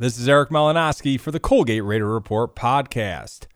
This 0.00 0.16
is 0.16 0.28
Eric 0.28 0.50
Malinowski 0.50 1.18
for 1.18 1.32
the 1.32 1.40
Colgate 1.40 1.82
Raider 1.82 2.06
Report 2.06 2.54
podcast. 2.54 3.48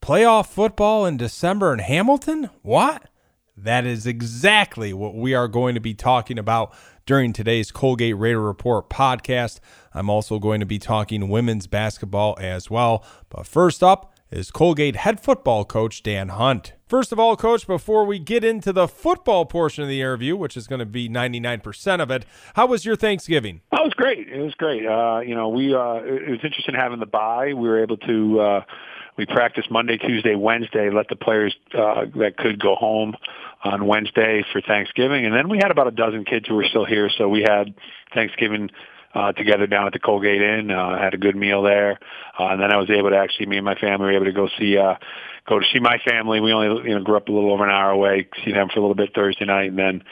Playoff 0.00 0.46
football 0.46 1.04
in 1.04 1.18
December 1.18 1.70
in 1.74 1.80
Hamilton? 1.80 2.48
What? 2.62 3.10
That 3.58 3.84
is 3.84 4.06
exactly 4.06 4.94
what 4.94 5.14
we 5.14 5.34
are 5.34 5.48
going 5.48 5.74
to 5.74 5.82
be 5.82 5.92
talking 5.92 6.38
about 6.38 6.74
during 7.04 7.34
today's 7.34 7.70
Colgate 7.70 8.16
Raider 8.16 8.40
Report 8.40 8.88
podcast. 8.88 9.60
I'm 9.92 10.08
also 10.08 10.38
going 10.38 10.60
to 10.60 10.66
be 10.66 10.78
talking 10.78 11.28
women's 11.28 11.66
basketball 11.66 12.38
as 12.40 12.70
well. 12.70 13.04
But 13.28 13.46
first 13.46 13.82
up, 13.82 14.11
is 14.32 14.50
Colgate 14.50 14.96
head 14.96 15.20
football 15.20 15.64
coach 15.64 16.02
Dan 16.02 16.30
Hunt. 16.30 16.72
First 16.86 17.12
of 17.12 17.18
all, 17.18 17.36
coach, 17.36 17.66
before 17.66 18.04
we 18.04 18.18
get 18.18 18.42
into 18.42 18.72
the 18.72 18.88
football 18.88 19.44
portion 19.44 19.82
of 19.82 19.88
the 19.88 20.00
interview, 20.00 20.36
which 20.36 20.56
is 20.56 20.66
going 20.66 20.78
to 20.78 20.86
be 20.86 21.08
99% 21.08 22.00
of 22.00 22.10
it, 22.10 22.24
how 22.54 22.66
was 22.66 22.84
your 22.84 22.96
Thanksgiving? 22.96 23.60
Oh, 23.72 23.82
it 23.82 23.84
was 23.84 23.94
great. 23.94 24.28
It 24.28 24.40
was 24.40 24.54
great. 24.54 24.86
Uh, 24.86 25.20
you 25.20 25.34
know, 25.34 25.48
we 25.48 25.74
uh, 25.74 26.00
it 26.04 26.30
was 26.30 26.40
interesting 26.42 26.74
having 26.74 27.00
the 27.00 27.06
bye. 27.06 27.52
We 27.54 27.68
were 27.68 27.82
able 27.82 27.98
to 27.98 28.40
uh, 28.40 28.60
we 29.16 29.26
practiced 29.26 29.70
Monday, 29.70 29.98
Tuesday, 29.98 30.34
Wednesday, 30.34 30.90
let 30.90 31.08
the 31.08 31.16
players 31.16 31.54
uh, 31.74 32.06
that 32.16 32.36
could 32.38 32.58
go 32.58 32.74
home 32.74 33.14
on 33.64 33.86
Wednesday 33.86 34.44
for 34.52 34.60
Thanksgiving, 34.60 35.24
and 35.24 35.34
then 35.34 35.48
we 35.48 35.58
had 35.58 35.70
about 35.70 35.86
a 35.86 35.92
dozen 35.92 36.24
kids 36.24 36.48
who 36.48 36.54
were 36.54 36.64
still 36.64 36.84
here. 36.84 37.10
So 37.16 37.28
we 37.28 37.42
had 37.42 37.74
Thanksgiving 38.14 38.70
uh, 39.14 39.32
together 39.32 39.66
down 39.66 39.86
at 39.86 39.92
the 39.92 39.98
Colgate 39.98 40.42
Inn. 40.42 40.70
Uh, 40.70 40.98
had 40.98 41.14
a 41.14 41.18
good 41.18 41.36
meal 41.36 41.62
there, 41.62 41.98
uh, 42.38 42.46
and 42.46 42.60
then 42.60 42.72
I 42.72 42.76
was 42.76 42.90
able 42.90 43.10
to 43.10 43.16
actually 43.16 43.46
me 43.46 43.56
and 43.56 43.64
my 43.64 43.74
family 43.74 44.06
were 44.06 44.12
able 44.12 44.24
to 44.26 44.32
go 44.32 44.48
see 44.58 44.76
uh, 44.78 44.94
go 45.48 45.58
to 45.58 45.66
see 45.72 45.80
my 45.80 45.98
family. 45.98 46.40
We 46.40 46.52
only 46.52 46.88
you 46.88 46.98
know 46.98 47.04
grew 47.04 47.16
up 47.16 47.28
a 47.28 47.32
little 47.32 47.52
over 47.52 47.64
an 47.64 47.70
hour 47.70 47.90
away. 47.90 48.28
See 48.44 48.52
them 48.52 48.68
for 48.68 48.78
a 48.78 48.82
little 48.82 48.94
bit 48.94 49.14
Thursday 49.14 49.44
night, 49.44 49.68
and 49.68 49.78
then 49.78 50.04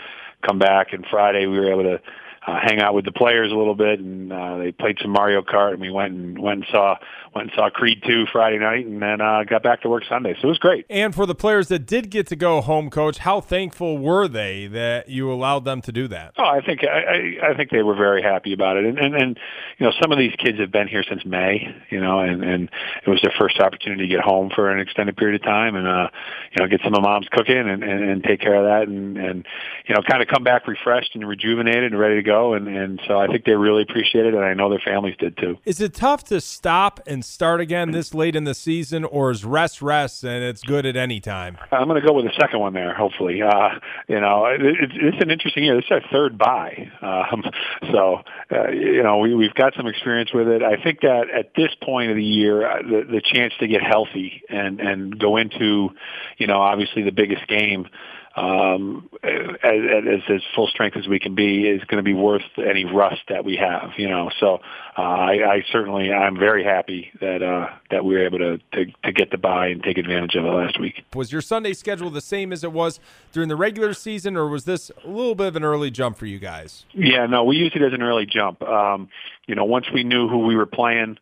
come 0.47 0.59
back. 0.59 0.93
And 0.93 1.05
Friday 1.11 1.47
we 1.47 1.59
were 1.59 1.71
able 1.71 1.85
to 1.85 2.01
uh, 2.47 2.59
hang 2.61 2.81
out 2.81 2.95
with 2.95 3.05
the 3.05 3.13
players 3.13 3.53
a 3.53 3.55
little 3.55 3.75
bit, 3.75 4.01
and 4.01 4.33
uh, 4.33 4.57
they 4.59 4.73
played 4.73 4.99
some 5.01 5.11
Mario 5.11 5.43
Kart, 5.43 5.73
and 5.73 5.81
we 5.81 5.91
went 5.91 6.15
and 6.15 6.39
went 6.39 6.61
and 6.61 6.67
saw 6.71 6.97
went 7.35 7.49
and 7.49 7.57
saw 7.57 7.71
Creed 7.71 8.03
2 8.07 8.27
Friday 8.33 8.59
night 8.59 8.87
and 8.87 9.01
then 9.01 9.21
uh, 9.21 9.45
got 9.45 9.63
back 9.63 9.83
to 9.83 9.89
work 9.89 10.05
Sunday. 10.09 10.35
So 10.41 10.47
it 10.47 10.49
was 10.49 10.59
great. 10.59 10.87
And 10.91 11.15
for 11.15 11.27
the 11.27 11.35
players 11.35 11.69
that 11.69 11.87
did 11.87 12.11
get 12.11 12.27
to 12.29 12.37
go 12.37 12.61
home, 12.61 12.91
coach, 12.91 13.19
how 13.19 13.41
thankful 13.41 13.99
were 13.99 14.27
they 14.29 14.67
that 14.69 15.09
you 15.09 15.33
allowed 15.33 15.65
them 15.65 15.81
to 15.83 15.93
do 15.93 16.09
that? 16.09 16.33
Oh, 16.39 16.45
I 16.45 16.61
think 16.61 16.81
I, 16.85 17.51
I 17.51 17.55
think 17.55 17.71
they 17.71 17.83
were 17.83 17.95
very 17.95 18.23
happy 18.23 18.53
about 18.53 18.77
it. 18.77 18.85
And, 18.85 18.99
and 18.99 19.15
and 19.15 19.39
you 19.79 19.87
know, 19.87 19.93
some 20.01 20.13
of 20.13 20.19
these 20.19 20.35
kids 20.39 20.59
have 20.59 20.73
been 20.73 20.89
here 20.89 21.05
since 21.09 21.25
May, 21.25 21.75
you 21.91 22.01
know, 22.01 22.21
and 22.21 22.43
and 22.43 22.71
it 23.05 23.11
was 23.11 23.21
their 23.23 23.33
first 23.39 23.61
opportunity 23.61 24.03
to 24.03 24.09
get 24.09 24.21
home 24.21 24.51
for 24.55 24.71
an 24.71 24.81
extended 24.81 25.17
period 25.17 25.41
of 25.41 25.45
time 25.45 25.77
and 25.77 25.87
uh 25.87 26.09
you 26.53 26.63
know, 26.63 26.69
get 26.69 26.81
some 26.83 26.95
of 26.95 27.03
mom's 27.03 27.29
cooking 27.31 27.57
and 27.57 27.83
and, 27.83 28.05
and 28.11 28.25
take 28.25 28.41
care 28.41 28.57
of 28.57 28.65
that 28.65 28.89
and 28.89 29.17
and 29.17 29.47
you 29.87 29.95
know, 29.95 30.03
kind 30.03 30.23
of 30.23 30.29
come 30.29 30.43
back 30.43 30.67
refreshed 30.67 31.15
and 31.15 31.27
rejuvenated 31.27 31.93
and 31.93 31.99
ready 31.99 32.17
to 32.17 32.23
go 32.23 32.55
and 32.55 32.69
and 32.69 33.01
so 33.07 33.19
I 33.19 33.27
think 33.27 33.45
they 33.45 33.55
really 33.55 33.83
appreciated 33.83 34.35
it 34.35 34.37
and 34.37 34.45
I 34.45 34.55
know 34.55 34.69
their 34.69 34.83
families 34.85 35.17
did 35.19 35.37
too. 35.37 35.59
Is 35.65 35.81
it 35.81 35.95
tough 35.95 36.25
to 36.25 36.41
stop 36.41 37.01
and 37.07 37.20
start 37.23 37.61
again 37.61 37.91
this 37.91 38.15
late 38.15 38.37
in 38.37 38.45
the 38.45 38.55
season, 38.55 39.05
or 39.05 39.31
is 39.31 39.45
rest 39.45 39.83
rest 39.83 40.25
and 40.25 40.43
it's 40.43 40.63
good 40.63 40.87
at 40.87 40.97
any 40.97 41.21
time? 41.21 41.59
I'm 41.73 41.89
going 41.89 42.01
to 42.01 42.07
go 42.07 42.15
with 42.15 42.25
the 42.25 42.33
second 42.39 42.61
one 42.61 42.73
there. 42.73 42.95
Hopefully, 42.95 43.43
uh, 43.43 43.71
you 44.09 44.21
know, 44.21 44.47
it, 44.47 44.61
it's, 44.61 44.93
it's 44.97 45.23
an 45.23 45.31
interesting 45.31 45.65
year. 45.65 45.77
This 45.77 45.85
is 45.87 45.91
our 45.91 46.03
third 46.13 46.39
bye, 46.39 46.91
um, 47.03 47.45
so 47.93 48.23
uh, 48.53 48.69
you 48.71 49.03
know 49.03 49.19
we, 49.19 49.35
we've 49.35 49.55
got 49.55 49.75
some 49.77 49.87
experience 49.87 50.33
with 50.33 50.49
it. 50.49 50.63
I 50.63 50.83
think 50.83 51.01
that 51.01 51.31
at 51.31 51.55
this 51.55 51.71
point 51.83 52.11
of 52.11 52.17
the 52.17 52.25
year, 52.25 52.67
uh, 52.67 52.83
the, 52.83 53.05
the 53.11 53.23
chance 53.23 53.55
to 53.61 53.67
get 53.67 53.83
healthy 53.83 54.43
and 54.49 54.81
and 54.81 55.19
go 55.19 55.37
into, 55.37 55.91
you 56.39 56.47
know, 56.47 56.61
obviously 56.61 57.03
the 57.03 57.13
biggest 57.13 57.47
game 57.47 57.87
um, 58.37 59.09
as, 59.25 59.51
as, 59.65 60.21
as 60.29 60.41
full 60.55 60.69
strength 60.69 60.97
as 60.97 61.09
we 61.09 61.19
can 61.19 61.35
be 61.35 61.69
is 61.69 61.83
going 61.85 61.97
to 61.97 62.03
be 62.03 62.15
worth 62.15 62.43
any 62.59 62.85
rust 62.85 63.23
that 63.29 63.45
we 63.45 63.57
have, 63.57 63.91
you 63.97 64.09
know. 64.09 64.31
So 64.39 64.61
uh, 64.97 65.01
I, 65.01 65.55
I 65.55 65.65
certainly 65.73 66.13
I'm 66.13 66.39
very 66.39 66.63
happy 66.63 67.11
that 67.21 67.43
uh, 67.43 67.69
that 67.91 68.05
we 68.05 68.15
were 68.15 68.25
able 68.25 68.39
to, 68.39 68.59
to 68.59 68.93
to 69.05 69.13
get 69.13 69.33
the 69.33 69.39
bye 69.39 69.69
and 69.69 69.83
take 69.83 69.99
advantage 69.99 70.37
of 70.37 70.45
it 70.45 70.49
last 70.49 70.79
week. 70.79 71.05
Was 71.15 71.33
your 71.33 71.41
Sunday 71.41 71.73
schedule 71.73 72.09
the 72.11 72.21
same 72.21 72.53
as 72.53 72.63
it 72.63 72.73
was 72.73 73.01
during 73.33 73.49
the 73.49 73.57
regular 73.57 73.93
season, 73.95 74.37
or 74.37 74.47
was 74.47 74.65
this 74.65 74.93
a 75.05 75.09
little 75.09 75.35
bit 75.35 75.49
of 75.49 75.57
an 75.57 75.65
early 75.65 75.91
jump 75.91 76.17
for 76.17 76.27
you 76.27 76.39
guys? 76.39 76.85
Yeah, 76.93 77.27
no, 77.27 77.43
we 77.43 77.57
used 77.57 77.75
it 77.75 77.83
as 77.83 77.93
an 77.93 78.03
early 78.03 78.27
jump. 78.27 78.63
Um, 78.63 79.09
you 79.47 79.57
know, 79.57 79.65
once 79.65 79.87
we 79.93 80.05
knew 80.05 80.29
who 80.29 80.47
we 80.47 80.57
were 80.57 80.67
playing. 80.67 81.19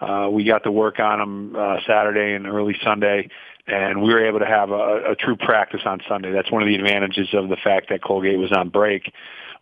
Uh, 0.00 0.28
we 0.30 0.44
got 0.44 0.62
to 0.62 0.70
work 0.70 1.00
on 1.00 1.18
them 1.18 1.56
uh, 1.56 1.78
Saturday 1.84 2.32
and 2.34 2.46
early 2.46 2.76
Sunday, 2.84 3.28
and 3.68 4.02
we 4.02 4.12
were 4.12 4.26
able 4.26 4.38
to 4.40 4.46
have 4.46 4.70
a, 4.70 5.12
a 5.12 5.14
true 5.14 5.36
practice 5.36 5.82
on 5.84 6.00
Sunday. 6.08 6.32
That's 6.32 6.50
one 6.50 6.62
of 6.62 6.68
the 6.68 6.74
advantages 6.74 7.28
of 7.34 7.48
the 7.48 7.56
fact 7.56 7.90
that 7.90 8.02
Colgate 8.02 8.38
was 8.38 8.52
on 8.52 8.70
break 8.70 9.12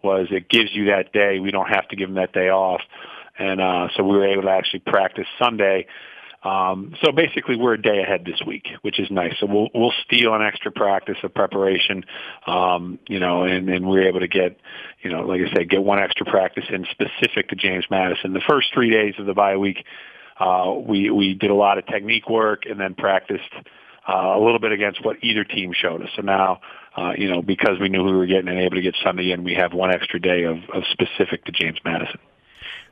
was 0.02 0.28
it 0.30 0.48
gives 0.48 0.70
you 0.72 0.86
that 0.86 1.12
day. 1.12 1.40
We 1.40 1.50
don't 1.50 1.68
have 1.68 1.88
to 1.88 1.96
give 1.96 2.08
them 2.08 2.16
that 2.16 2.32
day 2.32 2.48
off, 2.48 2.80
and 3.38 3.60
uh, 3.60 3.88
so 3.96 4.04
we 4.04 4.16
were 4.16 4.26
able 4.26 4.42
to 4.42 4.50
actually 4.50 4.80
practice 4.80 5.26
Sunday. 5.38 5.86
Um, 6.44 6.94
so 7.02 7.10
basically, 7.10 7.56
we're 7.56 7.74
a 7.74 7.82
day 7.82 8.00
ahead 8.02 8.24
this 8.24 8.40
week, 8.46 8.68
which 8.82 9.00
is 9.00 9.10
nice. 9.10 9.34
So 9.40 9.46
we'll 9.46 9.68
we'll 9.74 9.94
steal 10.04 10.32
an 10.34 10.42
extra 10.42 10.70
practice 10.70 11.16
of 11.24 11.34
preparation, 11.34 12.04
um, 12.46 13.00
you 13.08 13.18
know, 13.18 13.42
and, 13.42 13.68
and 13.68 13.88
we're 13.88 14.06
able 14.06 14.20
to 14.20 14.28
get, 14.28 14.56
you 15.02 15.10
know, 15.10 15.22
like 15.22 15.40
I 15.40 15.52
said, 15.52 15.68
get 15.68 15.82
one 15.82 15.98
extra 15.98 16.24
practice 16.24 16.64
in 16.68 16.86
specific 16.90 17.48
to 17.48 17.56
James 17.56 17.86
Madison. 17.90 18.32
The 18.32 18.42
first 18.48 18.68
three 18.72 18.90
days 18.90 19.14
of 19.18 19.26
the 19.26 19.34
bye 19.34 19.56
week, 19.56 19.84
uh, 20.38 20.74
we 20.78 21.10
we 21.10 21.34
did 21.34 21.50
a 21.50 21.54
lot 21.54 21.78
of 21.78 21.86
technique 21.86 22.28
work 22.28 22.62
and 22.66 22.78
then 22.78 22.94
practiced 22.94 23.42
uh, 24.08 24.36
a 24.36 24.40
little 24.40 24.58
bit 24.58 24.72
against 24.72 25.04
what 25.04 25.16
either 25.22 25.44
team 25.44 25.72
showed 25.72 26.02
us. 26.02 26.08
So 26.16 26.22
now, 26.22 26.60
uh, 26.96 27.12
you 27.16 27.30
know, 27.30 27.42
because 27.42 27.78
we 27.80 27.88
knew 27.88 28.04
we 28.04 28.12
were 28.12 28.26
getting 28.26 28.48
and 28.48 28.58
able 28.58 28.76
to 28.76 28.82
get 28.82 28.94
Sunday 29.02 29.32
in, 29.32 29.44
we 29.44 29.54
have 29.54 29.72
one 29.72 29.92
extra 29.92 30.20
day 30.20 30.44
of, 30.44 30.58
of 30.72 30.84
specific 30.92 31.44
to 31.44 31.52
James 31.52 31.78
Madison. 31.84 32.20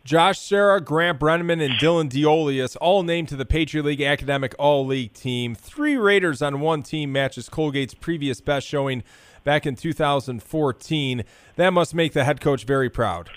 Josh 0.05 0.39
Serra, 0.39 0.83
Grant 0.83 1.19
Breneman, 1.19 1.65
and 1.65 1.75
Dylan 1.81 2.11
Diolius 2.11 2.77
all 2.79 3.03
named 3.03 3.29
to 3.29 3.37
the 3.37 3.47
Patriot 3.47 3.85
League 3.85 4.03
Academic 4.03 4.55
All 4.59 4.85
League 4.85 5.15
team. 5.15 5.55
Three 5.55 5.97
Raiders 5.97 6.43
on 6.43 6.61
one 6.61 6.83
team 6.83 7.11
matches 7.11 7.49
Colgate's 7.49 7.95
previous 7.95 8.43
best 8.43 8.67
showing 8.67 9.03
back 9.45 9.65
in 9.65 9.77
2014. 9.77 11.25
That 11.57 11.71
must 11.71 11.95
make 11.95 12.13
the 12.13 12.25
head 12.25 12.43
coach 12.43 12.65
very 12.65 12.91
proud. 12.91 13.31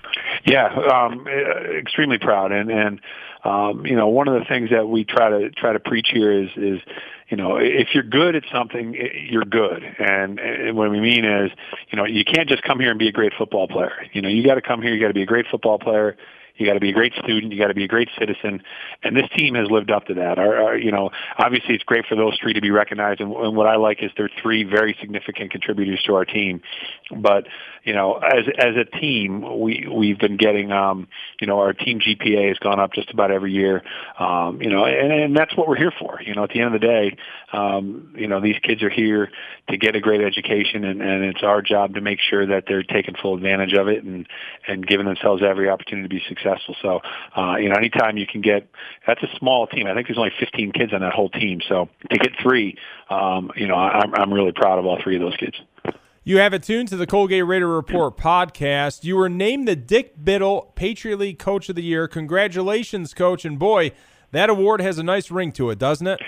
Yeah, 0.45 0.67
um, 0.91 1.25
extremely 1.27 2.17
proud, 2.17 2.51
and 2.51 2.69
and 2.69 3.01
um, 3.45 3.85
you 3.85 3.95
know 3.95 4.07
one 4.07 4.27
of 4.27 4.33
the 4.33 4.45
things 4.45 4.69
that 4.71 4.87
we 4.87 5.05
try 5.05 5.29
to 5.29 5.49
try 5.51 5.71
to 5.71 5.79
preach 5.79 6.07
here 6.13 6.31
is 6.31 6.49
is 6.57 6.79
you 7.29 7.35
know, 7.35 7.57
if 7.57 7.89
you're 7.93 8.03
good 8.03 8.35
at 8.35 8.43
something, 8.51 8.95
you're 9.29 9.45
good. 9.45 9.83
And, 9.99 10.39
and 10.39 10.77
what 10.77 10.89
we 10.89 11.01
mean 11.01 11.25
is, 11.25 11.51
you 11.89 11.97
know, 11.97 12.05
you 12.05 12.23
can't 12.23 12.47
just 12.47 12.63
come 12.63 12.79
here 12.79 12.89
and 12.89 12.99
be 12.99 13.09
a 13.09 13.11
great 13.11 13.33
football 13.37 13.67
player. 13.67 14.05
You 14.13 14.21
know, 14.21 14.29
you 14.29 14.45
got 14.45 14.55
to 14.55 14.61
come 14.61 14.81
here, 14.81 14.93
you 14.93 15.01
got 15.01 15.09
to 15.09 15.13
be 15.13 15.23
a 15.23 15.27
great 15.27 15.45
football 15.49 15.77
player. 15.77 16.15
You 16.57 16.65
got 16.65 16.73
to 16.73 16.79
be 16.79 16.89
a 16.89 16.93
great 16.93 17.13
student. 17.13 17.53
You 17.53 17.59
got 17.59 17.67
to 17.67 17.73
be 17.73 17.83
a 17.83 17.87
great 17.87 18.09
citizen, 18.17 18.63
and 19.03 19.15
this 19.15 19.29
team 19.37 19.55
has 19.55 19.69
lived 19.69 19.91
up 19.91 20.05
to 20.07 20.15
that. 20.15 20.39
Our, 20.39 20.57
our, 20.57 20.77
you 20.77 20.91
know, 20.91 21.11
obviously 21.37 21.75
it's 21.75 21.83
great 21.83 22.05
for 22.05 22.15
those 22.15 22.37
three 22.41 22.53
to 22.53 22.61
be 22.61 22.71
recognized, 22.71 23.21
and, 23.21 23.31
and 23.31 23.55
what 23.55 23.67
I 23.67 23.75
like 23.75 24.01
is 24.01 24.11
they're 24.17 24.29
three 24.41 24.63
very 24.63 24.97
significant 24.99 25.51
contributors 25.51 26.01
to 26.03 26.15
our 26.15 26.25
team. 26.25 26.61
But 27.15 27.47
you 27.83 27.93
know, 27.93 28.15
as 28.15 28.45
as 28.57 28.75
a 28.75 28.83
team, 28.83 29.61
we 29.61 29.87
we've 29.87 30.19
been 30.19 30.37
getting, 30.37 30.71
um, 30.71 31.07
you 31.39 31.47
know, 31.47 31.59
our 31.59 31.73
team 31.73 31.99
GPA 31.99 32.49
has 32.49 32.57
gone 32.57 32.79
up 32.79 32.93
just 32.93 33.11
about 33.11 33.31
every 33.31 33.53
year. 33.53 33.83
Um, 34.19 34.61
you 34.61 34.69
know, 34.69 34.85
and, 34.85 35.11
and 35.11 35.37
that's 35.37 35.55
what 35.55 35.67
we're 35.67 35.77
here 35.77 35.93
for. 35.97 36.19
You 36.21 36.35
know, 36.35 36.43
at 36.43 36.49
the 36.49 36.59
end 36.59 36.73
of 36.73 36.81
the 36.81 36.85
day, 36.87 37.17
um, 37.53 38.13
you 38.17 38.27
know, 38.27 38.41
these 38.41 38.57
kids 38.61 38.83
are 38.83 38.89
here 38.89 39.29
to 39.69 39.77
get 39.77 39.95
a 39.95 40.01
great 40.01 40.21
education, 40.21 40.83
and, 40.83 41.01
and 41.01 41.23
it's 41.23 41.43
our 41.43 41.61
job 41.61 41.93
to 41.93 42.01
make 42.01 42.19
sure 42.19 42.45
that 42.47 42.65
they're 42.67 42.83
taking 42.83 43.15
full 43.21 43.35
advantage 43.35 43.73
of 43.73 43.87
it 43.87 44.03
and 44.03 44.27
and 44.67 44.85
giving 44.85 45.05
themselves 45.05 45.43
every 45.43 45.69
opportunity 45.69 46.07
to 46.07 46.13
be 46.13 46.21
successful. 46.27 46.46
So, 46.81 47.01
uh, 47.35 47.55
you 47.57 47.69
know, 47.69 47.75
anytime 47.75 48.17
you 48.17 48.25
can 48.25 48.41
get, 48.41 48.67
that's 49.05 49.21
a 49.23 49.29
small 49.37 49.67
team. 49.67 49.87
I 49.87 49.93
think 49.93 50.07
there's 50.07 50.17
only 50.17 50.33
15 50.39 50.71
kids 50.71 50.93
on 50.93 51.01
that 51.01 51.13
whole 51.13 51.29
team. 51.29 51.59
So 51.67 51.89
to 52.09 52.17
get 52.17 52.31
three, 52.41 52.77
um, 53.09 53.51
you 53.55 53.67
know, 53.67 53.75
I'm 53.75 54.13
I'm 54.13 54.33
really 54.33 54.51
proud 54.51 54.79
of 54.79 54.85
all 54.85 54.99
three 55.01 55.15
of 55.15 55.21
those 55.21 55.35
kids. 55.37 55.55
You 56.23 56.39
have 56.39 56.53
it 56.53 56.63
tuned 56.63 56.89
to 56.89 56.97
the 56.97 57.07
Colgate 57.07 57.45
Raider 57.45 57.69
Report 57.69 58.17
podcast. 58.17 59.05
You 59.05 59.15
were 59.15 59.29
named 59.29 59.65
the 59.65 59.77
Dick 59.77 60.21
Biddle 60.21 60.73
Patriot 60.75 61.17
League 61.17 61.39
Coach 61.39 61.69
of 61.69 61.75
the 61.75 61.83
Year. 61.83 62.05
Congratulations, 62.07 63.13
Coach. 63.13 63.45
And 63.45 63.57
boy, 63.57 63.93
that 64.31 64.49
award 64.49 64.81
has 64.81 64.97
a 64.97 65.03
nice 65.03 65.31
ring 65.31 65.53
to 65.53 65.69
it, 65.69 65.79
doesn't 65.79 66.05
it? 66.05 66.19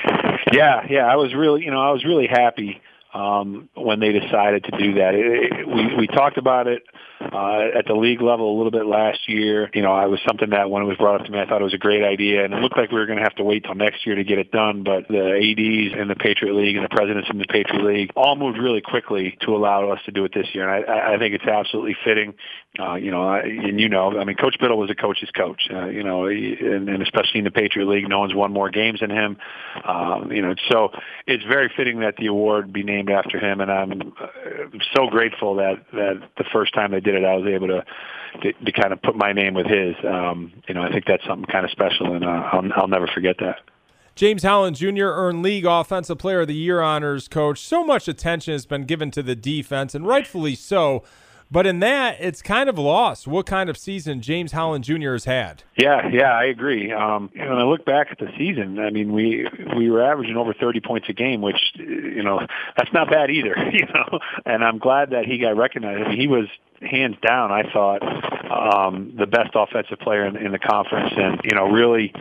Yeah, 0.54 0.86
yeah. 0.90 1.06
I 1.06 1.18
was 1.18 1.34
really, 1.36 1.64
you 1.64 1.72
know, 1.72 1.82
I 1.82 1.92
was 1.92 2.06
really 2.06 2.28
happy 2.28 2.82
um, 3.14 3.68
when 3.76 4.00
they 4.00 4.14
decided 4.14 4.64
to 4.66 4.78
do 4.78 4.94
that. 4.94 5.16
It, 5.16 5.52
it, 5.52 5.68
we 5.68 5.96
we 5.96 6.08
talked 6.08 6.38
about 6.38 6.68
it 6.68 6.84
uh, 7.31 7.78
at 7.78 7.86
the 7.86 7.94
league 7.94 8.22
level 8.22 8.56
a 8.56 8.58
little 8.58 8.72
bit 8.72 8.86
last 8.86 9.28
year. 9.28 9.70
You 9.74 9.81
know, 9.81 9.92
I 9.92 10.06
was 10.06 10.20
something 10.28 10.50
that 10.52 10.70
when 10.70 10.84
it 10.84 10.86
was 10.86 10.98
brought 10.98 11.22
up 11.22 11.26
to 11.26 11.31
me, 11.31 11.40
I 11.40 11.46
thought 11.46 11.62
it 11.62 11.64
was 11.64 11.74
a 11.74 11.78
great 11.80 12.04
idea, 12.04 12.46
and 12.46 12.54
it 12.54 12.58
looked 12.62 12.78
like 12.78 12.92
we 12.92 13.00
were 13.00 13.06
going 13.06 13.18
to 13.18 13.24
have 13.24 13.36
to 13.36 13.44
wait 13.44 13.64
till 13.64 13.76
next 13.76 14.06
year 14.06 14.16
to 14.16 14.24
get 14.24 14.40
it 14.40 14.52
done. 14.52 14.84
But 14.84 15.08
the 15.08 15.38
ads 15.38 16.00
in 16.00 16.08
the 16.08 16.16
Patriot 16.16 16.54
League 16.54 16.76
and 16.76 16.86
the 16.86 16.90
presidents 16.90 17.30
in 17.31 17.38
the 17.38 17.46
Patriot 17.46 17.84
League 17.84 18.12
all 18.16 18.36
moved 18.36 18.58
really 18.58 18.81
quickly 18.81 19.38
to 19.42 19.56
allow 19.56 19.90
us 19.92 20.00
to 20.06 20.12
do 20.12 20.26
it 20.26 20.34
this 20.34 20.48
year, 20.54 20.68
and 20.68 20.86
I, 20.90 21.16
I 21.16 21.18
think 21.18 21.34
it's 21.36 21.46
absolutely 21.46 21.96
fitting. 22.04 22.34
Uh, 22.80 22.96
you 22.96 23.10
know, 23.10 23.28
I, 23.28 23.40
and 23.40 23.80
you 23.80 23.90
know, 23.90 24.20
I 24.20 24.24
mean, 24.26 24.36
Coach 24.36 24.56
Biddle 24.60 24.78
was 24.78 24.92
a 24.92 24.96
coach's 24.96 25.31
coach. 25.31 25.68
Uh, 25.72 25.88
you 25.88 26.04
know, 26.04 26.28
and, 26.28 26.88
and 26.88 27.02
especially 27.02 27.40
in 27.40 27.44
the 27.44 27.52
Patriot 27.52 27.88
League, 27.88 28.08
no 28.08 28.20
one's 28.20 28.36
won 28.36 28.54
more 28.54 28.70
games 28.70 29.00
than 29.00 29.10
him. 29.10 29.38
Um, 29.84 30.31
you 30.31 30.42
know, 30.42 30.54
so 30.70 30.90
it's 31.26 31.44
very 31.46 31.72
fitting 31.76 32.02
that 32.02 32.16
the 32.18 32.28
award 32.28 32.72
be 32.72 32.84
named 32.84 33.10
after 33.10 33.40
him, 33.40 33.60
and 33.60 33.72
I'm 33.72 34.14
uh, 34.22 34.28
so 34.96 35.08
grateful 35.08 35.56
that 35.56 35.84
that 35.94 36.22
the 36.38 36.44
first 36.54 36.74
time 36.74 36.92
they 36.92 37.00
did 37.00 37.16
it 37.16 37.19
that 37.21 37.30
I 37.30 37.36
was 37.36 37.48
able 37.48 37.68
to 37.68 37.86
to, 38.42 38.54
to 38.54 38.71
kind 38.71 38.94
of 38.94 39.01
put 39.01 39.16
my 39.16 39.33
name 39.33 39.54
with 39.54 39.66
his. 39.66 39.95
Um, 40.07 40.54
you 40.68 40.74
know, 40.74 40.83
I 40.83 40.92
think 40.92 41.06
that's 41.06 41.25
something 41.25 41.45
kind 41.51 41.66
of 41.66 41.71
special, 41.71 42.13
and 42.13 42.24
uh, 42.24 42.50
I'll, 42.51 42.63
I'll 42.75 42.88
never 42.88 43.07
forget 43.07 43.38
that. 43.39 43.60
James 44.16 44.44
Holland 44.44 44.75
Jr. 44.75 45.06
earned 45.06 45.44
league 45.44 45.66
offensive 45.66 46.18
player 46.18 46.42
of 46.42 46.48
the 46.48 46.56
year 46.56 46.81
honors, 46.81 47.27
coach. 47.27 47.60
So 47.60 47.86
much 47.86 48.07
attention 48.07 48.51
has 48.51 48.66
been 48.66 48.83
given 48.83 49.12
to 49.12 49.24
the 49.24 49.36
defense, 49.36 49.95
and 49.95 50.06
rightfully 50.06 50.56
so. 50.56 51.04
But 51.51 51.66
in 51.66 51.80
that, 51.80 52.18
it's 52.19 52.44
kind 52.44 52.69
of 52.69 52.78
lost 52.78 53.28
what 53.28 53.48
kind 53.48 53.69
of 53.69 53.78
season 53.78 54.22
James 54.22 54.51
Holland 54.51 54.84
Jr. 54.84 55.13
has 55.13 55.25
had. 55.25 55.63
Yeah, 55.78 56.07
yeah, 56.12 56.31
I 56.31 56.46
agree. 56.46 56.92
Um, 56.92 57.31
when 57.36 57.51
I 57.51 57.63
look 57.63 57.86
back 57.86 58.10
at 58.12 58.19
the 58.19 58.28
season, 58.38 58.78
I 58.78 58.92
mean, 58.92 59.13
we 59.13 59.48
we 59.75 59.90
were 59.90 60.04
averaging 60.04 60.38
over 60.38 60.54
30 60.54 60.80
points 60.81 61.10
a 61.10 61.13
game, 61.13 61.42
which 61.42 61.60
you 61.75 62.22
know 62.22 62.40
that's 62.78 62.94
not 62.94 63.10
bad 63.10 63.31
either. 63.31 63.56
You 63.80 63.86
know, 63.86 64.19
and 64.46 64.63
I'm 64.63 64.78
glad 64.78 65.12
that 65.12 65.25
he 65.25 65.38
got 65.38 65.56
recognized. 65.56 66.04
I 66.04 66.10
mean, 66.10 66.19
he 66.19 66.28
was 66.28 66.48
hands 66.81 67.16
down, 67.25 67.52
I 67.52 67.63
thought, 67.72 68.02
um, 68.52 69.13
the 69.18 69.25
best 69.25 69.52
offensive 69.54 70.00
player 70.00 70.25
in, 70.25 70.36
in 70.36 70.52
the 70.52 70.60
conference, 70.60 71.13
and 71.16 71.40
you 71.44 71.56
know, 71.56 71.69
really 71.69 72.13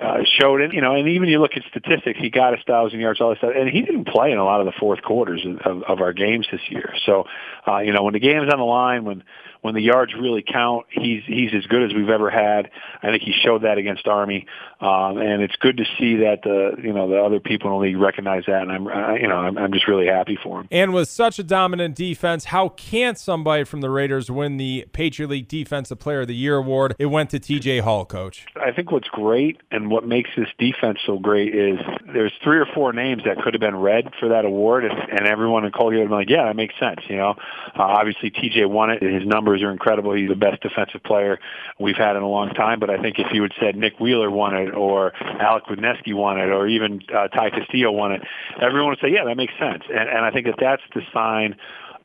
uh, 0.00 0.18
showed 0.24 0.60
it. 0.60 0.72
You 0.74 0.80
know, 0.80 0.94
and 0.94 1.08
even 1.08 1.28
you 1.28 1.40
look 1.40 1.56
at 1.56 1.62
statistics, 1.70 2.18
he 2.18 2.30
got 2.30 2.54
a 2.54 2.62
thousand 2.66 3.00
yards, 3.00 3.20
all 3.20 3.30
this 3.30 3.38
stuff, 3.38 3.52
and 3.56 3.68
he 3.68 3.82
didn't 3.82 4.06
play 4.06 4.32
in 4.32 4.38
a 4.38 4.44
lot 4.44 4.60
of 4.60 4.66
the 4.66 4.72
fourth 4.72 5.02
quarters 5.02 5.46
of, 5.64 5.82
of 5.82 6.00
our 6.00 6.12
games 6.12 6.46
this 6.50 6.60
year. 6.68 6.94
So, 7.04 7.24
uh, 7.66 7.78
you 7.78 7.92
know, 7.92 8.02
when 8.02 8.14
the 8.14 8.20
game's 8.20 8.52
on 8.52 8.58
the 8.58 8.64
line, 8.64 9.04
when 9.04 9.22
when 9.62 9.74
the 9.74 9.82
yards 9.82 10.14
really 10.14 10.42
count, 10.46 10.86
he's 10.90 11.22
he's 11.26 11.50
as 11.54 11.66
good 11.66 11.82
as 11.82 11.94
we've 11.94 12.08
ever 12.08 12.30
had. 12.30 12.70
I 13.02 13.10
think 13.10 13.22
he 13.22 13.32
showed 13.32 13.62
that 13.62 13.78
against 13.78 14.06
Army, 14.06 14.46
um, 14.80 15.18
and 15.18 15.42
it's 15.42 15.56
good 15.56 15.76
to 15.78 15.84
see 15.98 16.16
that 16.16 16.42
the 16.42 16.76
you 16.82 16.92
know 16.92 17.08
the 17.08 17.22
other 17.22 17.40
people 17.40 17.70
in 17.70 17.76
the 17.76 17.86
league 17.88 18.00
recognize 18.00 18.44
that, 18.46 18.62
and 18.62 18.72
I'm 18.72 18.86
uh, 18.86 19.14
you 19.14 19.28
know 19.28 19.36
I'm, 19.36 19.58
I'm 19.58 19.72
just 19.72 19.88
really 19.88 20.06
happy 20.06 20.38
for 20.42 20.60
him. 20.60 20.68
And 20.70 20.92
with 20.92 21.08
such 21.08 21.38
a 21.38 21.44
dominant 21.44 21.94
defense, 21.94 22.46
how 22.46 22.68
can't 22.70 23.18
somebody 23.18 23.64
from 23.64 23.80
the 23.80 23.90
Raiders 23.90 24.30
win 24.30 24.56
the 24.56 24.86
Patriot 24.92 25.28
League 25.28 25.48
Defensive 25.48 25.98
Player 25.98 26.22
of 26.22 26.28
the 26.28 26.34
Year 26.34 26.56
award? 26.56 26.94
It 26.98 27.06
went 27.06 27.30
to 27.30 27.38
T.J. 27.38 27.80
Hall, 27.80 28.04
coach. 28.04 28.46
I 28.56 28.72
think 28.72 28.90
what's 28.92 29.08
great 29.08 29.60
and 29.70 29.90
what 29.90 30.06
makes 30.06 30.30
this 30.36 30.48
defense 30.58 30.98
so 31.06 31.18
great 31.18 31.54
is 31.54 31.78
there's 32.12 32.32
three 32.42 32.58
or 32.58 32.66
four 32.74 32.92
names 32.92 33.22
that 33.24 33.38
could 33.38 33.54
have 33.54 33.60
been 33.60 33.76
read 33.76 34.12
for 34.18 34.28
that 34.28 34.44
award, 34.44 34.84
and, 34.84 34.94
and 35.10 35.26
everyone 35.26 35.64
in 35.64 35.72
Colgate 35.72 36.00
would 36.00 36.08
be 36.08 36.14
like, 36.14 36.30
yeah, 36.30 36.44
that 36.44 36.56
makes 36.56 36.74
sense. 36.78 37.00
You 37.08 37.16
know, 37.16 37.34
uh, 37.78 37.82
obviously 37.82 38.30
T.J. 38.30 38.66
won 38.66 38.90
it. 38.90 39.02
His 39.02 39.26
numbers 39.46 39.62
are 39.62 39.70
incredible. 39.70 40.12
He's 40.12 40.28
the 40.28 40.34
best 40.34 40.60
defensive 40.62 41.02
player 41.04 41.38
we've 41.78 41.96
had 41.96 42.16
in 42.16 42.22
a 42.22 42.28
long 42.28 42.50
time. 42.50 42.80
But 42.80 42.90
I 42.90 43.00
think 43.00 43.18
if 43.18 43.32
you 43.32 43.42
had 43.42 43.52
said 43.60 43.76
Nick 43.76 44.00
Wheeler 44.00 44.30
won 44.30 44.56
it, 44.56 44.74
or 44.74 45.12
Alec 45.40 45.64
Wisniewski 45.66 46.14
won 46.14 46.38
it, 46.38 46.50
or 46.50 46.66
even 46.66 47.00
uh, 47.14 47.28
Ty 47.28 47.50
Castillo 47.50 47.92
won 47.92 48.12
it, 48.12 48.22
everyone 48.60 48.90
would 48.90 48.98
say, 49.00 49.08
yeah, 49.08 49.24
that 49.24 49.36
makes 49.36 49.54
sense. 49.58 49.84
And, 49.88 50.08
and 50.08 50.24
I 50.24 50.30
think 50.30 50.46
that 50.46 50.56
that's 50.58 50.82
the 50.94 51.02
sign 51.12 51.56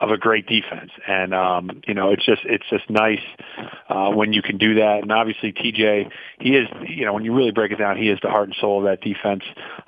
of 0.02 0.10
a 0.10 0.18
great 0.18 0.48
defense. 0.48 0.92
And 1.08 1.34
um, 1.34 1.82
you 1.88 1.94
know, 1.94 2.12
it's 2.12 2.26
just 2.26 2.42
it's 2.46 2.68
just 2.70 2.90
nice 2.90 3.22
uh, 3.88 4.10
when 4.10 4.34
you 4.34 4.42
can 4.42 4.58
do 4.58 4.76
that. 4.76 5.04
And 5.04 5.12
obviously, 5.12 5.54
TJ, 5.54 6.12
he 6.40 6.56
is 6.56 6.68
you 6.88 7.06
know 7.06 7.14
when 7.14 7.24
you 7.24 7.34
really 7.34 7.52
break 7.52 7.72
it 7.72 7.78
down, 7.78 7.98
he 7.98 8.10
is 8.10 8.20
the 8.22 8.30
heart 8.30 8.50
and 8.50 8.58
soul 8.60 8.80
of 8.80 8.86
that 8.86 9.02
defense. 9.02 9.44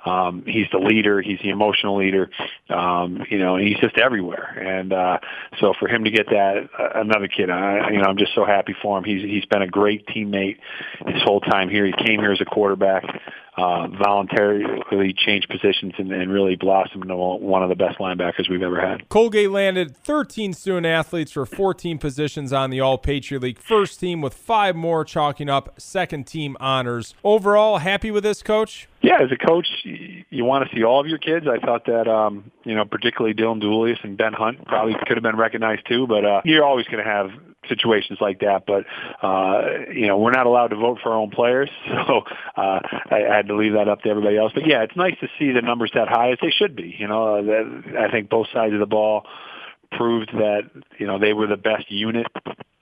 Um, 0.06 0.44
he's 0.46 0.66
the 0.70 0.78
leader. 0.78 1.20
He's 1.20 1.40
the 1.42 1.50
emotional 1.50 1.98
leader. 1.98 2.30
Um, 2.70 3.24
you 3.28 3.38
know, 3.38 3.56
and 3.56 3.66
he's 3.66 3.78
just 3.78 3.98
everywhere. 3.98 4.56
And 4.56 4.92
uh, 4.92 5.18
so 5.60 5.74
for 5.78 5.88
him 5.88 6.04
to 6.04 6.10
get 6.10 6.26
that, 6.30 6.68
uh, 6.78 7.00
another 7.00 7.28
kid, 7.28 7.50
I, 7.50 7.90
you 7.90 7.98
know, 7.98 8.04
I'm 8.04 8.16
just 8.16 8.34
so 8.34 8.44
happy 8.44 8.74
for 8.80 8.96
him. 8.96 9.04
He's 9.04 9.22
he's 9.22 9.44
been 9.46 9.62
a 9.62 9.68
great 9.68 10.06
teammate 10.06 10.58
his 11.06 11.22
whole 11.22 11.40
time 11.40 11.68
here. 11.68 11.84
He 11.84 11.92
came 11.92 12.20
here 12.20 12.32
as 12.32 12.40
a 12.40 12.44
quarterback 12.44 13.04
uh, 13.56 13.86
voluntarily 13.88 15.14
changed 15.16 15.48
positions 15.48 15.92
and, 15.98 16.12
and, 16.12 16.32
really 16.32 16.56
blossomed 16.56 17.04
into 17.04 17.14
one 17.14 17.62
of 17.62 17.68
the 17.68 17.76
best 17.76 17.98
linebackers 17.98 18.50
we've 18.50 18.62
ever 18.62 18.80
had. 18.80 19.08
Colgate 19.08 19.50
landed 19.50 19.96
13 19.96 20.52
student 20.52 20.86
athletes 20.86 21.30
for 21.30 21.46
14 21.46 21.98
positions 21.98 22.52
on 22.52 22.70
the 22.70 22.80
All 22.80 22.98
Patriot 22.98 23.40
League 23.40 23.58
first 23.58 24.00
team, 24.00 24.20
with 24.20 24.34
five 24.34 24.74
more 24.74 25.04
chalking 25.04 25.48
up 25.48 25.80
second 25.80 26.26
team 26.26 26.56
honors. 26.58 27.14
Overall, 27.22 27.78
happy 27.78 28.10
with 28.10 28.24
this, 28.24 28.42
coach? 28.42 28.88
Yeah, 29.02 29.22
as 29.22 29.30
a 29.30 29.36
coach, 29.36 29.68
you 29.84 30.44
want 30.44 30.68
to 30.68 30.74
see 30.74 30.82
all 30.82 30.98
of 30.98 31.06
your 31.06 31.18
kids. 31.18 31.46
I 31.46 31.64
thought 31.64 31.86
that, 31.86 32.08
um, 32.08 32.50
you 32.64 32.74
know, 32.74 32.84
particularly 32.84 33.34
Dylan 33.34 33.62
Duilius 33.62 34.02
and 34.02 34.16
Ben 34.16 34.32
Hunt 34.32 34.66
probably 34.66 34.94
could 35.06 35.16
have 35.16 35.22
been 35.22 35.36
recognized 35.36 35.86
too, 35.86 36.06
but 36.06 36.24
uh, 36.24 36.40
you're 36.44 36.64
always 36.64 36.86
going 36.86 37.04
to 37.04 37.08
have 37.08 37.30
situations 37.68 38.18
like 38.20 38.40
that. 38.40 38.64
But 38.66 38.84
uh, 39.26 39.90
you 39.92 40.06
know, 40.06 40.18
we're 40.18 40.32
not 40.32 40.46
allowed 40.46 40.68
to 40.68 40.76
vote 40.76 40.98
for 41.02 41.12
our 41.12 41.18
own 41.18 41.30
players, 41.30 41.70
so 41.88 42.22
uh, 42.56 42.80
I, 43.10 43.20
had 43.28 43.48
to 43.48 43.56
leave 43.56 43.74
that 43.74 43.88
up 43.88 44.02
to 44.02 44.08
everybody 44.08 44.36
else. 44.36 44.52
But 44.54 44.66
yeah, 44.66 44.82
it's 44.82 44.96
nice 44.96 45.16
to 45.20 45.28
see 45.38 45.52
the 45.52 45.62
numbers 45.62 45.90
that 45.94 46.08
high 46.08 46.32
as 46.32 46.38
they 46.40 46.50
should 46.50 46.76
be. 46.76 46.94
You 46.98 47.08
know, 47.08 47.44
that, 47.44 47.98
I 47.98 48.10
think 48.10 48.28
both 48.28 48.48
sides 48.52 48.74
of 48.74 48.80
the 48.80 48.86
ball 48.86 49.26
proved 49.96 50.30
that 50.32 50.70
you 50.98 51.06
know 51.06 51.18
they 51.18 51.32
were 51.32 51.46
the 51.46 51.56
best 51.56 51.90
unit 51.90 52.26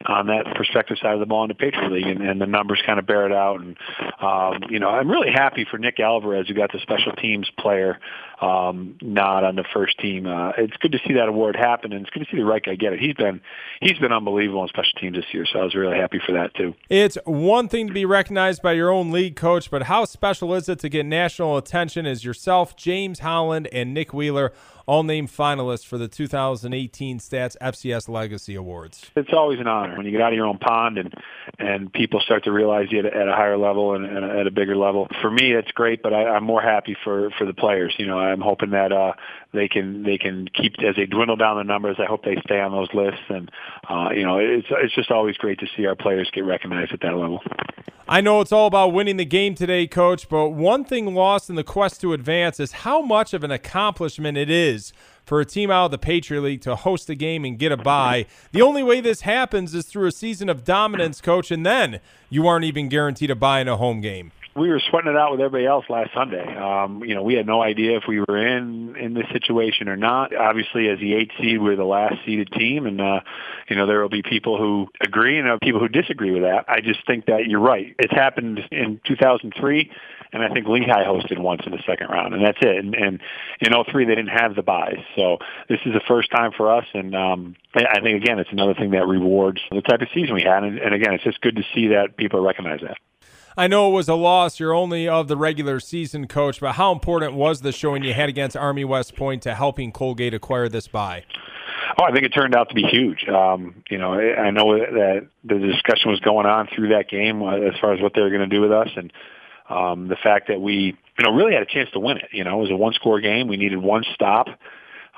on 0.07 0.27
that 0.27 0.55
perspective 0.57 0.99
side 1.01 1.15
of 1.15 1.21
the 1.21 1.27
ball 1.27 1.45
in 1.45 1.49
the 1.49 1.55
Patriot 1.55 1.91
League, 1.91 2.07
and, 2.07 2.23
and 2.23 2.41
the 2.41 2.47
numbers 2.47 2.83
kind 2.85 2.99
of 2.99 3.07
bear 3.07 3.27
it 3.27 3.33
out. 3.33 3.61
And 3.61 3.77
um, 4.21 4.71
you 4.71 4.79
know, 4.79 4.89
I'm 4.89 5.11
really 5.11 5.31
happy 5.31 5.67
for 5.71 5.79
Nick 5.79 6.01
Alvarez, 6.01 6.49
who 6.49 6.55
got 6.55 6.73
the 6.73 6.79
special 6.81 7.13
teams 7.13 7.51
player 7.59 7.99
um, 8.41 8.97
nod 9.01 9.45
on 9.45 9.57
the 9.57 9.65
first 9.73 9.99
team. 9.99 10.27
Uh, 10.27 10.51
it's 10.59 10.77
good 10.79 10.93
to 10.93 10.99
see 11.07 11.15
that 11.15 11.29
award 11.29 11.57
happen, 11.57 11.93
and 11.93 12.03
it's 12.03 12.11
good 12.11 12.25
to 12.25 12.31
see 12.31 12.37
the 12.37 12.45
right 12.45 12.63
guy 12.63 12.75
get 12.75 12.93
it. 12.93 13.01
He's 13.01 13.15
been 13.15 13.41
he's 13.81 13.99
been 13.99 14.13
unbelievable 14.13 14.63
in 14.63 14.69
special 14.69 14.93
teams 15.01 15.17
this 15.17 15.27
year, 15.33 15.47
so 15.51 15.61
I 15.61 15.65
was 15.65 15.75
really 15.75 15.97
happy 15.97 16.21
for 16.25 16.33
that 16.33 16.55
too. 16.55 16.75
It's 16.89 17.17
one 17.25 17.69
thing 17.69 17.87
to 17.89 17.93
be 17.93 18.05
recognized 18.05 18.63
by 18.63 18.73
your 18.73 18.91
own 18.91 19.11
league 19.11 19.37
coach, 19.37 19.71
but 19.71 19.85
how 19.85 20.05
special 20.05 20.55
is 20.55 20.69
it 20.69 20.79
to 20.81 20.89
get 20.89 21.07
national 21.07 21.57
attention 21.57 22.07
as 22.07 22.25
yourself, 22.25 22.77
James 22.77 23.21
Holland, 23.21 23.69
and 23.73 23.95
Nick 23.95 24.13
Wheeler? 24.13 24.53
All 24.87 25.03
named 25.03 25.29
finalists 25.29 25.87
for 25.87 25.99
the 25.99 26.09
2018 26.09 27.19
Stats 27.19 27.57
FCS 27.61 28.09
Legacy 28.09 28.55
Awards. 28.55 29.11
It's 29.17 29.33
always 29.33 29.61
an 29.61 29.67
honor 29.67 29.97
when 29.97 30.07
you 30.07 30.13
get 30.13 30.21
out 30.21 30.33
of 30.33 30.37
your 30.37 30.47
own 30.47 30.59
pond 30.59 30.99
and 30.99 31.15
and 31.59 31.93
people 31.93 32.21
start 32.21 32.45
to 32.45 32.53
realize 32.53 32.87
you 32.91 33.01
at, 33.01 33.07
at 33.07 33.29
a 33.29 33.33
higher 33.33 33.57
level 33.57 33.95
and, 33.95 34.05
and, 34.05 34.25
at 34.25 34.47
a 34.47 34.51
bigger 34.51 34.77
level. 34.77 35.09
For 35.21 35.31
me, 35.31 35.53
that's 35.55 35.71
great, 35.73 36.03
but 36.03 36.13
I, 36.13 36.25
I'm 36.29 36.45
more 36.45 36.63
happy 36.63 36.97
for 37.05 37.31
for 37.39 37.45
the 37.45 37.55
players. 37.55 37.95
You 37.99 38.07
know, 38.07 38.19
I'm 38.19 38.41
hoping 38.41 38.71
that 38.71 38.93
uh, 38.93 39.13
they 39.53 39.69
can 39.69 40.03
they 40.03 40.19
can 40.19 40.49
keep 40.49 40.75
as 40.87 40.97
they 40.97 41.07
dwindle 41.07 41.37
down 41.37 41.57
the 41.57 41.65
numbers. 41.65 41.97
I 41.99 42.07
hope 42.07 42.25
they 42.25 42.37
stay 42.45 42.61
on 42.61 42.73
those 42.73 42.89
lists, 42.95 43.25
and 43.29 43.51
uh, 43.89 44.11
you 44.15 44.25
know, 44.25 44.39
it's 44.39 44.67
it's 44.71 44.95
just 44.95 45.11
always 45.11 45.37
great 45.37 45.61
to 45.61 45.67
see 45.77 45.87
our 45.87 45.97
players 45.97 46.31
get 46.33 46.45
recognized 46.45 46.93
at 46.93 47.01
that 47.01 47.15
level. 47.15 47.41
I 48.09 48.21
know 48.21 48.41
it's 48.41 48.53
all 48.53 48.67
about 48.67 48.93
winning 48.93 49.17
the 49.17 49.25
game 49.25 49.55
today, 49.55 49.87
coach, 49.87 50.29
but 50.29 50.51
one 50.51 50.85
thing 50.85 51.15
lost 51.15 51.49
in 51.49 51.55
the 51.55 51.65
quest 51.65 52.01
to 52.01 52.13
advance 52.13 52.59
is 52.59 52.73
how 52.73 53.01
much 53.01 53.33
of 53.33 53.45
an 53.45 53.53
accomplishment 53.53 54.37
it 54.37 54.51
is 54.51 54.72
for 55.25 55.41
a 55.41 55.45
team 55.45 55.71
out 55.71 55.87
of 55.87 55.91
the 55.91 55.99
Patriot 55.99 56.41
League 56.43 56.61
to 56.63 56.77
host 56.77 57.09
a 57.09 57.15
game 57.15 57.45
and 57.45 57.59
get 57.59 57.73
a 57.73 57.77
bye. 57.77 58.27
The 58.53 58.63
only 58.63 58.83
way 58.83 59.01
this 59.01 59.23
happens 59.23 59.75
is 59.75 59.87
through 59.87 60.07
a 60.07 60.13
season 60.13 60.49
of 60.49 60.65
dominance, 60.65 61.21
coach, 61.21 61.51
and 61.51 61.65
then 61.65 62.01
you 62.29 62.47
aren't 62.47 62.65
even 62.65 62.89
guaranteed 62.89 63.31
a 63.31 63.37
bye 63.37 63.61
in 63.61 63.69
a 63.69 63.77
home 63.77 64.01
game 64.01 64.33
we 64.55 64.69
were 64.69 64.83
sweating 64.91 65.11
it 65.11 65.17
out 65.17 65.31
with 65.31 65.41
everybody 65.41 65.67
else 65.67 65.87
last 65.89 66.11
Sunday. 66.15 66.45
Um, 66.57 67.03
you 67.05 67.15
know, 67.15 67.23
we 67.23 67.35
had 67.35 67.47
no 67.47 67.63
idea 67.63 67.97
if 67.97 68.05
we 68.07 68.21
were 68.21 68.37
in 68.37 68.97
in 68.97 69.15
this 69.15 69.27
situation 69.33 69.89
or 69.89 69.97
not. 69.97 70.35
Obviously, 70.35 70.89
as 70.89 70.99
the 70.99 71.15
eighth 71.15 71.33
seed, 71.41 71.61
we're 71.61 71.77
the 71.77 71.85
last 71.85 72.17
seeded 72.27 72.53
team, 72.53 72.87
and 72.87 73.01
uh, 73.01 73.21
you 73.69 73.77
know 73.77 73.87
there 73.87 74.03
will 74.03 74.11
be 74.11 74.23
people 74.23 74.59
who 74.59 74.89
agree 75.01 75.39
and 75.39 75.61
people 75.61 75.81
who 75.81 75.89
disagree 75.89 76.33
with 76.33 76.43
that. 76.43 76.67
I 76.69 76.81
just 76.81 77.07
think 77.07 77.27
that 77.27 77.47
you're 77.47 77.61
right. 77.61 77.95
It's 77.99 78.13
happened 78.13 78.61
in 78.71 79.01
2003, 79.07 79.91
and 80.33 80.43
I 80.43 80.49
think 80.49 80.67
Lehigh 80.67 81.05
hosted 81.05 81.39
once 81.39 81.63
in 81.67 81.73
the 81.73 81.83
second 81.87 82.09
round, 82.09 82.35
and 82.35 82.45
that's 82.45 82.59
it. 82.63 82.77
And, 82.77 82.95
and 82.95 83.21
in 83.61 83.73
03, 83.73 84.05
they 84.05 84.15
didn't 84.15 84.31
have 84.31 84.55
the 84.55 84.63
byes, 84.63 85.01
so 85.17 85.39
this 85.69 85.81
is 85.85 85.93
the 85.93 86.03
first 86.07 86.31
time 86.31 86.53
for 86.57 86.75
us, 86.75 86.87
and 86.95 87.15
um, 87.15 87.57
I 87.75 88.01
think 88.01 88.23
again, 88.23 88.39
it's 88.39 88.53
another 88.53 88.75
thing 88.75 88.91
that 88.93 89.07
rewards 89.07 89.61
the 89.71 89.83
type 89.83 90.01
of 90.01 90.09
season 90.15 90.35
we 90.35 90.43
had, 90.43 90.65
and, 90.65 90.79
and 90.79 90.95
again, 90.95 91.15
it's 91.15 91.25
just 91.25 91.41
good 91.41 91.57
to 91.57 91.63
see 91.75 91.89
that 91.89 92.17
people 92.17 92.41
recognize 92.41 92.81
that. 92.81 92.97
I 93.57 93.67
know 93.67 93.91
it 93.91 93.93
was 93.93 94.09
a 94.09 94.15
loss. 94.15 94.59
You're 94.59 94.73
only 94.73 95.07
of 95.07 95.29
the 95.29 95.37
regular 95.37 95.79
season 95.79 96.27
coach, 96.27 96.61
but 96.61 96.73
how 96.73 96.91
important 96.93 97.35
was 97.35 97.61
the 97.61 97.73
showing 97.73 98.03
you 98.03 98.15
had 98.15 98.31
against 98.31 98.57
Army 98.57 98.85
West 98.85 99.15
Point 99.15 99.43
to 99.43 99.55
helping 99.55 99.93
Colgate 99.93 100.33
acquire 100.33 100.69
this 100.71 100.89
bye? 100.89 101.25
Oh, 102.01 102.05
I 102.05 102.13
think 102.13 102.25
it 102.25 102.31
turned 102.31 102.55
out 102.55 102.71
to 102.71 102.75
be 102.75 102.85
huge. 102.85 103.29
Um, 103.29 103.83
you 103.91 103.99
know, 103.99 104.15
I 104.15 104.51
know 104.51 104.79
that 104.79 105.29
the 105.45 105.59
discussion 105.59 106.11
was 106.11 106.21
going 106.21 106.47
on 106.47 106.69
through 106.75 106.89
that 106.91 107.11
game 107.11 107.43
uh, 107.43 107.57
as 107.57 107.75
far 107.81 107.93
as 107.93 108.01
what 108.01 108.13
they 108.15 108.23
were 108.23 108.31
going 108.31 108.49
to 108.49 108.55
do 108.55 108.63
with 108.63 108.73
us, 108.73 108.89
and 108.97 109.13
um, 109.73 110.09
the 110.09 110.17
fact 110.17 110.49
that 110.49 110.61
we, 110.61 110.97
you 111.19 111.25
know, 111.25 111.33
really 111.33 111.55
had 111.55 111.63
a 111.63 111.67
chance 111.67 111.91
to 111.93 112.01
win 112.01 112.19
it. 112.19 112.29
You 112.33 112.45
know, 112.45 112.59
it 112.59 112.63
was 112.63 112.71
a 112.71 112.77
one-score 112.77 113.21
game. 113.21 113.49
We 113.49 113.57
needed 113.57 113.79
one 113.79 114.05
stop 114.15 114.49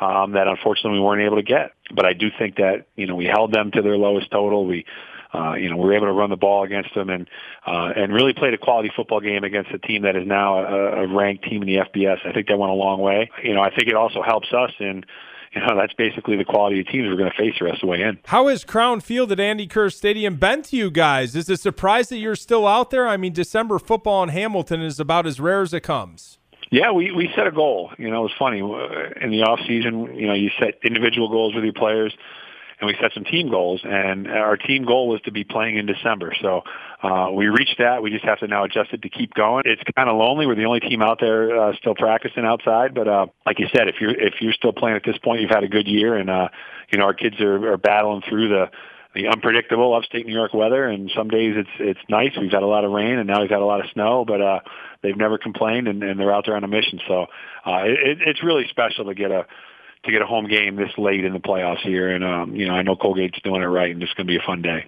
um, 0.00 0.32
that 0.32 0.46
unfortunately 0.46 0.98
we 0.98 1.04
weren't 1.04 1.22
able 1.22 1.36
to 1.36 1.42
get. 1.42 1.72
But 1.94 2.06
I 2.06 2.12
do 2.12 2.28
think 2.38 2.56
that 2.56 2.86
you 2.96 3.06
know 3.06 3.14
we 3.14 3.26
held 3.26 3.52
them 3.52 3.70
to 3.72 3.82
their 3.82 3.96
lowest 3.96 4.30
total. 4.30 4.66
We 4.66 4.86
uh, 5.34 5.54
you 5.54 5.68
know, 5.68 5.76
we 5.76 5.84
were 5.84 5.94
able 5.94 6.06
to 6.06 6.12
run 6.12 6.30
the 6.30 6.36
ball 6.36 6.62
against 6.62 6.94
them 6.94 7.10
and 7.10 7.28
uh, 7.66 7.92
and 7.96 8.12
really 8.12 8.32
played 8.32 8.54
a 8.54 8.58
quality 8.58 8.90
football 8.94 9.20
game 9.20 9.42
against 9.42 9.70
a 9.72 9.78
team 9.78 10.02
that 10.02 10.14
is 10.14 10.26
now 10.26 10.58
a, 10.58 11.02
a 11.02 11.06
ranked 11.08 11.44
team 11.44 11.60
in 11.62 11.66
the 11.66 11.76
FBS. 11.76 12.24
I 12.24 12.32
think 12.32 12.46
that 12.48 12.58
went 12.58 12.70
a 12.70 12.74
long 12.74 13.00
way. 13.00 13.30
You 13.42 13.54
know, 13.54 13.60
I 13.60 13.74
think 13.74 13.88
it 13.88 13.96
also 13.96 14.22
helps 14.22 14.52
us 14.52 14.70
in 14.78 15.04
you 15.54 15.60
know, 15.60 15.76
that's 15.76 15.94
basically 15.94 16.36
the 16.36 16.44
quality 16.44 16.80
of 16.80 16.86
teams 16.86 17.08
we're 17.08 17.16
going 17.16 17.30
to 17.30 17.36
face 17.36 17.54
the 17.58 17.66
rest 17.66 17.76
of 17.76 17.80
the 17.82 17.86
way 17.86 18.02
in. 18.02 18.18
How 18.26 18.48
has 18.48 18.64
Crown 18.64 19.00
Field 19.00 19.30
at 19.32 19.40
Andy 19.40 19.66
Kerr 19.66 19.90
Stadium 19.90 20.36
been 20.36 20.62
to 20.62 20.76
you 20.76 20.90
guys? 20.90 21.36
Is 21.36 21.48
it 21.48 21.54
a 21.54 21.56
surprise 21.56 22.08
that 22.08 22.18
you're 22.18 22.36
still 22.36 22.66
out 22.66 22.90
there? 22.90 23.06
I 23.06 23.16
mean, 23.16 23.32
December 23.32 23.78
football 23.78 24.22
in 24.22 24.30
Hamilton 24.30 24.80
is 24.80 24.98
about 24.98 25.26
as 25.26 25.38
rare 25.40 25.62
as 25.62 25.72
it 25.72 25.82
comes. 25.82 26.38
Yeah, 26.70 26.90
we 26.90 27.12
we 27.12 27.30
set 27.36 27.46
a 27.46 27.52
goal. 27.52 27.92
You 27.98 28.10
know, 28.10 28.20
it 28.20 28.22
was 28.22 28.32
funny 28.38 28.58
in 28.58 29.30
the 29.30 29.42
off 29.42 29.60
season. 29.66 30.14
You 30.14 30.26
know, 30.26 30.34
you 30.34 30.50
set 30.58 30.78
individual 30.82 31.28
goals 31.28 31.54
with 31.54 31.62
your 31.62 31.72
players 31.72 32.12
and 32.80 32.86
we 32.88 32.96
set 33.00 33.12
some 33.12 33.24
team 33.24 33.48
goals. 33.48 33.82
And 33.84 34.26
our 34.28 34.56
team 34.56 34.84
goal 34.84 35.08
was 35.08 35.20
to 35.22 35.30
be 35.30 35.44
playing 35.44 35.78
in 35.78 35.86
December. 35.86 36.34
So 36.40 36.62
uh, 37.04 37.30
we 37.30 37.48
reached 37.48 37.76
that. 37.78 38.02
We 38.02 38.10
just 38.10 38.24
have 38.24 38.38
to 38.38 38.46
now 38.46 38.64
adjust 38.64 38.94
it 38.94 39.02
to 39.02 39.10
keep 39.10 39.34
going. 39.34 39.64
It's 39.66 39.82
kind 39.94 40.08
of 40.08 40.16
lonely. 40.16 40.46
We're 40.46 40.54
the 40.54 40.64
only 40.64 40.80
team 40.80 41.02
out 41.02 41.20
there 41.20 41.54
uh, 41.54 41.76
still 41.76 41.94
practicing 41.94 42.46
outside. 42.46 42.94
But 42.94 43.06
uh, 43.06 43.26
like 43.44 43.58
you 43.58 43.66
said, 43.76 43.88
if 43.88 43.96
you're 44.00 44.18
if 44.18 44.40
you're 44.40 44.54
still 44.54 44.72
playing 44.72 44.96
at 44.96 45.02
this 45.04 45.18
point, 45.18 45.42
you've 45.42 45.50
had 45.50 45.64
a 45.64 45.68
good 45.68 45.86
year, 45.86 46.16
and 46.16 46.30
uh, 46.30 46.48
you 46.90 46.98
know 46.98 47.04
our 47.04 47.12
kids 47.12 47.38
are, 47.40 47.72
are 47.72 47.76
battling 47.76 48.22
through 48.26 48.48
the 48.48 48.70
the 49.14 49.28
unpredictable 49.28 49.94
upstate 49.94 50.24
New 50.26 50.32
York 50.32 50.54
weather, 50.54 50.86
and 50.86 51.10
some 51.14 51.28
days 51.28 51.56
it's 51.58 51.68
it's 51.78 52.00
nice. 52.08 52.32
We've 52.40 52.50
had 52.50 52.62
a 52.62 52.66
lot 52.66 52.84
of 52.84 52.90
rain, 52.90 53.18
and 53.18 53.28
now 53.28 53.42
we've 53.42 53.50
had 53.50 53.60
a 53.60 53.66
lot 53.66 53.84
of 53.84 53.90
snow, 53.92 54.24
but 54.24 54.40
uh, 54.40 54.60
they've 55.02 55.16
never 55.16 55.36
complained, 55.36 55.88
and, 55.88 56.02
and 56.02 56.18
they're 56.18 56.32
out 56.32 56.46
there 56.46 56.56
on 56.56 56.64
a 56.64 56.68
mission. 56.68 57.00
So 57.06 57.26
uh, 57.66 57.82
it, 57.84 58.18
it's 58.26 58.42
really 58.42 58.66
special 58.70 59.04
to 59.04 59.14
get 59.14 59.30
a 59.30 59.44
to 60.04 60.10
get 60.10 60.22
a 60.22 60.26
home 60.26 60.48
game 60.48 60.76
this 60.76 60.96
late 60.96 61.24
in 61.24 61.34
the 61.34 61.38
playoffs 61.38 61.80
here, 61.80 62.08
and 62.08 62.24
um, 62.24 62.56
you 62.56 62.66
know 62.66 62.74
I 62.74 62.80
know 62.80 62.96
Colgate's 62.96 63.42
doing 63.42 63.60
it 63.60 63.66
right, 63.66 63.90
and 63.90 64.02
it's 64.02 64.14
going 64.14 64.26
to 64.26 64.32
be 64.32 64.38
a 64.38 64.46
fun 64.46 64.62
day. 64.62 64.86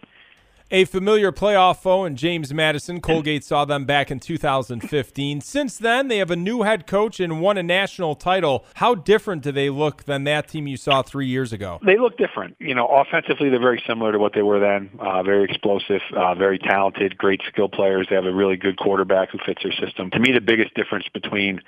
A 0.73 0.85
familiar 0.85 1.30
playoff 1.30 1.76
foe 1.76 2.04
in 2.04 2.16
James 2.16 2.52
Madison, 2.52 3.00
Colgate 3.00 3.44
saw 3.44 3.64
them 3.64 3.85
back 3.85 4.11
in 4.11 4.18
2015. 4.18 5.40
Since 5.40 5.78
then, 5.78 6.08
they 6.08 6.18
have 6.18 6.32
a 6.32 6.37
new 6.37 6.62
head 6.62 6.88
coach 6.88 7.20
and 7.20 7.40
won 7.40 7.56
a 7.56 7.62
national 7.62 8.16
title. 8.16 8.64
How 8.75 8.96
different 8.96 9.44
do 9.44 9.52
they 9.52 9.70
look 9.70 10.02
than 10.06 10.25
that 10.25 10.49
team 10.49 10.66
you 10.66 10.76
saw 10.76 11.02
three 11.02 11.28
years 11.28 11.52
ago? 11.52 11.78
They 11.87 11.99
look 11.99 12.18
different. 12.18 12.56
You 12.58 12.75
know, 12.75 12.88
offensively, 12.88 13.49
they're 13.49 13.61
very 13.61 13.80
similar 13.87 14.11
to 14.11 14.18
what 14.18 14.32
they 14.35 14.42
were 14.42 14.58
then. 14.58 14.90
Uh, 14.99 15.23
very 15.23 15.44
explosive, 15.44 16.00
uh, 16.16 16.35
very 16.35 16.58
talented, 16.58 17.16
great 17.16 17.42
skill 17.46 17.68
players. 17.68 18.08
They 18.11 18.16
have 18.16 18.26
a 18.26 18.35
really 18.35 18.56
good 18.56 18.76
quarterback 18.76 19.30
who 19.30 19.38
fits 19.46 19.62
their 19.62 19.73
system. 19.73 20.11
To 20.11 20.18
me, 20.18 20.32
the 20.32 20.40
biggest 20.40 20.75
difference 20.75 21.06
between 21.14 21.61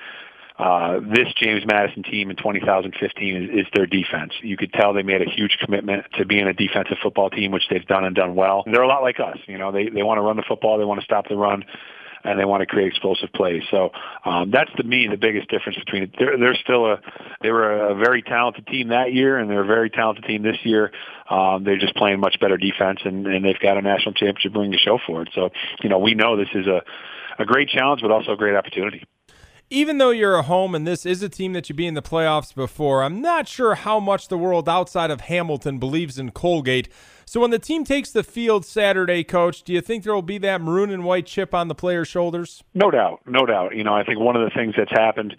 uh, 0.59 0.99
this 1.01 1.29
James 1.37 1.65
Madison 1.65 2.03
team 2.03 2.31
in 2.31 2.37
2015 2.37 3.37
is, 3.37 3.51
is 3.61 3.67
their 3.75 3.87
defense. 3.87 4.33
You 4.43 4.57
could 4.57 4.73
tell 4.73 4.93
they 4.93 5.03
made 5.03 5.23
a 5.23 5.31
huge 5.31 5.57
commitment 5.65 6.07
to 6.19 6.25
being 6.25 6.49
a 6.49 6.53
defensive 6.53 6.97
football 7.01 7.31
team, 7.31 7.53
which 7.53 7.69
they've 7.71 7.87
done 7.87 8.05
and 8.05 8.15
done 8.15 8.35
well. 8.35 8.65
They're 8.67 8.83
a 8.83 8.89
lot 8.89 9.03
like 9.03 9.21
us. 9.21 9.39
You 9.47 9.57
know, 9.57 9.71
they 9.71 9.89
they 9.89 10.03
want 10.03 10.19
to 10.19 10.23
run 10.23 10.37
the 10.37 10.43
football, 10.43 10.79
they 10.79 10.85
want 10.85 11.01
to 11.01 11.05
stop 11.05 11.29
the 11.29 11.37
run, 11.37 11.65
and 12.25 12.41
they 12.41 12.45
want 12.45 12.63
to 12.63 12.67
create 12.67 12.89
explosive 12.89 13.33
plays. 13.33 13.63
So 13.71 13.91
um, 14.25 14.51
that's 14.51 14.73
to 14.79 14.83
me 14.83 15.07
the 15.07 15.17
biggest 15.17 15.49
difference 15.49 15.79
between 15.79 16.03
it. 16.03 16.11
They're, 16.19 16.37
they're 16.37 16.57
still 16.57 16.87
a 16.87 17.01
they 17.41 17.53
were 17.53 17.91
a 17.91 17.95
very 17.95 18.23
talented 18.23 18.67
team 18.67 18.89
that 18.89 19.13
year, 19.13 19.39
and 19.39 19.49
they're 19.49 19.63
a 19.63 19.67
very 19.67 19.91
talented 19.91 20.25
team 20.25 20.43
this 20.43 20.59
year. 20.65 20.91
Um, 21.31 21.63
they're 21.63 21.79
just 21.79 21.95
playing 21.95 22.19
much 22.19 22.41
better 22.41 22.57
defense, 22.57 22.99
and, 23.05 23.29
and 23.29 23.45
they've 23.45 23.61
got 23.61 23.77
a 23.77 23.83
national 23.83 24.15
championship 24.15 24.57
ring 24.57 24.73
to 24.73 24.79
show 24.79 24.99
for 25.07 25.23
it. 25.23 25.29
So 25.37 25.51
you 25.85 25.89
know, 25.89 26.01
we 26.01 26.15
know 26.15 26.37
this 26.37 26.49
is 26.53 26.67
a 26.67 26.83
a 27.39 27.45
great 27.45 27.69
challenge, 27.69 28.03
but 28.03 28.11
also 28.11 28.33
a 28.33 28.37
great 28.37 28.57
opportunity 28.57 29.05
even 29.71 29.99
though 29.99 30.11
you're 30.11 30.37
a 30.37 30.43
home 30.43 30.75
and 30.75 30.87
this 30.87 31.05
is 31.05 31.23
a 31.23 31.29
team 31.29 31.53
that 31.53 31.69
you 31.69 31.75
be 31.75 31.87
in 31.87 31.95
the 31.95 32.03
playoffs 32.03 32.55
before, 32.55 33.03
I'm 33.03 33.21
not 33.21 33.49
sure 33.49 33.75
how 33.75 34.01
much 34.01 34.29
the 34.29 34.39
world 34.39 34.69
outside 34.69 35.11
of 35.11 35.23
Hamilton 35.23 35.79
believes 35.79 36.19
in 36.19 36.31
Colgate. 36.31 36.89
So 37.27 37.41
when 37.41 37.51
the 37.51 37.59
team 37.59 37.85
takes 37.85 38.11
the 38.11 38.23
field 38.23 38.65
Saturday, 38.65 39.23
coach, 39.25 39.63
do 39.63 39.73
you 39.73 39.83
think 39.83 40.05
there 40.05 40.15
will 40.15 40.23
be 40.23 40.39
that 40.39 40.63
maroon 40.63 40.91
and 40.91 41.05
white 41.05 41.27
chip 41.27 41.53
on 41.53 41.69
the 41.69 41.75
players' 41.75 42.09
shoulders? 42.09 42.63
No 42.75 42.91
doubt, 42.91 43.21
no 43.27 43.45
doubt. 43.45 43.77
You 43.77 43.85
know, 43.85 43.95
I 43.95 44.05
think 44.05 44.19
one 44.19 44.37
of 44.37 44.43
the 44.43 44.55
things 44.57 44.75
that's 44.77 44.93
happened 44.93 45.37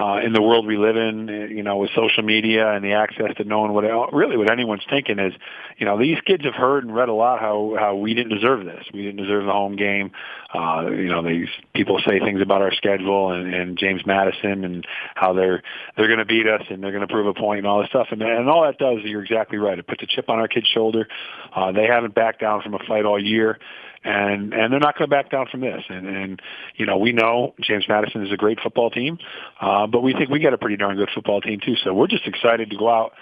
uh, 0.00 0.20
in 0.24 0.32
the 0.32 0.40
world 0.40 0.64
we 0.64 0.76
live 0.76 0.96
in, 0.96 1.28
you 1.28 1.62
know, 1.64 1.76
with 1.76 1.90
social 1.94 2.22
media 2.22 2.70
and 2.72 2.84
the 2.84 2.92
access 2.92 3.34
to 3.36 3.44
knowing 3.44 3.72
what 3.72 3.82
really 4.12 4.36
what 4.36 4.50
anyone's 4.50 4.84
thinking 4.88 5.18
is, 5.18 5.32
you 5.76 5.86
know, 5.86 5.98
these 5.98 6.18
kids 6.24 6.44
have 6.44 6.54
heard 6.54 6.84
and 6.84 6.94
read 6.94 7.08
a 7.08 7.12
lot 7.12 7.40
how 7.40 7.74
how 7.78 7.96
we 7.96 8.14
didn't 8.14 8.32
deserve 8.32 8.64
this. 8.64 8.84
We 8.94 9.02
didn't 9.02 9.16
deserve 9.16 9.44
the 9.44 9.52
home 9.52 9.74
game. 9.74 10.12
Uh, 10.54 10.86
you 10.90 11.08
know, 11.08 11.22
these 11.22 11.48
people 11.74 12.00
say 12.06 12.20
things 12.20 12.40
about 12.40 12.62
our 12.62 12.72
schedule 12.72 13.32
and, 13.32 13.52
and 13.52 13.76
James 13.76 14.06
Madison 14.06 14.64
and 14.64 14.86
how 15.16 15.32
they're 15.32 15.62
they're 15.96 16.06
going 16.06 16.20
to 16.20 16.24
beat 16.24 16.46
us 16.46 16.62
and 16.70 16.82
they're 16.82 16.92
going 16.92 17.06
to 17.06 17.12
prove 17.12 17.26
a 17.26 17.34
point 17.34 17.58
and 17.58 17.66
all 17.66 17.80
this 17.80 17.88
stuff. 17.88 18.08
And 18.12 18.22
and 18.22 18.48
all 18.48 18.62
that 18.62 18.78
does, 18.78 18.98
you're 19.02 19.22
exactly 19.24 19.58
right. 19.58 19.78
It 19.78 19.86
puts 19.86 20.02
a 20.04 20.06
chip 20.06 20.28
on 20.28 20.38
our 20.38 20.48
kids' 20.48 20.68
shoulder. 20.68 21.08
Uh, 21.54 21.72
they 21.72 21.86
haven't 21.86 22.14
backed 22.14 22.40
down 22.40 22.62
from 22.62 22.74
a 22.74 22.78
fight 22.86 23.04
all 23.04 23.22
year 23.22 23.58
and 24.04 24.52
and 24.52 24.72
they're 24.72 24.80
not 24.80 24.96
going 24.96 25.08
to 25.08 25.16
back 25.16 25.30
down 25.30 25.46
from 25.50 25.60
this. 25.60 25.82
And 25.88 26.06
and 26.06 26.42
you 26.76 26.86
know 26.86 26.98
we 26.98 27.12
know 27.12 27.54
James 27.60 27.86
Madison 27.88 28.24
is 28.26 28.32
a 28.32 28.36
great 28.36 28.58
football 28.60 28.90
team, 28.90 29.18
uh, 29.60 29.86
but 29.86 30.02
we 30.02 30.12
think 30.12 30.30
we 30.30 30.40
got 30.40 30.54
a 30.54 30.58
pretty 30.58 30.76
darn 30.76 30.96
good 30.96 31.10
football 31.14 31.40
team 31.40 31.60
too. 31.64 31.74
So 31.82 31.92
we're 31.92 32.06
just 32.06 32.26
excited 32.26 32.70
to 32.70 32.76
go 32.76 32.88
out 32.88 33.12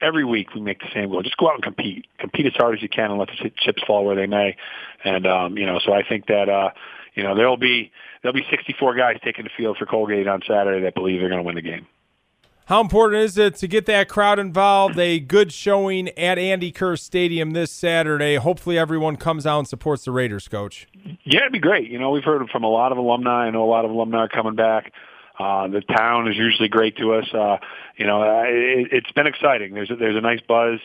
every 0.00 0.24
week. 0.24 0.54
We 0.54 0.60
make 0.60 0.80
the 0.80 0.88
same 0.94 1.10
goal: 1.10 1.22
just 1.22 1.36
go 1.36 1.48
out 1.48 1.54
and 1.54 1.62
compete, 1.62 2.06
compete 2.18 2.46
as 2.46 2.52
hard 2.56 2.76
as 2.76 2.82
you 2.82 2.88
can, 2.88 3.10
and 3.10 3.18
let 3.18 3.28
the 3.28 3.50
chips 3.58 3.82
fall 3.86 4.04
where 4.04 4.16
they 4.16 4.26
may. 4.26 4.56
And 5.04 5.26
um, 5.26 5.56
you 5.56 5.66
know, 5.66 5.78
so 5.84 5.92
I 5.92 6.02
think 6.06 6.26
that 6.26 6.48
uh, 6.48 6.70
you 7.14 7.22
know 7.22 7.34
there'll 7.34 7.56
be 7.56 7.92
there'll 8.22 8.34
be 8.34 8.46
64 8.50 8.94
guys 8.94 9.16
taking 9.24 9.44
the 9.44 9.50
field 9.56 9.76
for 9.78 9.86
Colgate 9.86 10.26
on 10.26 10.42
Saturday 10.46 10.82
that 10.84 10.94
believe 10.94 11.20
they're 11.20 11.28
going 11.28 11.40
to 11.40 11.46
win 11.46 11.56
the 11.56 11.62
game. 11.62 11.86
How 12.66 12.80
important 12.80 13.22
is 13.22 13.38
it 13.38 13.54
to 13.56 13.68
get 13.68 13.86
that 13.86 14.08
crowd 14.08 14.40
involved? 14.40 14.98
A 14.98 15.20
good 15.20 15.52
showing 15.52 16.08
at 16.18 16.36
Andy 16.36 16.72
Kerr 16.72 16.96
Stadium 16.96 17.52
this 17.52 17.70
Saturday. 17.70 18.34
Hopefully, 18.34 18.76
everyone 18.76 19.14
comes 19.14 19.46
out 19.46 19.60
and 19.60 19.68
supports 19.68 20.04
the 20.04 20.10
Raiders, 20.10 20.48
coach. 20.48 20.88
Yeah, 21.22 21.42
it'd 21.42 21.52
be 21.52 21.60
great. 21.60 21.88
You 21.88 22.00
know, 22.00 22.10
we've 22.10 22.24
heard 22.24 22.42
from 22.50 22.64
a 22.64 22.68
lot 22.68 22.90
of 22.90 22.98
alumni. 22.98 23.46
I 23.46 23.50
know 23.50 23.62
a 23.62 23.70
lot 23.70 23.84
of 23.84 23.92
alumni 23.92 24.18
are 24.18 24.28
coming 24.28 24.56
back. 24.56 24.92
Uh, 25.38 25.68
the 25.68 25.80
town 25.80 26.26
is 26.26 26.36
usually 26.36 26.66
great 26.68 26.96
to 26.96 27.14
us. 27.14 27.32
Uh, 27.32 27.58
you 27.98 28.04
know, 28.04 28.24
it, 28.42 28.88
it's 28.90 29.12
been 29.12 29.28
exciting. 29.28 29.72
There's 29.72 29.92
a, 29.92 29.94
there's 29.94 30.16
a 30.16 30.20
nice 30.20 30.40
buzz 30.40 30.80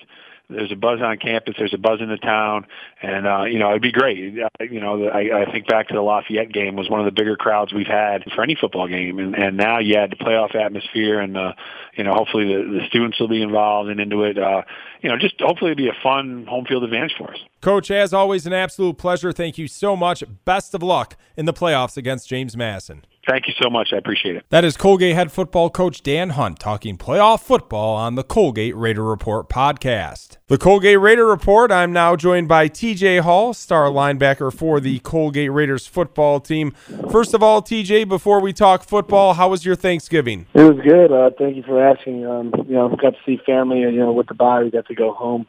there's 0.52 0.72
a 0.72 0.76
buzz 0.76 1.00
on 1.02 1.18
campus. 1.18 1.56
There's 1.58 1.74
a 1.74 1.78
buzz 1.78 2.02
in 2.02 2.10
the 2.10 2.18
town, 2.18 2.66
and 3.02 3.28
uh, 3.28 3.44
you 3.44 3.60
know 3.60 3.70
it'd 3.70 3.82
be 3.82 3.92
great. 3.92 4.18
You 4.18 4.80
know, 4.80 5.08
I, 5.08 5.42
I 5.42 5.52
think 5.52 5.68
back 5.68 5.88
to 5.90 5.94
the 5.94 6.02
Lafayette 6.02 6.52
game 6.52 6.76
was 6.76 6.90
one 6.90 7.00
of 7.00 7.06
the 7.06 7.12
bigger 7.12 7.36
crowds 7.36 7.74
we've 7.74 7.88
had 7.88 8.24
for 8.36 8.44
any 8.44 8.56
football 8.60 8.88
game, 8.88 9.20
and, 9.20 9.36
and 9.36 9.58
now 9.58 9.80
you 9.80 9.98
had 9.98 10.12
the 10.12 10.16
playoff 10.16 10.56
atmosphere, 10.56 11.20
and 11.20 11.38
uh, 11.38 11.54
you 11.96 12.04
know 12.04 12.14
hopefully 12.14 12.46
the, 12.46 12.80
the 12.80 12.88
students 12.88 13.20
will 13.20 13.28
be 13.28 13.42
involved 13.42 13.90
and 13.90 14.00
into 14.00 14.24
it. 14.24 14.38
Uh, 14.38 14.62
you 15.02 15.10
know, 15.10 15.18
just 15.18 15.40
hopefully 15.40 15.72
it'll 15.72 15.78
be 15.78 15.90
a 15.90 16.04
fun 16.04 16.46
home 16.48 16.66
field 16.66 16.84
advantage 16.84 17.16
for 17.18 17.32
us. 17.32 17.40
Coach, 17.62 17.90
as 17.92 18.14
always, 18.14 18.46
an 18.46 18.54
absolute 18.54 18.98
pleasure. 18.98 19.32
Thank 19.32 19.58
you 19.58 19.68
so 19.68 19.96
much. 19.96 20.24
Best 20.46 20.74
of 20.74 20.84
luck 20.84 21.16
in 21.36 21.46
the 21.46 21.54
playoffs 21.54 21.98
against 21.98 22.28
James 22.30 22.56
Madison. 22.56 23.06
Thank 23.28 23.48
you 23.48 23.54
so 23.62 23.70
much. 23.70 23.90
I 23.94 23.98
appreciate 23.98 24.36
it. 24.36 24.46
That 24.50 24.66
is 24.66 24.76
Colgate 24.76 25.16
head 25.16 25.32
football 25.32 25.70
coach 25.70 26.02
Dan 26.02 26.32
Hunt 26.32 26.60
talking 26.60 26.98
playoff 26.98 27.42
football 27.42 27.96
on 27.96 28.16
the 28.16 28.24
Colgate 28.24 28.76
Raider 28.76 29.04
Report 29.04 29.48
podcast. 29.48 30.38
The 30.48 30.58
Colgate 30.58 31.00
Raider 31.00 31.26
Report. 31.26 31.72
I'm 31.72 31.94
now 31.94 32.16
joined 32.16 32.48
by 32.48 32.68
TJ 32.68 33.22
Hall, 33.22 33.54
star 33.54 33.90
linebacker 33.90 34.52
for 34.52 34.80
the 34.80 35.00
Colgate 35.00 35.52
Raiders 35.52 35.86
football 35.86 36.40
team. 36.40 36.72
First 37.12 37.34
of 37.34 37.44
all, 37.44 37.62
TJ, 37.62 38.08
before 38.08 38.42
we 38.42 38.54
talk 38.54 38.84
football, 38.84 39.36
how 39.36 39.50
was 39.50 39.66
your 39.66 39.76
Thanksgiving? 39.76 40.48
It 40.54 40.64
was 40.64 40.82
good. 40.84 41.12
Uh, 41.12 41.30
thank 41.38 41.56
you 41.56 41.64
for 41.64 41.82
asking. 41.82 42.26
Um, 42.26 42.52
you 42.68 42.74
know, 42.74 42.90
got 42.90 43.12
to 43.12 43.20
see 43.26 43.40
family. 43.46 43.84
And 43.84 43.94
you 43.94 44.00
know, 44.00 44.12
with 44.12 44.28
the 44.28 44.34
bye, 44.34 44.64
we 44.64 44.72
got 44.72 44.88
to 44.88 44.96
go 44.96 45.14
home 45.14 45.46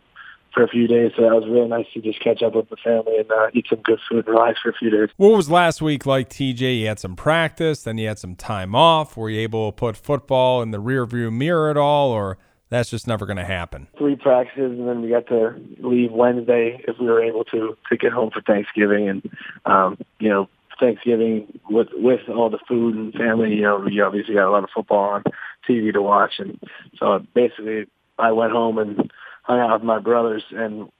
for 0.53 0.63
a 0.63 0.69
few 0.69 0.87
days. 0.87 1.13
So 1.17 1.23
that 1.23 1.35
was 1.35 1.45
really 1.49 1.69
nice 1.69 1.87
to 1.95 2.01
just 2.01 2.21
catch 2.21 2.43
up 2.43 2.55
with 2.55 2.69
the 2.69 2.77
family 2.77 3.19
and 3.19 3.31
uh, 3.31 3.49
eat 3.53 3.67
some 3.69 3.81
good 3.81 3.99
food 4.09 4.27
and 4.27 4.35
relax 4.35 4.61
for 4.61 4.71
a 4.71 4.75
few 4.75 4.91
days. 4.91 5.09
What 5.17 5.37
was 5.37 5.51
last 5.51 5.83
week 5.83 6.07
like, 6.07 6.29
TJ? 6.29 6.81
You 6.81 6.87
had 6.87 7.01
some 7.01 7.17
practice, 7.17 7.83
then 7.83 7.99
you 7.99 8.09
had 8.09 8.19
some 8.19 8.37
time 8.37 8.75
off. 8.75 9.17
Were 9.17 9.31
you 9.31 9.41
able 9.41 9.73
to 9.73 9.77
put 9.77 9.97
football 9.97 10.63
in 10.63 10.71
the 10.71 10.81
rearview 10.81 11.33
mirror 11.33 11.71
at 11.71 11.77
all, 11.77 12.11
or 12.11 12.39
that's 12.69 12.91
just 12.91 13.07
never 13.07 13.27
going 13.27 13.39
to 13.39 13.45
happen? 13.45 13.89
Three 13.99 14.17
practices, 14.17 14.79
and 14.79 14.89
then 14.89 15.03
we 15.03 15.11
got 15.11 15.27
to 15.29 15.55
leave 15.79 16.13
Wednesday 16.13 16.83
if 16.87 16.99
we 16.99 17.07
were 17.07 17.23
able 17.23 17.45
to 17.45 17.77
to 17.91 17.97
get 17.97 18.13
home 18.13 18.31
for 18.31 18.41
Thanksgiving, 18.43 19.09
and 19.09 19.31
um, 19.65 19.99
you 20.19 20.29
know. 20.29 20.49
Thanksgiving 20.81 21.61
with 21.71 21.89
with 21.93 22.29
all 22.29 22.51
the 22.51 22.59
food 22.67 22.97
and 22.97 23.13
family, 23.13 23.55
you 23.55 23.61
know, 23.61 23.77
we 23.79 24.01
obviously 24.01 24.35
got 24.35 24.49
a 24.49 24.51
lot 24.51 24.65
of 24.65 24.71
football 24.75 25.11
on 25.11 25.23
TV 25.69 25.93
to 25.93 26.03
watch, 26.03 26.33
and 26.39 26.59
so 26.99 27.25
basically 27.35 27.87
I 28.19 28.33
went 28.33 28.51
home 28.51 28.79
and 28.79 29.13
hung 29.43 29.61
out 29.61 29.81
with 29.81 29.83
my 29.83 29.99
brothers 29.99 30.43
and 30.51 30.91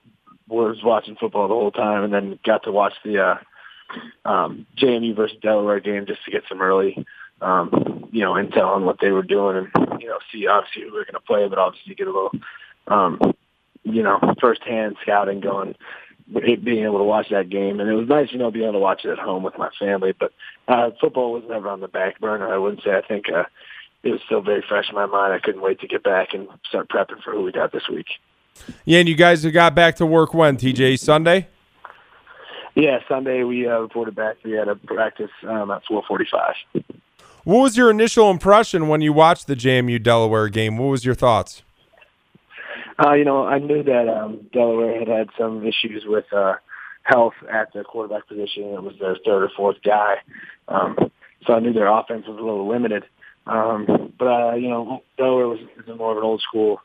was 0.49 0.79
watching 0.83 1.17
football 1.17 1.49
the 1.49 1.55
whole 1.55 1.71
time, 1.71 2.05
and 2.05 2.13
then 2.13 2.39
got 2.45 2.65
to 2.65 2.73
watch 2.73 2.95
the 3.05 3.19
uh, 3.19 4.29
um, 4.29 4.67
JMU 4.79 5.17
versus 5.17 5.37
Delaware 5.41 5.81
game 5.81 6.07
just 6.07 6.25
to 6.25 6.31
get 6.31 6.43
some 6.49 6.61
early, 6.61 7.07
um, 7.41 8.09
you 8.13 8.21
know, 8.21 8.33
intel 8.35 8.67
on 8.67 8.85
what 8.85 8.99
they 9.01 9.11
were 9.11 9.23
doing, 9.23 9.57
and 9.57 10.01
you 10.01 10.09
know, 10.09 10.19
see 10.33 10.47
obviously 10.47 10.83
who 10.83 10.93
we 10.93 11.01
are 11.01 11.05
going 11.05 11.15
to 11.15 11.21
play, 11.21 11.49
but 11.49 11.59
obviously 11.59 11.95
get 11.95 12.07
a 12.07 12.13
little, 12.13 12.33
um, 12.89 13.21
you 13.85 14.03
know, 14.03 14.19
firsthand 14.41 14.97
scouting 15.03 15.41
going. 15.41 15.75
Being 16.33 16.85
able 16.85 16.99
to 16.99 17.05
watch 17.05 17.27
that 17.31 17.51
game, 17.51 17.79
and 17.79 17.91
it 17.91 17.95
was 17.95 18.09
nice, 18.09 18.29
you 18.33 18.39
know, 18.39 18.51
being 18.51 18.65
able 18.65 18.75
to 18.75 18.79
watch 18.79 19.05
it 19.05 19.11
at 19.11 19.19
home 19.19 19.43
with 19.43 19.59
my 19.59 19.69
family. 19.79 20.15
But 20.19 20.33
uh, 20.67 20.91
football 20.99 21.33
was 21.33 21.43
never 21.47 21.69
on 21.69 21.81
the 21.81 21.89
back 21.89 22.21
burner. 22.21 22.51
I 22.53 22.57
wouldn't 22.57 22.83
say. 22.83 22.93
I 22.93 23.07
think 23.07 23.27
uh, 23.29 23.45
it 24.03 24.13
was 24.13 24.21
still 24.25 24.41
very 24.41 24.65
fresh 24.67 24.89
in 24.89 24.95
my 24.95 25.05
mind. 25.05 25.35
I 25.35 25.41
couldn't 25.41 25.61
wait 25.61 25.81
to 25.81 25.89
get 25.89 26.03
back 26.03 26.29
and 26.33 26.49
start 26.67 26.89
prepping 26.89 27.23
for 27.23 27.33
who 27.33 27.43
we 27.43 27.53
got 27.53 27.73
this 27.73 27.89
week. 27.91 28.07
Yeah, 28.85 29.01
and 29.01 29.09
you 29.09 29.15
guys 29.15 29.45
got 29.47 29.75
back 29.75 29.97
to 29.97 30.07
work 30.07 30.35
when, 30.35 30.57
TJ? 30.57 30.99
Sunday? 30.99 31.49
Yeah, 32.75 33.01
Sunday 33.09 33.45
we 33.45 33.67
uh, 33.67 33.79
reported 33.79 34.15
back. 34.15 34.37
We 34.45 34.53
had 34.53 34.69
a 34.69 34.77
practice 34.77 35.31
um, 35.47 35.71
at 35.71 35.83
4:45. 35.91 36.55
What 37.45 37.63
was 37.63 37.77
your 37.77 37.91
initial 37.91 38.31
impression 38.31 38.89
when 38.89 39.01
you 39.01 39.13
watched 39.13 39.47
the 39.47 39.57
JMU 39.57 40.03
Delaware 40.03 40.49
game? 40.49 40.79
What 40.79 40.87
was 40.87 41.05
your 41.05 41.15
thoughts? 41.15 41.63
Uh, 43.05 43.15
you 43.15 43.25
know, 43.25 43.45
I 43.45 43.59
knew 43.59 43.83
that 43.83 44.09
um, 44.09 44.47
Delaware 44.53 44.99
had 44.99 45.09
had 45.09 45.29
some 45.37 45.67
issues 45.67 46.05
with 46.07 46.25
uh, 46.33 46.55
health 47.03 47.35
at 47.51 47.73
the 47.73 47.83
quarterback 47.83 48.29
position. 48.29 48.65
It 48.65 48.83
was 48.83 48.95
their 49.01 49.17
third 49.25 49.45
or 49.45 49.51
fourth 49.57 49.79
guy, 49.85 50.17
um, 50.69 50.97
so 51.47 51.55
I 51.55 51.61
knew 51.61 51.73
their 51.73 51.89
offense 51.89 52.27
was 52.27 52.39
a 52.39 52.43
little 52.43 52.69
limited. 52.69 53.05
Um, 53.47 54.13
but 54.19 54.27
uh, 54.27 54.55
you 54.55 54.69
know, 54.69 55.03
Delaware 55.19 55.49
was, 55.49 55.59
was 55.77 55.99
more 55.99 56.13
of 56.13 56.19
an 56.19 56.25
old 56.25 56.43
school 56.43 56.81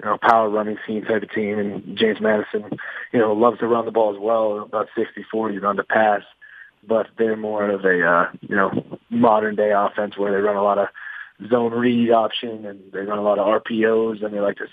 you 0.00 0.06
know, 0.06 0.18
power 0.20 0.48
running 0.48 0.76
scheme 0.84 1.04
type 1.04 1.22
of 1.22 1.30
team. 1.32 1.58
And 1.58 1.98
James 1.98 2.20
Madison, 2.20 2.78
you 3.12 3.18
know, 3.18 3.32
loves 3.32 3.58
to 3.58 3.66
run 3.66 3.84
the 3.84 3.90
ball 3.90 4.14
as 4.14 4.20
well, 4.20 4.60
about 4.60 4.88
60-40 4.96 5.60
run 5.60 5.76
to 5.76 5.84
pass. 5.84 6.22
But 6.86 7.08
they're 7.18 7.36
more 7.36 7.68
of 7.68 7.84
a, 7.84 8.06
uh, 8.06 8.30
you 8.40 8.54
know, 8.54 8.98
modern 9.10 9.56
day 9.56 9.72
offense 9.74 10.16
where 10.16 10.32
they 10.32 10.38
run 10.38 10.56
a 10.56 10.62
lot 10.62 10.78
of 10.78 10.88
zone 11.50 11.72
read 11.72 12.10
option 12.10 12.64
and 12.66 12.80
they 12.92 13.00
run 13.00 13.18
a 13.18 13.22
lot 13.22 13.38
of 13.38 13.62
RPOs 13.62 14.24
and 14.24 14.32
they 14.32 14.40
like 14.40 14.56
to, 14.56 14.66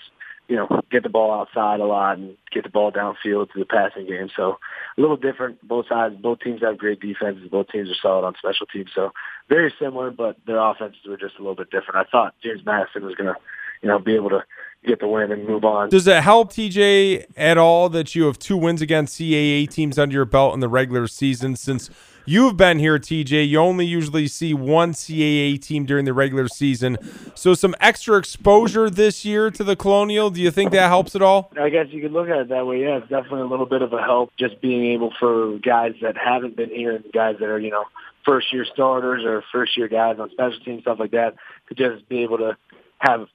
you 0.48 0.56
know, 0.56 0.82
get 0.90 1.02
the 1.02 1.08
ball 1.08 1.32
outside 1.32 1.80
a 1.80 1.84
lot 1.84 2.18
and 2.18 2.36
get 2.52 2.62
the 2.62 2.70
ball 2.70 2.92
downfield 2.92 3.52
to 3.52 3.58
the 3.58 3.64
passing 3.64 4.06
game. 4.06 4.28
So 4.36 4.58
a 4.96 5.00
little 5.00 5.16
different. 5.16 5.66
Both 5.66 5.88
sides, 5.88 6.14
both 6.20 6.40
teams 6.40 6.62
have 6.62 6.78
great 6.78 7.00
defenses. 7.00 7.48
Both 7.50 7.68
teams 7.68 7.90
are 7.90 8.00
solid 8.00 8.24
on 8.24 8.34
special 8.38 8.66
teams. 8.66 8.90
So 8.94 9.10
very 9.48 9.74
similar, 9.80 10.10
but 10.10 10.36
their 10.46 10.58
offenses 10.58 11.00
were 11.06 11.16
just 11.16 11.36
a 11.36 11.42
little 11.42 11.56
bit 11.56 11.70
different. 11.70 12.06
I 12.06 12.10
thought 12.10 12.34
James 12.42 12.64
Madison 12.64 13.04
was 13.04 13.16
going 13.16 13.34
to, 13.34 13.40
you 13.82 13.88
know, 13.88 13.98
be 13.98 14.14
able 14.14 14.30
to 14.30 14.44
get 14.84 15.00
the 15.00 15.08
win 15.08 15.32
and 15.32 15.46
move 15.46 15.64
on. 15.64 15.88
Does 15.88 16.06
it 16.06 16.22
help 16.22 16.52
TJ 16.52 17.26
at 17.36 17.58
all 17.58 17.88
that 17.90 18.14
you 18.14 18.24
have 18.24 18.38
two 18.38 18.56
wins 18.56 18.80
against 18.80 19.18
CAA 19.18 19.68
teams 19.68 19.98
under 19.98 20.14
your 20.14 20.24
belt 20.24 20.54
in 20.54 20.60
the 20.60 20.68
regular 20.68 21.06
season? 21.06 21.56
Since 21.56 21.90
you've 22.24 22.56
been 22.56 22.78
here, 22.78 22.98
TJ, 22.98 23.48
you 23.48 23.58
only 23.58 23.86
usually 23.86 24.28
see 24.28 24.54
one 24.54 24.92
CAA 24.92 25.60
team 25.60 25.86
during 25.86 26.04
the 26.04 26.12
regular 26.12 26.48
season. 26.48 26.98
So 27.34 27.54
some 27.54 27.74
extra 27.80 28.16
exposure 28.16 28.88
this 28.88 29.24
year 29.24 29.50
to 29.50 29.64
the 29.64 29.76
Colonial. 29.76 30.30
Do 30.30 30.40
you 30.40 30.50
think 30.50 30.70
that 30.72 30.88
helps 30.88 31.16
at 31.16 31.22
all? 31.22 31.52
I 31.60 31.68
guess 31.68 31.86
you 31.90 32.00
could 32.00 32.12
look 32.12 32.28
at 32.28 32.38
it 32.38 32.48
that 32.50 32.66
way. 32.66 32.82
Yeah, 32.82 32.98
it's 32.98 33.08
definitely 33.08 33.40
a 33.40 33.46
little 33.46 33.66
bit 33.66 33.82
of 33.82 33.92
a 33.92 34.00
help 34.00 34.30
just 34.38 34.60
being 34.60 34.92
able 34.92 35.12
for 35.18 35.58
guys 35.58 35.94
that 36.02 36.16
haven't 36.16 36.56
been 36.56 36.70
here 36.70 36.94
and 36.96 37.04
guys 37.12 37.36
that 37.40 37.48
are, 37.48 37.58
you 37.58 37.70
know, 37.70 37.84
first 38.24 38.52
year 38.52 38.66
starters 38.72 39.24
or 39.24 39.42
first 39.52 39.76
year 39.76 39.88
guys 39.88 40.18
on 40.18 40.30
special 40.30 40.58
teams, 40.60 40.82
stuff 40.82 40.98
like 40.98 41.12
that, 41.12 41.34
to 41.68 41.74
just 41.74 42.08
be 42.08 42.22
able 42.22 42.38
to 42.38 42.56
have 42.98 43.28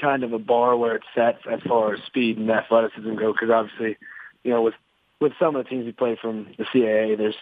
kind 0.00 0.24
of 0.24 0.32
a 0.32 0.38
bar 0.38 0.76
where 0.76 0.96
it's 0.96 1.06
set 1.14 1.38
as 1.50 1.60
far 1.66 1.94
as 1.94 2.00
speed 2.06 2.38
and 2.38 2.50
athleticism 2.50 3.14
go. 3.14 3.32
Because 3.32 3.50
obviously, 3.50 3.96
you 4.44 4.50
know, 4.50 4.62
with 4.62 4.74
with 5.20 5.32
some 5.38 5.56
of 5.56 5.64
the 5.64 5.70
teams 5.70 5.86
we 5.86 5.92
play 5.92 6.18
from 6.20 6.48
the 6.58 6.64
CAA, 6.64 7.16
there's 7.16 7.34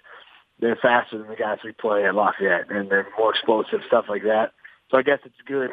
they're 0.61 0.77
faster 0.77 1.19
than 1.19 1.29
the 1.29 1.37
guys 1.37 1.59
we 1.65 1.73
play 1.73 2.05
at 2.05 2.15
Lafayette, 2.15 2.71
and 2.71 2.91
they're 2.91 3.07
more 3.19 3.31
explosive 3.31 3.81
stuff 3.87 4.07
like 4.09 4.23
that. 4.25 4.53
So 4.91 4.99
I 4.99 5.03
guess 5.03 5.21
it's 5.25 5.35
good, 5.47 5.71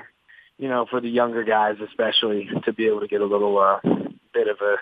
you 0.58 0.70
know, 0.70 0.86
for 0.90 1.02
the 1.02 1.10
younger 1.10 1.44
guys 1.44 1.76
especially 1.86 2.50
to 2.66 2.74
be 2.74 2.88
able 2.88 3.02
to 3.02 3.08
get 3.08 3.22
a 3.22 3.26
little 3.26 3.58
uh, 3.58 3.80
bit 4.34 4.48
of 4.48 4.58
a 4.62 4.76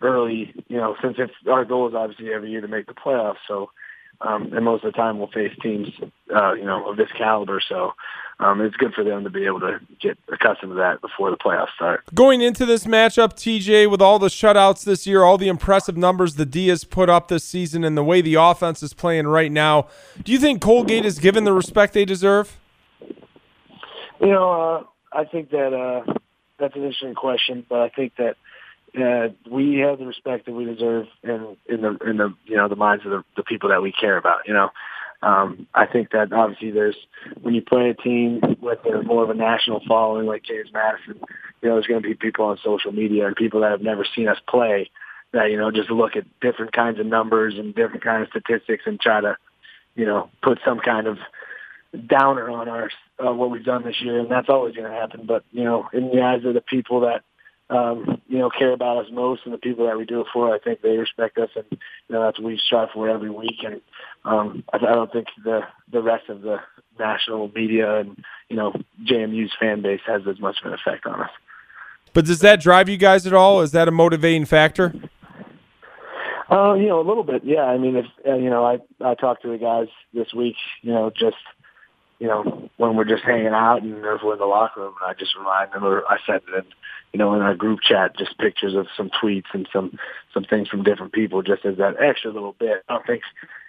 early, 0.00 0.52
you 0.68 0.76
know, 0.76 0.96
since 1.02 1.16
it's 1.18 1.32
our 1.48 1.64
goal 1.64 1.88
is 1.88 1.94
obviously 1.94 2.32
every 2.32 2.50
year 2.50 2.60
to 2.60 2.68
make 2.68 2.86
the 2.86 2.94
playoffs. 2.94 3.36
So 3.46 3.70
um, 4.24 4.52
and 4.52 4.64
most 4.64 4.84
of 4.84 4.92
the 4.92 4.96
time 4.96 5.18
we'll 5.18 5.28
face 5.28 5.52
teams, 5.62 5.88
uh, 6.34 6.52
you 6.52 6.64
know, 6.64 6.88
of 6.90 6.96
this 6.96 7.08
caliber. 7.16 7.60
So 7.66 7.92
um, 8.38 8.60
it's 8.60 8.76
good 8.76 8.94
for 8.94 9.04
them 9.04 9.24
to 9.24 9.30
be 9.30 9.46
able 9.46 9.60
to 9.60 9.80
get 10.00 10.18
accustomed 10.32 10.72
to 10.72 10.76
that 10.76 11.00
before 11.00 11.30
the 11.30 11.36
playoffs 11.36 11.74
start. 11.74 12.02
Going 12.14 12.40
into 12.40 12.64
this 12.64 12.84
matchup, 12.84 13.34
TJ, 13.34 13.90
with 13.90 14.00
all 14.00 14.18
the 14.18 14.28
shutouts 14.28 14.84
this 14.84 15.06
year, 15.06 15.22
all 15.22 15.38
the 15.38 15.48
impressive 15.48 15.96
numbers 15.96 16.36
the 16.36 16.46
D 16.46 16.68
has 16.68 16.84
put 16.84 17.08
up 17.08 17.28
this 17.28 17.44
season, 17.44 17.84
and 17.84 17.96
the 17.96 18.04
way 18.04 18.20
the 18.20 18.34
offense 18.34 18.82
is 18.82 18.94
playing 18.94 19.26
right 19.26 19.50
now, 19.50 19.88
do 20.22 20.32
you 20.32 20.38
think 20.38 20.60
Colgate 20.60 21.04
is 21.04 21.18
given 21.18 21.44
the 21.44 21.52
respect 21.52 21.92
they 21.92 22.04
deserve? 22.04 22.58
You 24.20 24.28
know, 24.28 24.50
uh, 24.50 24.84
I 25.12 25.24
think 25.24 25.50
that 25.50 25.72
uh, 25.72 26.12
that's 26.58 26.76
an 26.76 26.82
interesting 26.82 27.14
question, 27.14 27.66
but 27.68 27.80
I 27.80 27.88
think 27.88 28.14
that 28.16 28.36
uh, 28.98 29.28
we 29.50 29.78
have 29.78 29.98
the 29.98 30.06
respect 30.06 30.46
that 30.46 30.52
we 30.52 30.64
deserve 30.64 31.06
in 31.22 31.56
in 31.66 31.80
the 31.80 31.96
in 32.06 32.16
the 32.18 32.34
you 32.44 32.56
know 32.56 32.68
the 32.68 32.76
minds 32.76 33.04
of 33.04 33.10
the, 33.10 33.24
the 33.36 33.42
people 33.42 33.70
that 33.70 33.82
we 33.82 33.92
care 33.92 34.16
about. 34.16 34.40
You 34.46 34.54
know, 34.54 34.70
um, 35.22 35.66
I 35.74 35.86
think 35.86 36.10
that 36.10 36.32
obviously 36.32 36.70
there's 36.72 36.96
when 37.40 37.54
you 37.54 37.62
play 37.62 37.88
a 37.88 37.94
team 37.94 38.40
with 38.60 38.80
a, 38.84 39.02
more 39.02 39.22
of 39.22 39.30
a 39.30 39.34
national 39.34 39.80
following 39.88 40.26
like 40.26 40.44
James 40.44 40.70
Madison, 40.72 41.20
you 41.62 41.68
know, 41.68 41.76
there's 41.76 41.86
going 41.86 42.02
to 42.02 42.08
be 42.08 42.14
people 42.14 42.44
on 42.44 42.58
social 42.62 42.92
media 42.92 43.26
and 43.26 43.36
people 43.36 43.60
that 43.60 43.70
have 43.70 43.82
never 43.82 44.04
seen 44.14 44.28
us 44.28 44.38
play 44.46 44.90
that 45.32 45.50
you 45.50 45.56
know 45.56 45.70
just 45.70 45.90
look 45.90 46.16
at 46.16 46.24
different 46.40 46.72
kinds 46.72 47.00
of 47.00 47.06
numbers 47.06 47.54
and 47.56 47.74
different 47.74 48.04
kind 48.04 48.22
of 48.22 48.28
statistics 48.28 48.84
and 48.86 49.00
try 49.00 49.20
to 49.20 49.36
you 49.94 50.04
know 50.04 50.28
put 50.42 50.58
some 50.64 50.80
kind 50.80 51.06
of 51.06 51.18
downer 52.06 52.50
on 52.50 52.68
our 52.68 52.90
uh, 53.24 53.32
what 53.32 53.50
we've 53.50 53.64
done 53.64 53.84
this 53.84 54.00
year, 54.00 54.18
and 54.18 54.30
that's 54.30 54.48
always 54.48 54.74
going 54.74 54.90
to 54.90 54.96
happen. 54.96 55.24
But 55.26 55.44
you 55.50 55.64
know, 55.64 55.88
in 55.92 56.10
the 56.10 56.22
eyes 56.22 56.44
of 56.44 56.54
the 56.54 56.60
people 56.60 57.00
that 57.00 57.22
um, 57.72 58.20
you 58.28 58.38
know, 58.38 58.50
care 58.50 58.72
about 58.72 58.98
us 58.98 59.10
most 59.10 59.42
and 59.44 59.54
the 59.54 59.58
people 59.58 59.86
that 59.86 59.96
we 59.96 60.04
do 60.04 60.20
it 60.20 60.26
for. 60.32 60.54
I 60.54 60.58
think 60.58 60.82
they 60.82 60.98
respect 60.98 61.38
us, 61.38 61.48
and 61.56 61.64
you 61.70 61.78
know 62.10 62.22
that's 62.22 62.38
what 62.38 62.48
we 62.48 62.60
strive 62.64 62.90
for 62.92 63.08
every 63.08 63.30
week. 63.30 63.64
And 63.64 63.80
um, 64.24 64.64
I, 64.72 64.76
I 64.76 64.94
don't 64.94 65.12
think 65.12 65.28
the 65.42 65.62
the 65.90 66.02
rest 66.02 66.28
of 66.28 66.42
the 66.42 66.58
national 66.98 67.48
media 67.54 68.00
and 68.00 68.22
you 68.48 68.56
know 68.56 68.74
JMU's 69.04 69.52
fan 69.58 69.80
base 69.80 70.00
has 70.06 70.22
as 70.28 70.38
much 70.38 70.56
of 70.62 70.72
an 70.72 70.78
effect 70.78 71.06
on 71.06 71.22
us. 71.22 71.30
But 72.12 72.26
does 72.26 72.40
that 72.40 72.60
drive 72.60 72.88
you 72.90 72.98
guys 72.98 73.26
at 73.26 73.32
all? 73.32 73.62
Is 73.62 73.72
that 73.72 73.88
a 73.88 73.92
motivating 73.92 74.44
factor? 74.44 74.94
Uh, 76.50 76.74
you 76.74 76.86
know, 76.86 77.00
a 77.00 77.06
little 77.06 77.24
bit, 77.24 77.42
yeah. 77.44 77.62
I 77.62 77.78
mean, 77.78 77.96
if 77.96 78.04
uh, 78.28 78.34
you 78.34 78.50
know, 78.50 78.64
I 78.66 78.78
I 79.00 79.14
talked 79.14 79.42
to 79.42 79.48
the 79.48 79.56
guys 79.56 79.88
this 80.12 80.34
week, 80.34 80.56
you 80.82 80.92
know, 80.92 81.10
just 81.10 81.36
you 82.22 82.28
know, 82.28 82.70
when 82.76 82.94
we're 82.94 83.04
just 83.04 83.24
hanging 83.24 83.48
out 83.48 83.82
and 83.82 84.00
we're 84.00 84.32
in 84.32 84.38
the 84.38 84.46
locker 84.46 84.80
room, 84.80 84.94
and 85.02 85.10
I 85.10 85.18
just 85.18 85.34
remind 85.36 85.72
them, 85.72 85.84
or 85.84 86.04
I 86.06 86.18
send 86.24 86.42
them, 86.54 86.66
you 87.12 87.18
know, 87.18 87.34
in 87.34 87.42
our 87.42 87.56
group 87.56 87.80
chat, 87.82 88.16
just 88.16 88.38
pictures 88.38 88.76
of 88.76 88.86
some 88.96 89.10
tweets 89.10 89.52
and 89.52 89.68
some 89.72 89.98
some 90.32 90.44
things 90.44 90.68
from 90.68 90.84
different 90.84 91.12
people, 91.12 91.42
just 91.42 91.64
as 91.64 91.78
that 91.78 92.00
extra 92.00 92.30
little 92.30 92.54
bit. 92.60 92.84
I 92.88 92.94
don't 92.94 93.06
think 93.08 93.22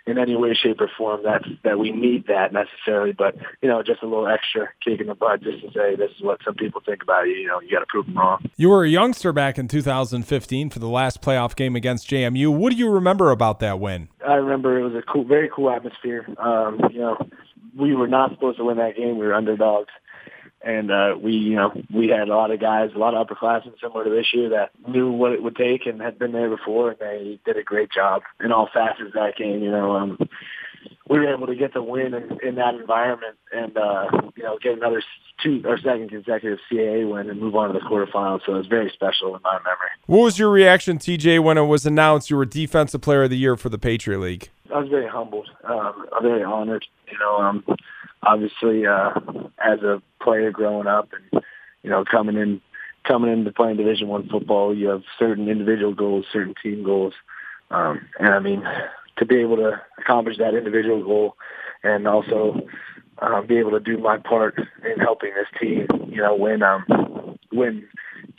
in 0.05 0.19
any 0.19 0.35
way, 0.35 0.53
shape, 0.53 0.81
or 0.81 0.89
form 0.95 1.23
that 1.23 1.41
that 1.63 1.79
we 1.79 1.89
need 1.89 2.27
that 2.27 2.53
necessarily, 2.53 3.11
but 3.11 3.35
you 3.63 3.69
know, 3.69 3.81
just 3.81 4.03
a 4.03 4.05
little 4.05 4.27
extra 4.27 4.69
kick 4.85 5.01
in 5.01 5.07
the 5.07 5.15
butt, 5.15 5.41
just 5.41 5.61
to 5.61 5.71
say 5.71 5.95
this 5.95 6.11
is 6.15 6.21
what 6.21 6.39
some 6.45 6.53
people 6.53 6.79
think 6.85 7.01
about 7.01 7.23
you. 7.23 7.33
You 7.33 7.47
know, 7.47 7.59
you 7.59 7.71
got 7.71 7.79
to 7.79 7.87
prove 7.87 8.05
them 8.05 8.19
wrong. 8.19 8.47
You 8.55 8.69
were 8.69 8.83
a 8.83 8.89
youngster 8.89 9.33
back 9.33 9.57
in 9.57 9.67
2015 9.67 10.69
for 10.69 10.77
the 10.77 10.87
last 10.87 11.23
playoff 11.23 11.55
game 11.55 11.75
against 11.75 12.07
JMU. 12.07 12.55
What 12.55 12.71
do 12.71 12.77
you 12.77 12.91
remember 12.91 13.31
about 13.31 13.61
that 13.61 13.79
win? 13.79 14.09
I 14.23 14.35
remember 14.35 14.77
it 14.77 14.83
was 14.83 14.93
a 14.93 15.01
cool, 15.01 15.23
very 15.23 15.49
cool 15.51 15.71
atmosphere. 15.71 16.27
Um, 16.37 16.79
you 16.91 16.99
know 16.99 17.17
we 17.77 17.95
were 17.95 18.07
not 18.07 18.31
supposed 18.31 18.57
to 18.57 18.63
win 18.63 18.77
that 18.77 18.95
game. 18.95 19.17
We 19.17 19.25
were 19.25 19.33
underdogs. 19.33 19.89
And 20.65 20.91
uh, 20.91 21.15
we, 21.21 21.33
you 21.33 21.55
know, 21.55 21.73
we 21.93 22.07
had 22.07 22.29
a 22.29 22.35
lot 22.35 22.51
of 22.51 22.59
guys, 22.61 22.91
a 22.95 22.97
lot 22.97 23.13
of 23.13 23.27
upperclassmen 23.27 23.73
similar 23.81 24.05
to 24.05 24.09
this 24.09 24.27
year 24.33 24.49
that 24.49 24.71
knew 24.87 25.11
what 25.11 25.33
it 25.33 25.43
would 25.43 25.57
take 25.57 25.85
and 25.85 26.01
had 26.01 26.17
been 26.17 26.31
there 26.31 26.49
before, 26.49 26.91
and 26.91 26.99
they 26.99 27.39
did 27.45 27.57
a 27.57 27.63
great 27.63 27.91
job 27.91 28.21
in 28.41 28.53
all 28.53 28.69
facets 28.73 29.07
of 29.07 29.13
that 29.13 29.35
game. 29.37 29.61
You 29.61 29.71
know, 29.71 29.91
um, 29.91 30.17
we 31.09 31.19
were 31.19 31.33
able 31.33 31.47
to 31.47 31.55
get 31.55 31.73
the 31.73 31.83
win 31.83 32.13
in, 32.13 32.39
in 32.41 32.55
that 32.55 32.75
environment, 32.75 33.35
and 33.51 33.75
uh, 33.77 34.05
you 34.37 34.43
know, 34.43 34.57
get 34.61 34.77
another 34.77 35.03
two 35.43 35.61
or 35.65 35.77
second 35.77 36.09
consecutive 36.09 36.59
CAA 36.71 37.11
win 37.11 37.29
and 37.29 37.41
move 37.41 37.55
on 37.55 37.73
to 37.73 37.73
the 37.73 37.85
quarterfinals. 37.85 38.41
So 38.45 38.53
it 38.53 38.57
was 38.59 38.67
very 38.67 38.89
special 38.93 39.35
in 39.35 39.41
my 39.41 39.57
memory. 39.59 39.91
What 40.05 40.19
was 40.19 40.39
your 40.39 40.49
reaction, 40.49 40.97
TJ, 40.97 41.43
when 41.43 41.57
it 41.57 41.63
was 41.63 41.85
announced 41.85 42.29
you 42.29 42.37
were 42.37 42.45
Defensive 42.45 43.01
Player 43.01 43.23
of 43.23 43.31
the 43.31 43.37
Year 43.37 43.57
for 43.57 43.67
the 43.67 43.77
Patriot 43.77 44.19
League? 44.19 44.49
I 44.73 44.79
was 44.79 44.89
very 44.89 45.07
humbled. 45.07 45.49
Um, 45.65 46.07
I'm 46.15 46.23
very 46.23 46.43
honored. 46.43 46.85
You 47.13 47.19
know, 47.19 47.37
um, 47.37 47.63
obviously, 48.23 48.87
uh, 48.87 49.11
as 49.63 49.81
a 49.83 50.01
player 50.19 50.49
growing 50.49 50.87
up 50.87 51.09
and 51.13 51.43
you 51.83 51.91
know 51.91 52.03
coming 52.09 52.37
in, 52.37 52.59
coming 53.07 53.31
into 53.31 53.51
playing 53.51 53.77
Division 53.77 54.07
One 54.07 54.27
football, 54.27 54.75
you 54.75 54.87
have 54.87 55.03
certain 55.19 55.47
individual 55.47 55.93
goals, 55.93 56.25
certain 56.33 56.55
team 56.63 56.83
goals, 56.83 57.13
um, 57.69 58.01
and 58.19 58.29
I 58.29 58.39
mean, 58.39 58.63
to 59.17 59.25
be 59.25 59.35
able 59.35 59.57
to 59.57 59.79
accomplish 59.99 60.37
that 60.39 60.55
individual 60.55 61.03
goal, 61.03 61.35
and 61.83 62.07
also 62.07 62.61
um, 63.19 63.45
be 63.45 63.57
able 63.57 63.71
to 63.71 63.79
do 63.79 63.99
my 63.99 64.17
part 64.17 64.57
in 64.57 64.99
helping 64.99 65.33
this 65.35 65.61
team, 65.61 65.87
you 66.09 66.17
know, 66.17 66.35
win 66.35 66.63
um, 66.63 67.37
win 67.51 67.87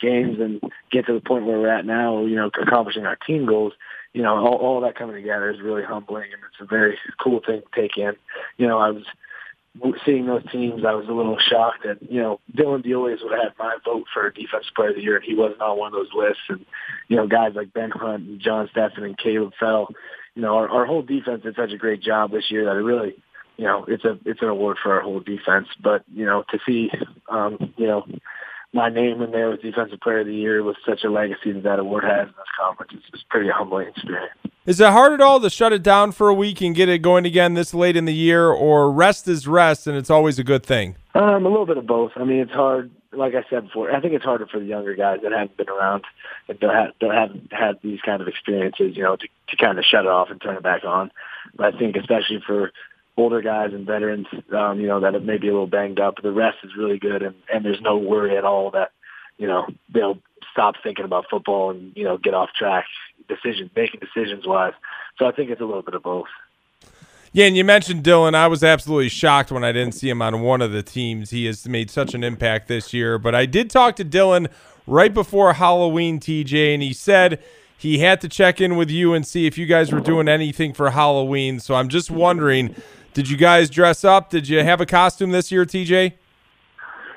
games 0.01 0.37
and 0.41 0.59
get 0.91 1.05
to 1.05 1.13
the 1.13 1.21
point 1.21 1.45
where 1.45 1.59
we're 1.59 1.69
at 1.69 1.85
now, 1.85 2.25
you 2.25 2.35
know, 2.35 2.51
accomplishing 2.61 3.05
our 3.05 3.15
team 3.15 3.45
goals 3.45 3.71
you 4.15 4.23
know, 4.23 4.37
all, 4.37 4.55
all 4.55 4.81
that 4.81 4.97
coming 4.97 5.15
together 5.15 5.49
is 5.51 5.59
really 5.61 5.83
humbling, 5.83 6.23
and 6.31 6.41
it's 6.49 6.61
a 6.61 6.65
very 6.65 6.97
cool 7.21 7.41
thing 7.45 7.61
to 7.61 7.81
take 7.81 7.97
in. 7.97 8.13
You 8.57 8.65
know, 8.65 8.77
I 8.77 8.91
was 8.91 9.03
seeing 10.05 10.25
those 10.25 10.49
teams, 10.53 10.85
I 10.87 10.93
was 10.93 11.09
a 11.09 11.11
little 11.11 11.37
shocked 11.37 11.83
that, 11.83 11.97
you 12.09 12.21
know, 12.21 12.39
Dylan 12.55 12.85
Dioles 12.85 13.21
would 13.21 13.37
have 13.37 13.51
my 13.59 13.75
vote 13.83 14.05
for 14.13 14.31
Defensive 14.31 14.73
Player 14.73 14.91
of 14.91 14.95
the 14.95 15.01
Year, 15.01 15.17
and 15.17 15.25
he 15.25 15.35
wasn't 15.35 15.61
on 15.61 15.77
one 15.77 15.87
of 15.87 15.99
those 15.99 16.13
lists. 16.15 16.43
And, 16.47 16.65
you 17.09 17.17
know, 17.17 17.27
guys 17.27 17.51
like 17.55 17.73
Ben 17.73 17.91
Hunt 17.91 18.23
and 18.25 18.39
John 18.39 18.69
Steffen 18.73 19.03
and 19.03 19.17
Caleb 19.17 19.51
Fell, 19.59 19.89
you 20.33 20.41
know, 20.41 20.55
our, 20.55 20.69
our 20.69 20.85
whole 20.85 21.01
defense 21.01 21.43
did 21.43 21.57
such 21.57 21.73
a 21.73 21.77
great 21.77 22.01
job 22.01 22.31
this 22.31 22.49
year 22.49 22.63
that 22.63 22.77
it 22.77 22.83
really, 22.83 23.15
you 23.57 23.65
know, 23.65 23.83
it's 23.85 24.05
a 24.05 24.17
it's 24.25 24.41
an 24.41 24.47
award 24.47 24.77
for 24.81 24.93
our 24.93 25.01
whole 25.01 25.19
defense. 25.19 25.67
But, 25.83 26.05
you 26.13 26.25
know, 26.25 26.45
to 26.51 26.59
see, 26.65 26.89
um, 27.29 27.73
you 27.75 27.87
know, 27.87 28.05
my 28.75 28.89
name 28.89 29.21
in 29.21 29.31
there 29.31 29.49
with 29.49 29.61
Defensive 29.61 30.01
Player 30.01 30.19
of 30.19 30.27
the 30.27 30.35
Year 30.35 30.61
with 30.61 30.75
such 30.85 31.03
a 31.05 31.09
legacy 31.09 31.53
that 31.53 31.63
that 31.63 31.79
award 31.79 32.03
has 32.03 32.27
in 32.27 32.33
this 32.37 32.45
conference. 32.59 32.91
It's, 32.93 33.05
it's 33.13 33.23
pretty 33.29 33.49
humbling 33.49 33.87
experience. 33.87 34.33
Is 34.65 34.81
it 34.81 34.89
hard 34.89 35.13
at 35.13 35.21
all 35.21 35.39
to 35.39 35.49
shut 35.49 35.71
it 35.71 35.81
down 35.81 36.11
for 36.11 36.27
a 36.27 36.33
week 36.33 36.59
and 36.61 36.75
get 36.75 36.89
it 36.89 36.99
going 36.99 37.25
again 37.25 37.53
this 37.53 37.73
late 37.73 37.95
in 37.95 38.05
the 38.05 38.13
year, 38.13 38.49
or 38.49 38.91
rest 38.91 39.27
is 39.27 39.47
rest 39.47 39.87
and 39.87 39.95
it's 39.95 40.09
always 40.09 40.39
a 40.39 40.43
good 40.43 40.65
thing? 40.65 40.95
Um, 41.13 41.45
a 41.45 41.49
little 41.49 41.65
bit 41.65 41.77
of 41.77 41.87
both. 41.87 42.11
I 42.15 42.25
mean, 42.25 42.39
it's 42.39 42.51
hard. 42.51 42.91
Like 43.13 43.33
I 43.33 43.49
said 43.49 43.67
before, 43.67 43.95
I 43.95 44.01
think 44.01 44.13
it's 44.13 44.25
harder 44.25 44.45
for 44.45 44.59
the 44.59 44.65
younger 44.65 44.93
guys 44.93 45.19
that 45.23 45.31
haven't 45.31 45.55
been 45.55 45.69
around 45.69 46.03
and 46.49 46.59
don't, 46.59 46.75
have, 46.75 46.99
don't 46.99 47.13
haven't 47.13 47.53
had 47.53 47.79
these 47.81 48.01
kind 48.01 48.21
of 48.21 48.27
experiences, 48.27 48.97
you 48.97 49.03
know, 49.03 49.15
to, 49.15 49.27
to 49.49 49.55
kind 49.55 49.79
of 49.79 49.85
shut 49.85 50.03
it 50.03 50.11
off 50.11 50.29
and 50.29 50.41
turn 50.41 50.57
it 50.57 50.63
back 50.63 50.83
on. 50.83 51.11
But 51.55 51.73
I 51.73 51.79
think 51.79 51.95
especially 51.95 52.43
for 52.45 52.73
older 53.17 53.41
guys 53.41 53.71
and 53.73 53.85
veterans, 53.85 54.27
um, 54.55 54.79
you 54.79 54.87
know, 54.87 54.99
that 54.99 55.15
it 55.15 55.23
may 55.23 55.37
be 55.37 55.47
a 55.47 55.51
little 55.51 55.67
banged 55.67 55.99
up. 55.99 56.21
The 56.21 56.31
rest 56.31 56.57
is 56.63 56.75
really 56.77 56.99
good, 56.99 57.21
and 57.21 57.35
and 57.53 57.63
there's 57.63 57.81
no 57.81 57.97
worry 57.97 58.37
at 58.37 58.43
all 58.43 58.71
that, 58.71 58.91
you 59.37 59.47
know, 59.47 59.67
they'll 59.93 60.19
stop 60.51 60.75
thinking 60.83 61.05
about 61.05 61.25
football 61.29 61.71
and 61.71 61.91
you 61.95 62.03
know 62.03 62.17
get 62.17 62.33
off 62.33 62.49
track 62.57 62.85
decision 63.27 63.69
making 63.75 63.99
decisions 63.99 64.45
wise. 64.45 64.73
So 65.17 65.25
I 65.25 65.31
think 65.31 65.49
it's 65.49 65.61
a 65.61 65.65
little 65.65 65.81
bit 65.81 65.95
of 65.95 66.03
both. 66.03 66.27
Yeah, 67.31 67.47
and 67.47 67.57
you 67.57 67.65
mentioned 67.65 68.03
Dylan. 68.03 68.33
I 68.33 68.47
was 68.47 68.63
absolutely 68.63 69.09
shocked 69.09 69.51
when 69.51 69.63
I 69.63 69.73
didn't 69.73 69.91
see 69.93 70.09
him 70.09 70.21
on 70.21 70.39
one 70.41 70.61
of 70.61 70.71
the 70.71 70.81
teams. 70.81 71.31
He 71.31 71.45
has 71.47 71.67
made 71.67 71.91
such 71.91 72.13
an 72.13 72.23
impact 72.23 72.69
this 72.69 72.93
year. 72.93 73.19
But 73.19 73.35
I 73.35 73.45
did 73.45 73.69
talk 73.69 73.97
to 73.97 74.05
Dylan 74.05 74.49
right 74.87 75.13
before 75.13 75.51
Halloween, 75.53 76.21
TJ, 76.21 76.73
and 76.73 76.81
he 76.81 76.93
said 76.93 77.43
he 77.77 77.99
had 77.99 78.21
to 78.21 78.29
check 78.29 78.61
in 78.61 78.77
with 78.77 78.89
you 78.89 79.13
and 79.13 79.27
see 79.27 79.47
if 79.47 79.57
you 79.57 79.65
guys 79.65 79.91
were 79.91 79.99
doing 79.99 80.29
anything 80.29 80.73
for 80.73 80.91
Halloween. 80.91 81.59
So 81.59 81.75
I'm 81.75 81.89
just 81.89 82.09
wondering, 82.09 82.73
did 83.15 83.29
you 83.29 83.37
guys 83.37 83.69
dress 83.69 84.03
up? 84.03 84.29
Did 84.29 84.49
you 84.49 84.61
have 84.61 84.81
a 84.81 84.85
costume 84.85 85.31
this 85.31 85.49
year, 85.49 85.65
TJ? 85.65 86.13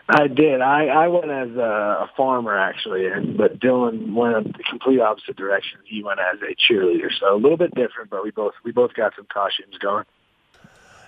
I 0.09 0.29
did. 0.29 0.63
I, 0.63 0.87
I 0.87 1.09
went 1.09 1.31
as 1.31 1.51
a, 1.57 1.61
a 1.61 2.11
farmer 2.17 2.57
actually, 2.57 3.07
and 3.07 3.37
but 3.37 3.59
Dylan 3.59 4.15
went 4.15 4.37
in 4.37 4.53
the 4.53 4.63
complete 4.71 5.01
opposite 5.01 5.37
direction. 5.37 5.81
He 5.85 6.03
went 6.03 6.21
as 6.21 6.39
a 6.41 6.55
cheerleader, 6.55 7.11
so 7.19 7.35
a 7.35 7.37
little 7.37 7.59
bit 7.59 7.75
different, 7.75 8.11
but 8.11 8.23
we 8.23 8.31
both 8.31 8.55
we 8.65 8.71
both 8.71 8.95
got 8.95 9.13
some 9.17 9.27
costumes 9.31 9.77
going. 9.79 10.05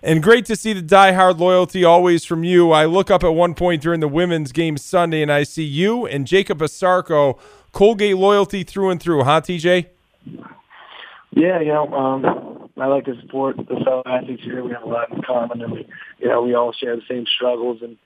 And 0.03 0.22
great 0.22 0.44
to 0.46 0.57
see 0.57 0.72
the 0.72 0.83
diehard 0.83 1.38
loyalty 1.38 1.85
always 1.85 2.24
from 2.24 2.42
you. 2.42 2.72
I 2.72 2.87
look 2.87 3.11
up 3.11 3.22
at 3.22 3.29
one 3.29 3.55
point 3.55 3.83
during 3.83 4.00
the 4.00 4.09
women's 4.09 4.50
game 4.50 4.76
Sunday, 4.76 5.22
and 5.22 5.31
I 5.31 5.44
see 5.44 5.64
you 5.64 6.05
and 6.05 6.26
Jacob 6.26 6.59
Asarco, 6.59 7.38
Colgate 7.72 8.16
loyalty 8.16 8.64
through 8.64 8.90
and 8.90 9.00
through, 9.00 9.22
huh, 9.22 9.40
TJ? 9.42 9.87
Yeah, 11.31 11.61
you 11.61 11.68
know, 11.68 11.87
um, 11.92 12.60
I 12.83 12.87
like 12.87 13.05
to 13.07 13.21
support 13.21 13.57
the 13.57 13.81
fellow 13.85 14.03
athletes 14.07 14.43
here. 14.43 14.64
We 14.64 14.73
have 14.73 14.83
a 14.83 14.88
lot 14.88 15.12
in 15.12 15.23
common, 15.23 15.62
and 15.62 15.73
we, 15.73 15.87
you 16.19 16.29
know, 16.29 16.43
we 16.43 16.55
all 16.55 16.73
share 16.73 16.97
the 16.97 17.03
same 17.09 17.27
struggles 17.27 17.83
and 17.83 17.97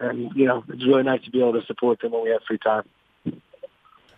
and 0.00 0.30
you 0.34 0.46
know 0.46 0.64
it's 0.68 0.84
really 0.86 1.02
nice 1.02 1.22
to 1.24 1.30
be 1.30 1.40
able 1.40 1.52
to 1.52 1.66
support 1.66 2.00
them 2.00 2.12
when 2.12 2.22
we 2.24 2.30
have 2.30 2.40
free 2.46 2.58
time. 2.58 2.84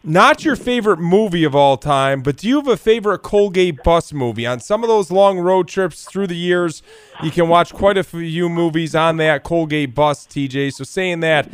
Not 0.04 0.44
your 0.44 0.56
favorite 0.56 0.98
movie 0.98 1.44
of 1.44 1.54
all 1.54 1.76
time, 1.76 2.22
but 2.22 2.36
do 2.36 2.48
you 2.48 2.56
have 2.56 2.66
a 2.66 2.76
favorite 2.76 3.20
Colgate 3.20 3.84
bus 3.84 4.12
movie? 4.12 4.44
On 4.44 4.58
some 4.58 4.82
of 4.82 4.88
those 4.88 5.12
long 5.12 5.38
road 5.38 5.68
trips 5.68 6.04
through 6.04 6.26
the 6.26 6.36
years, 6.36 6.82
you 7.22 7.30
can 7.30 7.48
watch 7.48 7.72
quite 7.72 7.96
a 7.96 8.02
few 8.02 8.48
movies 8.48 8.96
on 8.96 9.18
that 9.18 9.44
Colgate 9.44 9.94
bus, 9.94 10.26
TJ. 10.26 10.72
So, 10.72 10.82
saying 10.82 11.20
that, 11.20 11.48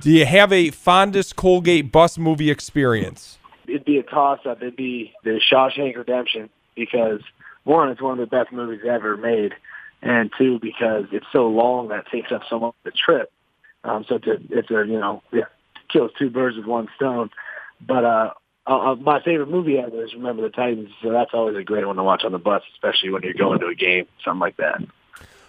do 0.00 0.10
you 0.10 0.26
have 0.26 0.52
a 0.52 0.70
fondest 0.70 1.36
Colgate 1.36 1.92
bus 1.92 2.18
movie 2.18 2.50
experience? 2.50 3.38
It'd 3.68 3.84
be 3.84 3.98
a 3.98 4.02
toss 4.02 4.40
up. 4.44 4.60
It'd 4.60 4.74
be 4.74 5.12
the 5.22 5.40
Shawshank 5.40 5.96
Redemption 5.96 6.50
because, 6.74 7.20
one, 7.64 7.90
it's 7.90 8.00
one 8.00 8.18
of 8.18 8.30
the 8.30 8.36
best 8.36 8.52
movies 8.52 8.80
ever 8.88 9.16
made, 9.16 9.52
and 10.02 10.30
two, 10.36 10.58
because 10.60 11.04
it's 11.12 11.26
so 11.32 11.48
long 11.48 11.88
that 11.88 12.00
it 12.00 12.06
takes 12.12 12.30
up 12.30 12.42
so 12.48 12.58
much 12.58 12.74
of 12.84 12.92
the 12.92 12.92
trip. 12.92 13.32
Um, 13.82 14.04
so 14.08 14.16
a, 14.16 14.20
it's 14.50 14.70
a 14.70 14.84
you 14.86 14.98
know 15.00 15.22
yeah, 15.32 15.44
kills 15.92 16.10
two 16.18 16.30
birds 16.30 16.56
with 16.56 16.66
one 16.66 16.88
stone. 16.96 17.30
But 17.86 18.04
uh, 18.04 18.30
uh, 18.66 18.92
uh, 18.92 18.94
my 18.96 19.22
favorite 19.22 19.50
movie 19.50 19.78
ever 19.78 20.04
is 20.04 20.14
Remember 20.14 20.42
the 20.42 20.50
Titans. 20.50 20.90
So 21.02 21.10
that's 21.10 21.32
always 21.34 21.56
a 21.56 21.62
great 21.62 21.86
one 21.86 21.96
to 21.96 22.02
watch 22.02 22.22
on 22.24 22.32
the 22.32 22.38
bus, 22.38 22.62
especially 22.74 23.10
when 23.10 23.22
you're 23.22 23.34
going 23.34 23.60
to 23.60 23.66
a 23.66 23.74
game, 23.74 24.06
something 24.24 24.40
like 24.40 24.56
that. 24.56 24.80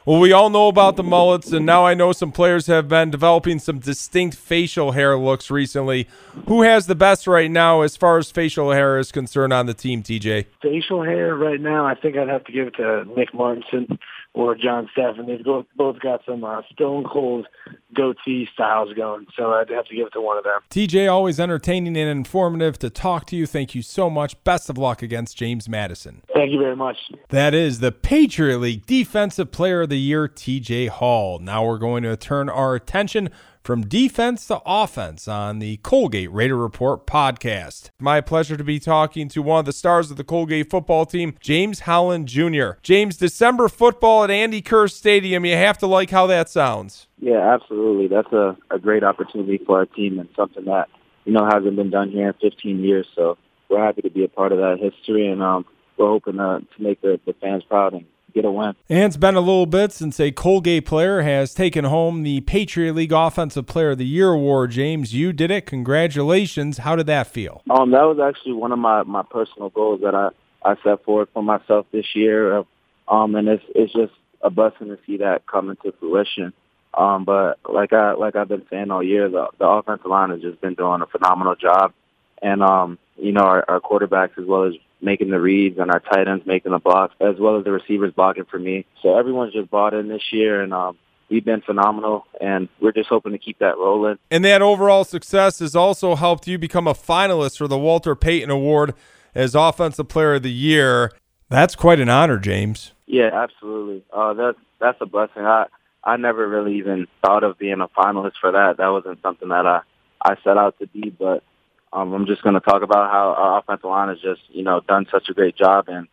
Well, 0.06 0.20
we 0.20 0.32
all 0.32 0.52
know 0.52 0.68
about 0.68 0.98
the 0.98 1.04
mullets, 1.04 1.52
and 1.52 1.66
now 1.66 1.84
I 1.84 1.96
know 1.96 2.12
some 2.12 2.32
players 2.32 2.68
have 2.68 2.88
been 2.88 3.10
developing 3.10 3.58
some 3.58 3.80
distinct 3.80 4.38
facial 4.38 4.92
hair 4.92 5.18
looks 5.18 5.50
recently. 5.50 6.08
Who 6.48 6.62
has 6.62 6.86
the 6.86 6.94
best 6.94 7.26
right 7.26 7.50
now 7.50 7.82
as 7.82 7.98
far 7.98 8.20
as 8.20 8.30
facial 8.30 8.72
hair 8.72 9.00
is 9.00 9.12
concerned 9.12 9.52
on 9.52 9.66
the 9.66 9.74
team, 9.74 10.04
TJ? 10.04 10.46
Facial 10.62 11.02
hair 11.02 11.36
right 11.36 11.60
now, 11.60 11.88
I 11.88 11.96
think 11.96 12.18
I'd 12.18 12.28
have 12.28 12.44
to 12.44 12.52
give 12.52 12.68
it 12.68 12.76
to 12.76 13.06
Nick 13.18 13.34
Martinson 13.34 13.98
or 14.36 14.54
John 14.54 14.90
Steffen. 14.96 15.26
They've 15.26 15.44
both, 15.44 15.66
both 15.76 16.00
got 16.02 16.22
some 16.26 16.44
uh, 16.44 16.62
stone 16.72 17.06
cold 17.06 17.48
goatee 17.96 18.48
styles 18.54 18.94
going, 18.94 19.26
so 19.36 19.54
I'd 19.54 19.70
have 19.70 19.86
to 19.86 19.96
give 19.96 20.08
it 20.08 20.14
to 20.14 20.22
one 20.22 20.38
of 20.38 20.44
them. 20.44 20.60
TJ, 20.70 21.12
always 21.12 21.40
entertaining 21.40 21.96
and 21.96 22.10
informative 22.10 22.78
to 22.80 22.90
talk 22.90 23.26
to 23.28 23.36
you. 23.36 23.48
Thank 23.48 23.74
you 23.74 23.82
so 23.82 24.10
much. 24.10 24.42
Best 24.44 24.70
of 24.70 24.78
luck 24.78 25.02
against 25.02 25.38
James 25.38 25.70
Madison. 25.70 26.22
Thank 26.34 26.52
you 26.52 26.60
very 26.60 26.76
much. 26.76 26.98
That 27.30 27.54
is 27.54 27.80
the 27.80 27.94
Patriot 27.94 28.60
League 28.60 28.86
Defensive 28.86 29.52
Player 29.52 29.84
of 29.84 29.90
the 29.90 30.00
Year, 30.00 30.28
TJ 30.28 30.90
Hall. 30.90 31.40
Now 31.40 31.66
we're 31.66 31.78
going 31.78 32.04
to 32.04 32.18
turn 32.18 32.50
our 32.50 32.76
attention 32.76 33.30
from 33.66 33.88
defense 33.88 34.46
to 34.46 34.62
offense 34.64 35.28
on 35.28 35.58
the 35.58 35.78
Colgate 35.78 36.32
Raider 36.32 36.56
Report 36.56 37.08
podcast. 37.08 37.90
My 38.00 38.22
pleasure 38.22 38.56
to 38.56 38.64
be 38.64 38.80
talking 38.80 39.28
to 39.30 39.42
one 39.42 39.62
of 39.62 39.66
the 39.66 39.74
stars 39.74 40.12
of 40.12 40.18
the 40.18 40.24
Colgate 40.24 40.70
football 40.70 41.08
team, 41.08 41.36
James 41.40 41.80
Holland 41.82 42.28
Jr. 42.28 42.74
James, 42.84 43.18
December 43.18 43.68
football 43.68 44.24
at 44.24 44.30
Andy 44.30 44.62
Kerr 44.62 44.88
Stadium. 44.88 45.46
You 45.46 45.56
have 45.56 45.80
to 45.80 45.88
like 45.88 46.12
how 46.12 46.28
that 46.28 46.48
sounds. 46.48 47.08
Yeah, 47.18 47.56
absolutely. 47.56 48.08
That's 48.08 48.32
a, 48.32 48.56
a 48.70 48.78
great 48.78 49.04
opportunity 49.04 49.58
for 49.66 49.80
our 49.80 49.86
team 49.88 50.20
and 50.20 50.30
something 50.36 50.66
that, 50.66 50.88
you 51.24 51.34
know, 51.34 51.46
hasn't 51.52 51.76
been 51.76 51.90
done 51.90 52.12
here 52.12 52.28
in 52.28 52.34
15 52.36 52.84
years. 52.84 53.08
So 53.16 53.36
we're 53.68 53.84
happy 53.84 54.04
to 54.04 54.12
be 54.12 54.24
a 54.24 54.28
part 54.28 54.52
of 54.52 54.60
that 54.60 54.78
history, 54.80 55.28
and 55.28 55.42
um, 55.42 55.66
we're 55.98 56.08
hoping 56.08 56.38
to, 56.38 56.60
to 56.78 56.84
make 56.84 57.02
the, 57.02 57.20
the 57.26 57.34
fans 57.42 57.64
proud 57.64 57.94
and 57.94 58.06
get 58.36 58.46
a 58.46 58.52
win. 58.52 58.76
And 58.90 59.06
it's 59.06 59.18
been 59.18 59.36
a 59.36 59.40
little 59.40 59.66
bit 59.66 59.92
since 59.92 60.20
a 60.20 60.32
Colgate 60.32 60.86
player 60.86 61.22
has 61.22 61.54
taken 61.54 61.86
home 61.86 62.24
the 62.24 62.42
Patriot 62.42 62.94
League 62.94 63.14
Offensive 63.14 63.66
Player 63.66 63.92
of 63.92 63.98
the 63.98 64.06
Year 64.06 64.30
award. 64.32 64.72
James, 64.72 65.14
you 65.14 65.34
did 65.34 65.50
it. 65.50 65.66
Congratulations. 65.66 66.80
How 66.80 66.96
did 66.96 67.08
that 67.08 67.28
feel? 67.28 67.64
Um, 67.70 67.92
that 67.92 68.04
was 68.04 68.20
actually 68.20 68.54
one 68.54 68.72
of 68.72 68.78
my, 68.78 69.04
my 69.04 69.24
personal 69.24 69.70
goals 69.70 70.02
that 70.02 70.14
I, 70.14 70.30
I 70.64 70.76
set 70.84 71.04
forward 71.04 71.30
for 71.34 71.42
myself 71.42 71.88
this 71.92 72.14
year. 72.14 72.64
Um, 73.08 73.36
and 73.36 73.48
it's 73.48 73.64
it's 73.74 73.94
just 73.94 74.14
a 74.42 74.50
blessing 74.50 74.88
to 74.88 74.98
see 75.06 75.18
that 75.18 75.48
come 75.48 75.70
into 75.70 75.94
fruition. 76.00 76.54
Um, 76.94 77.24
but 77.24 77.60
like 77.68 77.94
I 77.94 78.14
like 78.14 78.36
I've 78.36 78.48
been 78.48 78.66
saying 78.70 78.92
all 78.92 79.04
year, 79.04 79.30
the, 79.30 79.48
the 79.60 79.68
offensive 79.68 80.06
line 80.06 80.32
has 80.32 80.42
just 80.42 80.62
been 80.62 80.76
doing 80.76 81.02
a 81.02 81.06
phenomenal 81.06 81.56
job, 81.56 81.94
and 82.42 82.64
um, 82.64 82.98
you 83.18 83.32
know 83.32 83.44
our, 83.44 83.66
our 83.68 83.80
quarterbacks 83.80 84.38
as 84.40 84.46
well 84.46 84.64
as 84.64 84.74
making 85.02 85.30
the 85.30 85.40
reads 85.40 85.78
and 85.78 85.92
our 85.92 86.00
tight 86.00 86.28
ends 86.28 86.46
making 86.46 86.72
the 86.72 86.80
blocks, 86.80 87.16
as 87.20 87.36
well 87.40 87.58
as 87.58 87.64
the 87.64 87.72
receivers 87.72 88.14
blocking 88.14 88.46
for 88.46 88.60
me. 88.60 88.86
So 89.02 89.18
everyone's 89.18 89.54
just 89.54 89.70
bought 89.70 89.94
in 89.94 90.08
this 90.08 90.24
year, 90.32 90.62
and 90.62 90.74
um, 90.74 90.98
we've 91.30 91.46
been 91.46 91.62
phenomenal, 91.62 92.26
and 92.40 92.70
we're 92.82 92.92
just 92.92 93.10
hoping 93.10 93.34
to 93.34 93.38
keep 93.38 93.60
that 93.60 93.78
rolling. 93.78 94.18
And 94.32 94.44
that 94.46 94.62
overall 94.62 95.04
success 95.04 95.60
has 95.60 95.76
also 95.76 96.16
helped 96.16 96.48
you 96.48 96.58
become 96.58 96.88
a 96.88 96.94
finalist 96.94 97.58
for 97.58 97.68
the 97.68 97.78
Walter 97.78 98.16
Payton 98.16 98.50
Award 98.50 98.94
as 99.34 99.56
Offensive 99.56 100.08
Player 100.08 100.36
of 100.36 100.44
the 100.44 100.52
Year. 100.52 101.12
That's 101.50 101.76
quite 101.76 102.00
an 102.00 102.10
honor, 102.10 102.40
James. 102.40 102.94
Yeah, 103.06 103.30
absolutely. 103.34 104.04
Uh, 104.12 104.34
that's 104.34 104.58
that's 104.80 104.98
a 105.02 105.06
blessing. 105.06 105.44
I 105.44 105.66
I 106.04 106.18
never 106.18 106.48
really 106.48 106.78
even 106.78 107.08
thought 107.24 107.44
of 107.44 107.58
being 107.60 107.82
a 107.82 107.88
finalist 107.88 108.34
for 108.42 108.52
that. 108.52 108.78
That 108.78 108.88
wasn't 108.88 109.22
something 109.22 109.50
that 109.50 109.66
I 109.66 109.82
I 110.22 110.36
set 110.44 110.58
out 110.58 110.80
to 110.80 110.88
be, 110.88 111.10
but 111.10 111.44
um, 111.94 112.14
I'm 112.14 112.26
just 112.26 112.42
going 112.42 112.56
to 112.56 112.60
talk 112.60 112.82
about 112.82 113.12
how 113.12 113.34
our 113.38 113.60
offensive 113.60 113.90
line 113.90 114.10
has 114.10 114.20
just, 114.20 114.42
you 114.50 114.64
know, 114.64 114.82
done 114.82 115.08
such 115.12 115.30
a 115.30 115.34
great 115.34 115.56
job, 115.56 115.88
and 115.88 116.08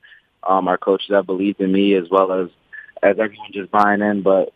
um, 0.47 0.69
our 0.69 0.79
coaches 0.79 1.11
have 1.11 1.27
believed 1.27 1.61
in 1.61 1.73
me 1.73 1.95
as 1.95 2.09
well 2.11 2.33
as 2.33 2.49
as 3.03 3.19
everyone 3.19 3.53
just 3.53 3.71
buying 3.71 4.01
in. 4.01 4.23
But 4.23 4.53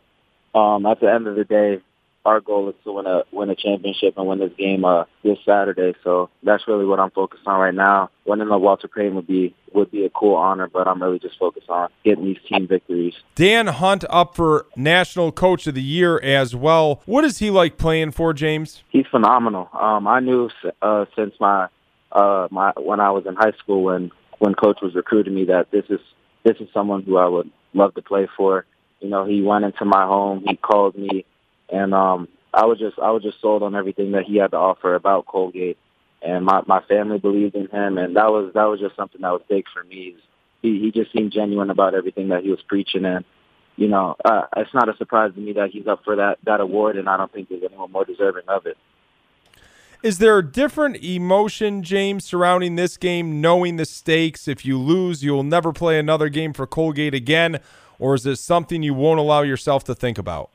um, 0.55 0.87
at 0.87 1.01
the 1.01 1.13
end 1.13 1.27
of 1.27 1.37
the 1.37 1.45
day, 1.45 1.81
our 2.27 2.41
goal 2.41 2.69
is 2.69 2.75
to 2.83 2.93
win 2.93 3.07
a 3.07 3.23
win 3.31 3.51
a 3.51 3.55
championship 3.55 4.15
and 4.17 4.27
win 4.27 4.41
this 4.41 4.53
game 4.59 4.85
uh, 4.85 5.05
this 5.23 5.39
Saturday. 5.47 5.95
So 6.03 6.29
that's 6.43 6.67
really 6.67 6.85
what 6.85 6.99
I'm 6.99 7.13
focused 7.13 7.47
on 7.47 7.61
right 7.61 7.75
now. 7.75 8.11
Winning 8.27 8.49
the 8.49 8.59
Walter 8.59 8.89
Payton 8.89 9.15
would 9.15 9.29
be 9.29 9.55
would 9.73 9.93
be 9.93 10.05
a 10.05 10.11
cool 10.11 10.35
honor, 10.35 10.69
but 10.69 10.89
I'm 10.89 11.01
really 11.01 11.21
just 11.21 11.39
focused 11.39 11.71
on 11.71 11.89
getting 12.05 12.25
these 12.25 12.39
team 12.49 12.67
victories. 12.67 13.15
Dan 13.37 13.69
Hunt 13.69 14.05
up 14.11 14.35
for 14.35 14.67
National 14.75 15.31
Coach 15.31 15.69
of 15.69 15.75
the 15.75 15.83
Year 15.83 16.19
as 16.19 16.57
well. 16.57 17.01
What 17.07 17.25
is 17.25 17.39
he 17.39 17.51
like 17.51 17.79
playing 17.79 18.11
for, 18.11 18.33
James? 18.33 18.83
He's 18.91 19.07
phenomenal. 19.11 19.69
Um, 19.73 20.09
I 20.09 20.19
knew 20.19 20.51
uh, 20.83 21.05
since 21.15 21.35
my 21.39 21.69
uh, 22.11 22.49
my 22.51 22.73
when 22.77 22.99
I 22.99 23.11
was 23.11 23.25
in 23.27 23.37
high 23.37 23.57
school 23.63 23.85
when 23.85 24.11
when 24.41 24.55
Coach 24.55 24.79
was 24.83 24.97
recruiting 24.97 25.35
me 25.35 25.45
that 25.45 25.71
this 25.71 25.85
is 25.89 26.01
this 26.45 26.57
is 26.59 26.69
someone 26.75 27.03
who 27.03 27.19
I 27.19 27.29
would 27.29 27.51
love 27.73 27.95
to 27.95 28.03
play 28.03 28.27
for. 28.37 28.67
You 29.01 29.11
know, 29.11 29.27
he 29.27 29.43
went 29.43 29.65
into 29.65 29.85
my 29.85 30.07
home. 30.07 30.43
He 30.49 30.57
called 30.57 30.97
me 30.97 31.25
and 31.71 31.95
um, 31.95 32.29
I 32.53 32.65
was 32.65 32.79
just 32.79 32.99
I 32.99 33.11
was 33.11 33.23
just 33.23 33.41
sold 33.41 33.63
on 33.63 33.75
everything 33.75 34.13
that 34.13 34.25
he 34.25 34.37
had 34.37 34.53
to 34.53 34.57
offer 34.57 34.95
about 34.95 35.27
Colgate, 35.27 35.79
and 36.23 36.45
my 36.45 36.63
my 36.67 36.81
family 36.83 37.19
believed 37.19 37.55
in 37.55 37.69
him, 37.69 37.99
and 37.99 38.17
that 38.17 38.31
was 38.31 38.53
that 38.55 38.65
was 38.65 38.81
just 38.81 38.97
something 38.97 39.21
that 39.21 39.31
was 39.31 39.43
big 39.49 39.67
for 39.73 39.85
me. 39.85 40.17
He 40.63 40.81
he 40.81 40.91
just 40.91 41.13
seemed 41.13 41.33
genuine 41.33 41.71
about 41.71 41.95
everything 41.95 42.29
that 42.29 42.43
he 42.43 42.51
was 42.51 42.63
preaching, 42.63 43.05
and 43.05 43.25
you 43.77 43.89
know 43.89 44.17
uh, 44.25 44.47
it's 44.57 44.73
not 44.73 44.89
a 44.89 44.97
surprise 44.97 45.35
to 45.35 45.41
me 45.41 45.53
that 45.55 45.71
he's 45.71 45.87
up 45.87 46.03
for 46.05 46.17
that 46.17 46.39
that 46.45 46.61
award, 46.61 46.97
and 46.97 47.09
I 47.09 47.17
don't 47.17 47.33
think 47.33 47.49
there's 47.49 47.63
anyone 47.63 47.93
more 47.93 48.05
deserving 48.05 48.45
of 48.49 48.67
it. 48.67 48.79
Is 50.03 50.19
there 50.19 50.39
a 50.39 50.43
different 50.43 51.03
emotion, 51.03 51.83
James, 51.83 52.25
surrounding 52.25 52.77
this 52.77 52.97
game, 52.97 53.41
knowing 53.41 53.77
the 53.77 53.85
stakes? 53.87 54.47
If 54.47 54.65
you 54.65 54.79
lose, 54.79 55.25
you'll 55.25 55.43
never 55.43 55.73
play 55.73 55.99
another 55.99 56.29
game 56.29 56.53
for 56.53 56.67
Colgate 56.67 57.15
again, 57.15 57.61
or 57.99 58.15
is 58.15 58.25
it 58.25 58.37
something 58.37 58.83
you 58.83 58.95
won't 58.95 59.19
allow 59.19 59.43
yourself 59.43 59.85
to 59.85 59.95
think 59.95 60.17
about? 60.17 60.51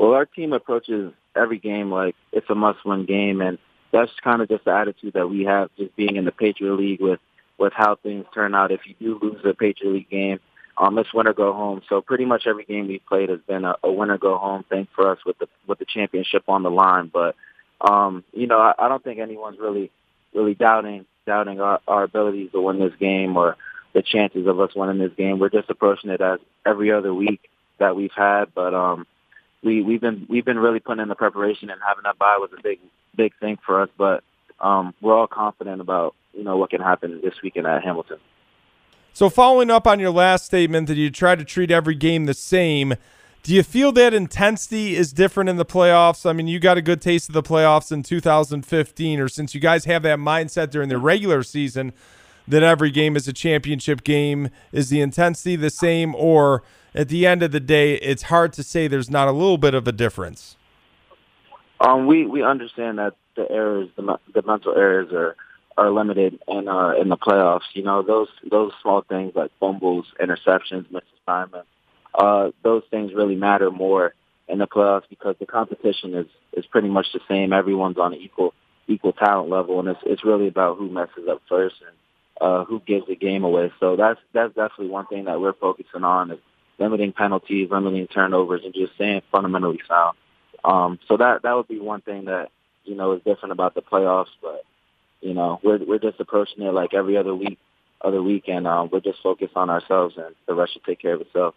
Well, 0.00 0.14
our 0.14 0.24
team 0.24 0.54
approaches 0.54 1.12
every 1.36 1.58
game 1.58 1.92
like 1.92 2.16
it's 2.32 2.48
a 2.48 2.54
must-win 2.54 3.04
game, 3.04 3.42
and 3.42 3.58
that's 3.92 4.10
kind 4.24 4.40
of 4.40 4.48
just 4.48 4.64
the 4.64 4.70
attitude 4.70 5.12
that 5.12 5.28
we 5.28 5.44
have, 5.44 5.68
just 5.76 5.94
being 5.94 6.16
in 6.16 6.24
the 6.24 6.32
Patriot 6.32 6.74
League 6.74 7.02
with 7.02 7.20
with 7.58 7.74
how 7.76 7.96
things 7.96 8.24
turn 8.32 8.54
out. 8.54 8.72
If 8.72 8.80
you 8.86 8.94
do 8.98 9.18
lose 9.20 9.42
a 9.44 9.52
Patriot 9.52 9.92
League 9.92 10.08
game, 10.08 10.40
um, 10.78 10.96
it's 10.96 11.12
win 11.12 11.28
or 11.28 11.34
go 11.34 11.52
home. 11.52 11.82
So 11.86 12.00
pretty 12.00 12.24
much 12.24 12.46
every 12.46 12.64
game 12.64 12.88
we've 12.88 13.04
played 13.06 13.28
has 13.28 13.40
been 13.46 13.66
a, 13.66 13.74
a 13.82 13.92
win 13.92 14.10
or 14.10 14.16
go 14.16 14.38
home 14.38 14.64
thing 14.70 14.88
for 14.96 15.10
us 15.10 15.18
with 15.26 15.38
the 15.38 15.48
with 15.66 15.78
the 15.78 15.84
championship 15.84 16.44
on 16.48 16.62
the 16.62 16.70
line. 16.70 17.10
But 17.12 17.36
um, 17.82 18.24
you 18.32 18.46
know, 18.46 18.58
I, 18.58 18.72
I 18.78 18.88
don't 18.88 19.04
think 19.04 19.20
anyone's 19.20 19.58
really 19.58 19.90
really 20.32 20.54
doubting 20.54 21.04
doubting 21.26 21.60
our, 21.60 21.78
our 21.86 22.04
abilities 22.04 22.52
to 22.52 22.62
win 22.62 22.78
this 22.78 22.94
game 22.98 23.36
or 23.36 23.58
the 23.92 24.00
chances 24.00 24.46
of 24.46 24.60
us 24.60 24.74
winning 24.74 24.96
this 24.96 25.14
game. 25.18 25.38
We're 25.38 25.50
just 25.50 25.68
approaching 25.68 26.08
it 26.08 26.22
as 26.22 26.38
every 26.64 26.90
other 26.90 27.12
week 27.12 27.50
that 27.78 27.96
we've 27.96 28.16
had, 28.16 28.46
but 28.54 28.72
um, 28.72 29.06
we 29.62 29.82
we've 29.82 30.00
been 30.00 30.26
we've 30.28 30.44
been 30.44 30.58
really 30.58 30.80
putting 30.80 31.02
in 31.02 31.08
the 31.08 31.14
preparation 31.14 31.70
and 31.70 31.80
having 31.86 32.02
that 32.04 32.18
bye 32.18 32.38
was 32.38 32.50
a 32.56 32.62
big 32.62 32.80
big 33.16 33.32
thing 33.40 33.58
for 33.64 33.82
us. 33.82 33.88
But 33.96 34.22
um, 34.60 34.94
we're 35.00 35.16
all 35.16 35.26
confident 35.26 35.80
about 35.80 36.14
you 36.32 36.44
know 36.44 36.56
what 36.56 36.70
can 36.70 36.80
happen 36.80 37.20
this 37.22 37.34
weekend 37.42 37.66
at 37.66 37.82
Hamilton. 37.82 38.18
So, 39.12 39.28
following 39.28 39.70
up 39.70 39.86
on 39.86 39.98
your 39.98 40.10
last 40.10 40.46
statement 40.46 40.86
that 40.88 40.96
you 40.96 41.10
try 41.10 41.34
to 41.34 41.44
treat 41.44 41.70
every 41.70 41.96
game 41.96 42.26
the 42.26 42.34
same, 42.34 42.94
do 43.42 43.52
you 43.54 43.62
feel 43.62 43.90
that 43.92 44.14
intensity 44.14 44.96
is 44.96 45.12
different 45.12 45.50
in 45.50 45.56
the 45.56 45.64
playoffs? 45.64 46.28
I 46.28 46.32
mean, 46.32 46.46
you 46.46 46.60
got 46.60 46.78
a 46.78 46.82
good 46.82 47.02
taste 47.02 47.28
of 47.28 47.32
the 47.32 47.42
playoffs 47.42 47.90
in 47.90 48.02
2015, 48.02 49.20
or 49.20 49.28
since 49.28 49.54
you 49.54 49.60
guys 49.60 49.84
have 49.86 50.02
that 50.04 50.18
mindset 50.18 50.70
during 50.70 50.88
the 50.88 50.98
regular 50.98 51.42
season 51.42 51.92
that 52.46 52.62
every 52.62 52.90
game 52.90 53.16
is 53.16 53.26
a 53.26 53.32
championship 53.32 54.04
game, 54.04 54.50
is 54.72 54.90
the 54.90 55.00
intensity 55.00 55.56
the 55.56 55.70
same? 55.70 56.14
Or 56.14 56.62
at 56.94 57.08
the 57.08 57.26
end 57.26 57.42
of 57.42 57.52
the 57.52 57.60
day, 57.60 57.94
it's 57.94 58.24
hard 58.24 58.52
to 58.54 58.62
say 58.62 58.88
there's 58.88 59.10
not 59.10 59.28
a 59.28 59.32
little 59.32 59.58
bit 59.58 59.74
of 59.74 59.86
a 59.86 59.92
difference? 59.92 60.56
Um, 61.80 62.06
we, 62.06 62.26
we 62.26 62.42
understand 62.42 62.98
that 62.98 63.14
the 63.36 63.50
errors, 63.50 63.88
the, 63.96 64.18
the 64.34 64.42
mental 64.42 64.74
errors 64.76 65.12
are 65.12 65.36
are 65.76 65.90
limited 65.90 66.38
in 66.46 66.68
uh, 66.68 66.90
in 67.00 67.08
the 67.08 67.16
playoffs. 67.16 67.70
You 67.72 67.82
know, 67.82 68.02
those 68.02 68.28
those 68.50 68.72
small 68.82 69.02
things 69.02 69.32
like 69.34 69.50
fumbles, 69.58 70.06
interceptions, 70.20 70.90
missed 70.90 71.06
assignments, 71.22 71.68
uh, 72.14 72.50
those 72.62 72.82
things 72.90 73.12
really 73.14 73.36
matter 73.36 73.70
more 73.70 74.14
in 74.48 74.58
the 74.58 74.66
playoffs 74.66 75.08
because 75.08 75.36
the 75.38 75.46
competition 75.46 76.14
is 76.14 76.26
is 76.52 76.66
pretty 76.66 76.88
much 76.88 77.06
the 77.14 77.20
same. 77.28 77.52
Everyone's 77.52 77.98
on 77.98 78.12
an 78.12 78.20
equal 78.20 78.52
equal 78.88 79.12
talent 79.12 79.48
level, 79.48 79.78
and 79.80 79.88
it's 79.88 80.00
it's 80.04 80.24
really 80.24 80.48
about 80.48 80.76
who 80.76 80.90
messes 80.90 81.28
up 81.30 81.40
first 81.48 81.76
and 81.86 81.96
uh, 82.40 82.64
who 82.64 82.80
gives 82.80 83.06
the 83.06 83.16
game 83.16 83.44
away. 83.44 83.72
So 83.80 83.96
that's 83.96 84.20
that's 84.34 84.54
definitely 84.54 84.88
one 84.88 85.06
thing 85.06 85.24
that 85.26 85.40
we're 85.40 85.54
focusing 85.54 86.04
on 86.04 86.32
is 86.32 86.38
limiting 86.80 87.12
penalties, 87.12 87.68
limiting 87.70 88.08
turnovers, 88.08 88.62
and 88.64 88.74
just 88.74 88.94
staying 88.94 89.22
fundamentally 89.30 89.80
sound. 89.86 90.16
Um, 90.64 90.98
so 91.06 91.16
that 91.18 91.42
that 91.42 91.54
would 91.54 91.68
be 91.68 91.78
one 91.78 92.00
thing 92.00 92.24
that 92.24 92.50
you 92.84 92.96
know 92.96 93.12
is 93.12 93.22
different 93.22 93.52
about 93.52 93.74
the 93.74 93.82
playoffs, 93.82 94.32
but 94.42 94.64
you 95.20 95.34
know, 95.34 95.60
we're 95.62 95.78
we're 95.84 95.98
just 95.98 96.18
approaching 96.18 96.62
it 96.62 96.72
like 96.72 96.94
every 96.94 97.16
other 97.16 97.34
week, 97.34 97.58
other 98.00 98.22
week, 98.22 98.44
and 98.48 98.66
um, 98.66 98.88
we're 98.90 99.00
just 99.00 99.22
focused 99.22 99.56
on 99.56 99.70
ourselves, 99.70 100.16
and 100.16 100.34
the 100.46 100.54
rest 100.54 100.72
should 100.72 100.84
take 100.84 101.00
care 101.00 101.14
of 101.14 101.20
itself. 101.20 101.54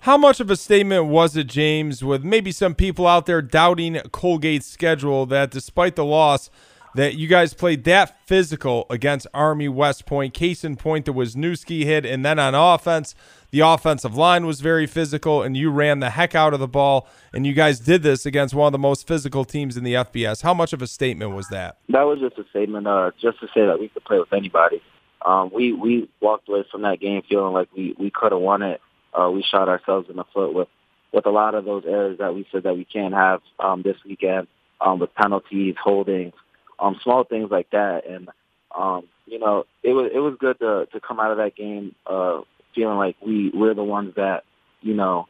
How 0.00 0.18
much 0.18 0.40
of 0.40 0.50
a 0.50 0.56
statement 0.56 1.06
was 1.06 1.36
it, 1.36 1.46
James, 1.46 2.04
with 2.04 2.24
maybe 2.24 2.52
some 2.52 2.74
people 2.74 3.06
out 3.06 3.24
there 3.26 3.40
doubting 3.40 3.94
Colgate's 3.94 4.66
schedule 4.66 5.24
that 5.26 5.50
despite 5.50 5.96
the 5.96 6.04
loss, 6.04 6.50
that 6.94 7.14
you 7.14 7.26
guys 7.26 7.54
played 7.54 7.84
that 7.84 8.16
physical 8.26 8.86
against 8.88 9.26
Army 9.34 9.68
West 9.68 10.06
Point. 10.06 10.34
Case 10.34 10.62
in 10.62 10.76
point, 10.76 11.06
there 11.06 11.14
was 11.14 11.34
Newski 11.34 11.84
hit, 11.84 12.06
and 12.06 12.24
then 12.24 12.38
on 12.38 12.54
offense, 12.54 13.14
the 13.54 13.60
offensive 13.60 14.16
line 14.16 14.46
was 14.46 14.60
very 14.60 14.84
physical, 14.84 15.44
and 15.44 15.56
you 15.56 15.70
ran 15.70 16.00
the 16.00 16.10
heck 16.10 16.34
out 16.34 16.54
of 16.54 16.58
the 16.58 16.66
ball. 16.66 17.06
And 17.32 17.46
you 17.46 17.52
guys 17.52 17.78
did 17.78 18.02
this 18.02 18.26
against 18.26 18.52
one 18.52 18.66
of 18.66 18.72
the 18.72 18.80
most 18.80 19.06
physical 19.06 19.44
teams 19.44 19.76
in 19.76 19.84
the 19.84 19.94
FBS. 19.94 20.42
How 20.42 20.52
much 20.52 20.72
of 20.72 20.82
a 20.82 20.88
statement 20.88 21.36
was 21.36 21.46
that? 21.50 21.78
That 21.88 22.02
was 22.02 22.18
just 22.18 22.36
a 22.36 22.50
statement, 22.50 22.88
uh, 22.88 23.12
just 23.22 23.38
to 23.38 23.46
say 23.54 23.64
that 23.64 23.78
we 23.78 23.90
could 23.90 24.02
play 24.02 24.18
with 24.18 24.32
anybody. 24.32 24.82
Um, 25.24 25.52
we 25.54 25.72
we 25.72 26.10
walked 26.20 26.48
away 26.48 26.64
from 26.68 26.82
that 26.82 26.98
game 26.98 27.22
feeling 27.28 27.52
like 27.52 27.68
we 27.76 27.94
we 27.96 28.10
could 28.10 28.32
have 28.32 28.40
won 28.40 28.62
it. 28.62 28.80
Uh, 29.16 29.30
we 29.30 29.44
shot 29.48 29.68
ourselves 29.68 30.10
in 30.10 30.16
the 30.16 30.24
foot 30.34 30.52
with 30.52 30.68
with 31.12 31.24
a 31.24 31.30
lot 31.30 31.54
of 31.54 31.64
those 31.64 31.84
errors 31.86 32.18
that 32.18 32.34
we 32.34 32.48
said 32.50 32.64
that 32.64 32.76
we 32.76 32.84
can't 32.84 33.14
have 33.14 33.40
um, 33.60 33.82
this 33.82 33.98
weekend 34.04 34.48
um, 34.80 34.98
with 34.98 35.14
penalties, 35.14 35.76
holdings, 35.80 36.34
um, 36.80 36.98
small 37.04 37.22
things 37.22 37.52
like 37.52 37.70
that. 37.70 38.04
And 38.04 38.30
um, 38.76 39.04
you 39.26 39.38
know, 39.38 39.64
it 39.84 39.92
was 39.92 40.10
it 40.12 40.18
was 40.18 40.34
good 40.40 40.58
to 40.58 40.86
to 40.92 40.98
come 40.98 41.20
out 41.20 41.30
of 41.30 41.36
that 41.36 41.54
game 41.54 41.94
uh, 42.04 42.40
feeling 42.74 42.98
like 42.98 43.16
we 43.24 43.50
we're 43.54 43.74
the 43.74 43.84
ones 43.84 44.14
that 44.16 44.44
you 44.80 44.94
know 44.94 45.26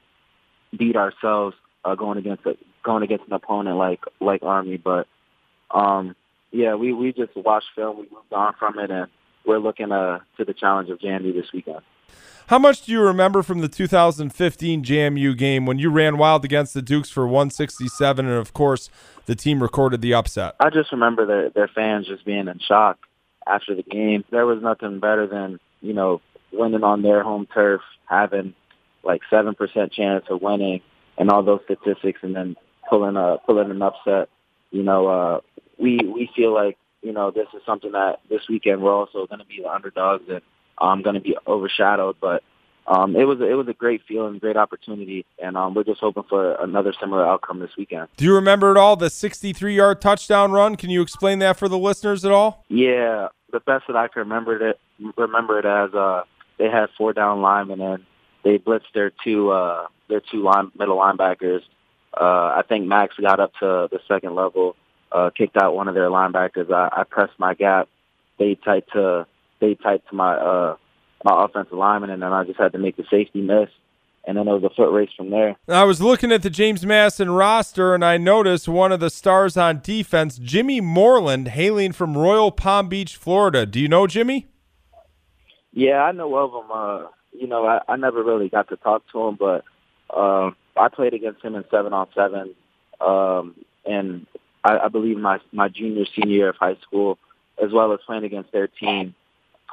beat 0.76 0.96
ourselves 0.96 1.56
uh, 1.84 1.94
going 1.94 2.18
against 2.18 2.44
a, 2.46 2.56
going 2.84 3.02
against 3.02 3.26
an 3.26 3.32
opponent 3.32 3.76
like 3.76 4.00
like 4.20 4.42
Army. 4.42 4.76
But 4.76 5.06
um, 5.70 6.14
yeah, 6.50 6.74
we 6.74 6.92
we 6.92 7.12
just 7.12 7.36
watched 7.36 7.66
film, 7.74 7.96
we 7.96 8.02
moved 8.02 8.32
on 8.32 8.54
from 8.58 8.78
it, 8.78 8.90
and 8.90 9.08
we're 9.44 9.58
looking 9.58 9.92
uh, 9.92 10.20
to 10.36 10.44
the 10.44 10.54
challenge 10.54 10.90
of 10.90 10.98
JMU 10.98 11.34
this 11.34 11.52
weekend. 11.52 11.80
How 12.48 12.58
much 12.58 12.82
do 12.82 12.92
you 12.92 13.00
remember 13.00 13.42
from 13.42 13.60
the 13.60 13.68
2015 13.68 14.84
JMU 14.84 15.36
game 15.36 15.64
when 15.64 15.78
you 15.78 15.90
ran 15.90 16.18
wild 16.18 16.44
against 16.44 16.74
the 16.74 16.82
Dukes 16.82 17.08
for 17.08 17.26
167, 17.26 18.26
and 18.26 18.34
of 18.34 18.52
course 18.52 18.90
the 19.24 19.34
team 19.34 19.62
recorded 19.62 20.02
the 20.02 20.12
upset? 20.12 20.54
I 20.60 20.68
just 20.68 20.92
remember 20.92 21.24
their 21.24 21.50
their 21.50 21.68
fans 21.68 22.06
just 22.06 22.24
being 22.24 22.48
in 22.48 22.58
shock 22.58 22.98
after 23.46 23.74
the 23.74 23.82
game. 23.82 24.24
There 24.30 24.46
was 24.46 24.62
nothing 24.62 25.00
better 25.00 25.26
than 25.26 25.58
you 25.80 25.94
know 25.94 26.20
winning 26.54 26.84
on 26.84 27.02
their 27.02 27.22
home 27.22 27.46
turf, 27.52 27.80
having 28.06 28.54
like 29.02 29.22
seven 29.30 29.54
percent 29.54 29.92
chance 29.92 30.24
of 30.30 30.42
winning, 30.42 30.80
and 31.18 31.30
all 31.30 31.42
those 31.42 31.60
statistics, 31.64 32.20
and 32.22 32.34
then 32.34 32.56
pulling 32.88 33.16
a 33.16 33.38
pulling 33.46 33.70
an 33.70 33.82
upset. 33.82 34.28
You 34.70 34.82
know, 34.82 35.06
uh, 35.06 35.40
we 35.78 35.98
we 35.98 36.30
feel 36.34 36.52
like 36.52 36.78
you 37.02 37.12
know 37.12 37.30
this 37.30 37.48
is 37.54 37.62
something 37.66 37.92
that 37.92 38.20
this 38.28 38.42
weekend 38.48 38.82
we're 38.82 38.94
also 38.94 39.26
going 39.26 39.40
to 39.40 39.46
be 39.46 39.60
the 39.62 39.68
underdogs 39.68 40.24
and 40.28 40.42
um, 40.78 41.02
going 41.02 41.14
to 41.14 41.20
be 41.20 41.36
overshadowed. 41.46 42.16
But 42.20 42.42
um, 42.86 43.16
it 43.16 43.24
was 43.24 43.38
it 43.40 43.54
was 43.54 43.66
a 43.68 43.72
great 43.72 44.02
feeling, 44.06 44.38
great 44.38 44.56
opportunity, 44.56 45.24
and 45.42 45.56
um, 45.56 45.74
we're 45.74 45.84
just 45.84 46.00
hoping 46.00 46.24
for 46.28 46.54
another 46.62 46.92
similar 47.00 47.26
outcome 47.26 47.60
this 47.60 47.70
weekend. 47.78 48.08
Do 48.16 48.24
you 48.24 48.34
remember 48.34 48.70
at 48.70 48.76
all 48.76 48.96
the 48.96 49.06
63-yard 49.06 50.00
touchdown 50.00 50.52
run? 50.52 50.76
Can 50.76 50.90
you 50.90 51.00
explain 51.00 51.38
that 51.38 51.56
for 51.56 51.68
the 51.68 51.78
listeners 51.78 52.24
at 52.24 52.32
all? 52.32 52.64
Yeah, 52.68 53.28
the 53.52 53.60
best 53.60 53.84
that 53.86 53.96
I 53.96 54.08
can 54.08 54.20
remember 54.20 54.68
it 54.68 54.78
remember 55.16 55.58
it 55.58 55.64
as 55.64 55.94
uh, 55.94 56.22
they 56.58 56.68
had 56.68 56.86
four 56.96 57.12
down 57.12 57.42
linemen 57.42 57.80
and 57.80 58.04
they 58.44 58.58
blitzed 58.58 58.92
their 58.94 59.10
two 59.24 59.50
uh, 59.50 59.86
their 60.08 60.20
two 60.20 60.42
line, 60.42 60.70
middle 60.78 60.98
linebackers. 60.98 61.62
Uh, 62.16 62.54
I 62.56 62.62
think 62.68 62.86
Max 62.86 63.16
got 63.16 63.40
up 63.40 63.52
to 63.60 63.88
the 63.90 63.98
second 64.06 64.34
level, 64.34 64.76
uh, 65.10 65.30
kicked 65.36 65.56
out 65.56 65.74
one 65.74 65.88
of 65.88 65.94
their 65.94 66.10
linebackers. 66.10 66.72
I, 66.72 67.00
I 67.00 67.04
pressed 67.04 67.38
my 67.38 67.54
gap, 67.54 67.88
stayed 68.36 68.58
tight 68.64 68.84
to 68.92 69.26
stayed 69.56 69.80
tight 69.82 70.02
to 70.10 70.14
my 70.14 70.34
uh, 70.34 70.76
my 71.24 71.44
offensive 71.44 71.76
lineman, 71.76 72.10
and 72.10 72.22
then 72.22 72.32
I 72.32 72.44
just 72.44 72.60
had 72.60 72.72
to 72.72 72.78
make 72.78 72.96
the 72.96 73.04
safety 73.10 73.40
miss. 73.40 73.70
And 74.26 74.38
then 74.38 74.48
it 74.48 74.52
was 74.52 74.64
a 74.64 74.74
foot 74.74 74.90
race 74.90 75.10
from 75.14 75.28
there. 75.28 75.54
I 75.68 75.84
was 75.84 76.00
looking 76.00 76.32
at 76.32 76.40
the 76.40 76.48
James 76.48 76.86
Madison 76.86 77.30
roster, 77.30 77.94
and 77.94 78.02
I 78.02 78.16
noticed 78.16 78.66
one 78.66 78.90
of 78.90 78.98
the 78.98 79.10
stars 79.10 79.54
on 79.58 79.80
defense, 79.82 80.38
Jimmy 80.38 80.80
Moreland, 80.80 81.48
hailing 81.48 81.92
from 81.92 82.16
Royal 82.16 82.50
Palm 82.50 82.88
Beach, 82.88 83.16
Florida. 83.16 83.66
Do 83.66 83.78
you 83.78 83.88
know 83.88 84.06
Jimmy? 84.06 84.48
Yeah, 85.74 86.02
I 86.02 86.12
know 86.12 86.34
of 86.36 86.52
him. 86.52 86.70
Uh, 86.72 87.08
you 87.32 87.46
know, 87.46 87.66
I, 87.66 87.80
I 87.88 87.96
never 87.96 88.22
really 88.22 88.48
got 88.48 88.68
to 88.68 88.76
talk 88.76 89.02
to 89.12 89.20
him, 89.26 89.36
but 89.36 89.64
um, 90.16 90.56
I 90.76 90.88
played 90.88 91.14
against 91.14 91.42
him 91.42 91.54
in 91.54 91.64
seven 91.70 91.92
on 91.92 92.06
seven, 92.14 92.54
um, 93.00 93.54
and 93.84 94.26
I, 94.62 94.78
I 94.78 94.88
believe 94.88 95.18
my 95.18 95.40
my 95.52 95.68
junior 95.68 96.04
senior 96.14 96.36
year 96.36 96.48
of 96.50 96.56
high 96.56 96.76
school, 96.76 97.18
as 97.62 97.72
well 97.72 97.92
as 97.92 98.00
playing 98.06 98.24
against 98.24 98.52
their 98.52 98.68
team 98.68 99.14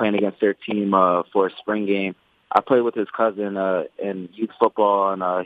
playing 0.02 0.16
against 0.16 0.40
their 0.42 0.56
team 0.56 0.94
uh, 0.94 1.24
for 1.32 1.48
a 1.48 1.52
spring 1.60 1.86
game. 1.86 2.16
I 2.52 2.62
played 2.62 2.82
with 2.82 2.96
his 2.96 3.08
cousin 3.16 3.56
uh, 3.56 3.84
in 4.02 4.30
youth 4.34 4.50
football, 4.60 5.14
and 5.14 5.24
uh, 5.24 5.44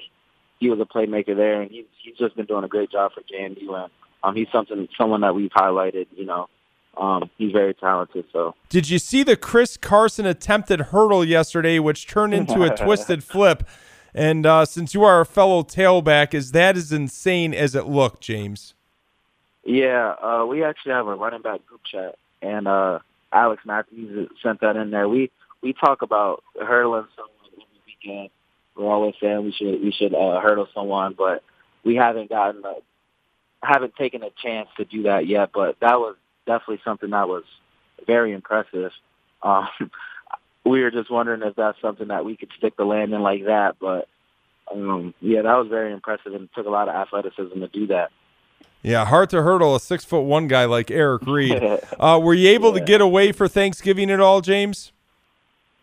he 0.59 0.69
was 0.69 0.79
a 0.79 0.85
playmaker 0.85 1.35
there, 1.35 1.61
and 1.61 1.69
he's 1.69 1.85
he's 2.01 2.17
just 2.17 2.35
been 2.35 2.45
doing 2.45 2.63
a 2.63 2.67
great 2.69 2.89
job 2.89 3.11
for 3.13 3.21
JMU, 3.21 3.83
and 3.83 3.91
um, 4.23 4.35
he's 4.35 4.47
something 4.51 4.87
someone 4.97 5.21
that 5.21 5.35
we've 5.35 5.51
highlighted. 5.51 6.07
You 6.15 6.25
know, 6.25 6.47
um, 6.97 7.29
he's 7.37 7.51
very 7.51 7.73
talented. 7.73 8.25
So, 8.31 8.55
did 8.69 8.89
you 8.89 8.99
see 8.99 9.23
the 9.23 9.35
Chris 9.35 9.77
Carson 9.77 10.25
attempted 10.25 10.81
hurdle 10.81 11.25
yesterday, 11.25 11.79
which 11.79 12.07
turned 12.07 12.33
into 12.33 12.63
a 12.63 12.75
twisted 12.83 13.23
flip? 13.23 13.67
And 14.13 14.45
uh, 14.45 14.63
since 14.63 14.93
you 14.93 15.03
are 15.03 15.19
a 15.19 15.25
fellow 15.25 15.61
tailback, 15.61 16.33
is 16.33 16.53
that 16.53 16.77
as 16.77 16.93
insane 16.93 17.53
as 17.53 17.75
it 17.75 17.85
looked, 17.85 18.21
James? 18.21 18.73
Yeah, 19.65 20.15
uh, 20.21 20.45
we 20.47 20.63
actually 20.63 20.93
have 20.93 21.07
a 21.07 21.15
running 21.15 21.41
back 21.41 21.65
group 21.65 21.81
chat, 21.83 22.17
and 22.41 22.67
uh, 22.67 22.99
Alex 23.33 23.63
Matthews 23.65 24.29
sent 24.41 24.61
that 24.61 24.77
in 24.77 24.91
there. 24.91 25.09
We 25.09 25.31
we 25.61 25.73
talk 25.73 26.01
about 26.03 26.43
hurdling 26.59 27.07
someone 27.15 27.31
every 27.51 27.65
weekend. 27.87 28.29
We're 28.75 28.91
always 28.91 29.15
saying 29.19 29.43
we 29.43 29.51
should 29.51 29.81
we 29.81 29.91
should 29.91 30.13
uh, 30.13 30.39
hurdle 30.39 30.67
someone, 30.73 31.15
but 31.17 31.43
we 31.83 31.95
haven't 31.95 32.29
gotten 32.29 32.63
a, 32.63 32.75
haven't 33.61 33.95
taken 33.95 34.21
a 34.23 34.29
chance 34.41 34.69
to 34.77 34.85
do 34.85 35.03
that 35.03 35.27
yet. 35.27 35.49
But 35.51 35.77
that 35.81 35.99
was 35.99 36.15
definitely 36.45 36.81
something 36.83 37.09
that 37.11 37.27
was 37.27 37.43
very 38.05 38.33
impressive. 38.33 38.91
Um, 39.41 39.67
we 40.65 40.81
were 40.81 40.91
just 40.91 41.11
wondering 41.11 41.41
if 41.43 41.55
that's 41.55 41.79
something 41.81 42.07
that 42.07 42.25
we 42.25 42.35
could 42.35 42.49
stick 42.57 42.75
the 42.77 42.85
landing 42.85 43.21
like 43.21 43.45
that. 43.45 43.75
But 43.79 44.07
um, 44.71 45.13
yeah, 45.21 45.43
that 45.43 45.57
was 45.57 45.67
very 45.67 45.93
impressive 45.93 46.33
and 46.33 46.45
it 46.45 46.49
took 46.55 46.65
a 46.65 46.71
lot 46.71 46.89
of 46.89 46.95
athleticism 46.95 47.59
to 47.59 47.67
do 47.67 47.87
that. 47.87 48.11
Yeah, 48.81 49.05
hard 49.05 49.31
to 49.31 49.41
hurdle 49.41 49.75
a 49.75 49.79
six 49.79 50.05
foot 50.05 50.21
one 50.21 50.47
guy 50.47 50.65
like 50.65 50.91
Eric 50.91 51.25
Reid. 51.25 51.61
uh, 51.99 52.19
were 52.21 52.35
you 52.35 52.49
able 52.49 52.73
yeah. 52.73 52.79
to 52.79 52.85
get 52.85 53.01
away 53.01 53.31
for 53.31 53.47
Thanksgiving 53.47 54.11
at 54.11 54.19
all, 54.19 54.41
James? 54.41 54.91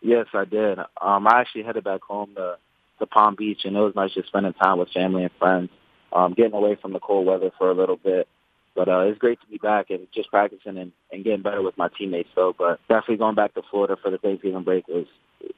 Yes, 0.01 0.27
I 0.35 0.44
did. 0.44 0.79
Um, 1.01 1.27
I 1.27 1.40
actually 1.40 1.62
headed 1.62 1.85
back 1.85 2.03
home 2.03 2.35
to, 2.37 2.59
to 2.98 3.07
Palm 3.07 3.35
Beach, 3.37 3.61
and 3.64 3.77
it 3.77 3.81
was 3.81 3.94
nice 3.94 4.12
just 4.14 4.29
spending 4.29 4.53
time 4.53 4.79
with 4.79 4.90
family 4.90 5.22
and 5.22 5.33
friends, 5.38 5.70
um, 6.12 6.33
getting 6.35 6.55
away 6.55 6.77
from 6.81 6.92
the 6.92 7.01
cold 7.01 7.27
weather 7.27 7.51
for 7.59 7.70
a 7.70 7.75
little 7.75 7.96
bit. 7.96 8.29
But 8.75 8.89
uh, 8.89 9.01
it's 9.01 9.19
great 9.19 9.41
to 9.41 9.47
be 9.47 9.59
back 9.59 9.91
and 9.91 10.07
just 10.15 10.31
practicing 10.31 10.79
and, 10.79 10.93
and 11.11 11.25
getting 11.25 11.43
better 11.43 11.63
with 11.63 11.77
my 11.77 11.89
teammates. 11.99 12.31
So, 12.35 12.55
but 12.57 12.81
definitely 12.89 13.17
going 13.17 13.35
back 13.35 13.55
to 13.55 13.63
Florida 13.71 13.97
for 14.03 14.11
the 14.11 14.19
Thanksgiving 14.19 14.63
break 14.63 14.89
was 14.89 15.07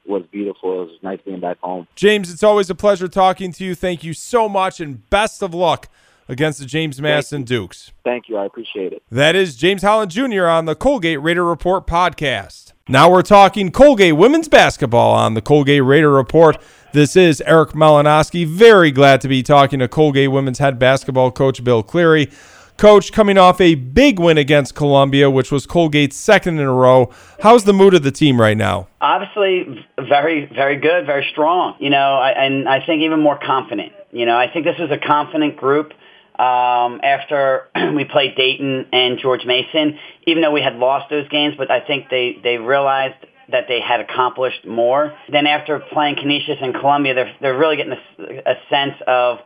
was 0.05 0.23
beautiful. 0.31 0.81
It 0.81 0.85
was 0.85 0.99
nice 1.03 1.19
being 1.23 1.39
back 1.39 1.59
home. 1.59 1.87
James, 1.95 2.31
it's 2.31 2.43
always 2.43 2.69
a 2.69 2.75
pleasure 2.75 3.07
talking 3.07 3.51
to 3.53 3.63
you. 3.63 3.75
Thank 3.75 4.03
you 4.03 4.13
so 4.13 4.49
much, 4.49 4.79
and 4.79 5.09
best 5.09 5.41
of 5.41 5.53
luck 5.53 5.87
against 6.27 6.59
the 6.59 6.65
James 6.65 7.01
Madison 7.01 7.39
Thank 7.39 7.47
Dukes. 7.47 7.91
Thank 8.03 8.29
you. 8.29 8.37
I 8.37 8.45
appreciate 8.45 8.93
it. 8.93 9.03
That 9.11 9.35
is 9.35 9.55
James 9.55 9.83
Holland 9.83 10.11
Jr. 10.11 10.45
on 10.45 10.65
the 10.65 10.75
Colgate 10.75 11.21
Raider 11.21 11.45
Report 11.45 11.85
podcast. 11.87 12.73
Now 12.87 13.09
we're 13.09 13.21
talking 13.21 13.71
Colgate 13.71 14.15
women's 14.15 14.47
basketball 14.47 15.11
on 15.13 15.33
the 15.33 15.41
Colgate 15.41 15.83
Raider 15.83 16.11
Report. 16.11 16.57
This 16.93 17.15
is 17.15 17.41
Eric 17.41 17.71
Malinowski. 17.71 18.45
Very 18.45 18.91
glad 18.91 19.21
to 19.21 19.27
be 19.27 19.43
talking 19.43 19.79
to 19.79 19.87
Colgate 19.87 20.31
women's 20.31 20.59
head 20.59 20.77
basketball 20.77 21.31
coach 21.31 21.63
Bill 21.63 21.83
Cleary. 21.83 22.29
Coach, 22.77 23.13
coming 23.13 23.37
off 23.37 23.61
a 23.61 23.75
big 23.75 24.19
win 24.19 24.37
against 24.37 24.75
Columbia, 24.75 25.29
which 25.29 25.51
was 25.51 25.65
Colgate's 25.65 26.17
second 26.17 26.59
in 26.59 26.65
a 26.65 26.73
row. 26.73 27.09
How's 27.39 27.63
the 27.63 27.71
mood 27.71 27.93
of 27.93 28.03
the 28.03 28.11
team 28.11 28.39
right 28.39 28.57
now? 28.57 28.89
Obviously, 28.99 29.85
very, 29.97 30.45
very 30.53 30.75
good, 30.75 31.05
very 31.05 31.25
strong. 31.31 31.75
You 31.79 31.89
know, 31.89 32.21
and 32.21 32.67
I 32.67 32.85
think 32.85 33.01
even 33.03 33.21
more 33.21 33.39
confident. 33.41 33.93
You 34.11 34.25
know, 34.25 34.37
I 34.37 34.51
think 34.51 34.65
this 34.65 34.77
was 34.77 34.91
a 34.91 34.97
confident 34.97 35.55
group 35.55 35.93
um, 36.37 36.99
after 37.01 37.67
we 37.95 38.03
played 38.03 38.35
Dayton 38.35 38.87
and 38.91 39.19
George 39.19 39.45
Mason, 39.45 39.97
even 40.27 40.41
though 40.41 40.51
we 40.51 40.61
had 40.61 40.75
lost 40.75 41.09
those 41.09 41.27
games, 41.29 41.55
but 41.57 41.71
I 41.71 41.79
think 41.79 42.09
they, 42.09 42.37
they 42.43 42.57
realized 42.57 43.15
that 43.51 43.65
they 43.67 43.79
had 43.79 44.01
accomplished 44.01 44.65
more. 44.65 45.13
Then 45.31 45.47
after 45.47 45.79
playing 45.79 46.15
Canisius 46.15 46.57
and 46.61 46.73
Columbia, 46.73 47.13
they're, 47.13 47.35
they're 47.41 47.57
really 47.57 47.77
getting 47.77 47.93
a, 47.93 48.51
a 48.51 48.55
sense 48.69 48.95
of 49.07 49.39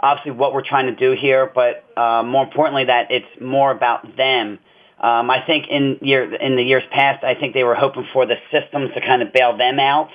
obviously 0.00 0.32
what 0.32 0.52
we're 0.52 0.64
trying 0.66 0.86
to 0.86 0.96
do 0.96 1.12
here, 1.18 1.50
but 1.54 1.84
uh, 1.96 2.22
more 2.22 2.44
importantly 2.44 2.84
that 2.84 3.10
it's 3.10 3.40
more 3.40 3.70
about 3.70 4.16
them. 4.16 4.58
Um, 4.98 5.30
I 5.30 5.42
think 5.46 5.66
in 5.68 5.98
year 6.02 6.34
in 6.34 6.56
the 6.56 6.62
years 6.62 6.82
past, 6.90 7.24
I 7.24 7.34
think 7.34 7.54
they 7.54 7.64
were 7.64 7.74
hoping 7.74 8.06
for 8.12 8.26
the 8.26 8.36
systems 8.50 8.92
to 8.94 9.00
kind 9.00 9.22
of 9.22 9.32
bail 9.32 9.56
them 9.56 9.78
out 9.78 10.10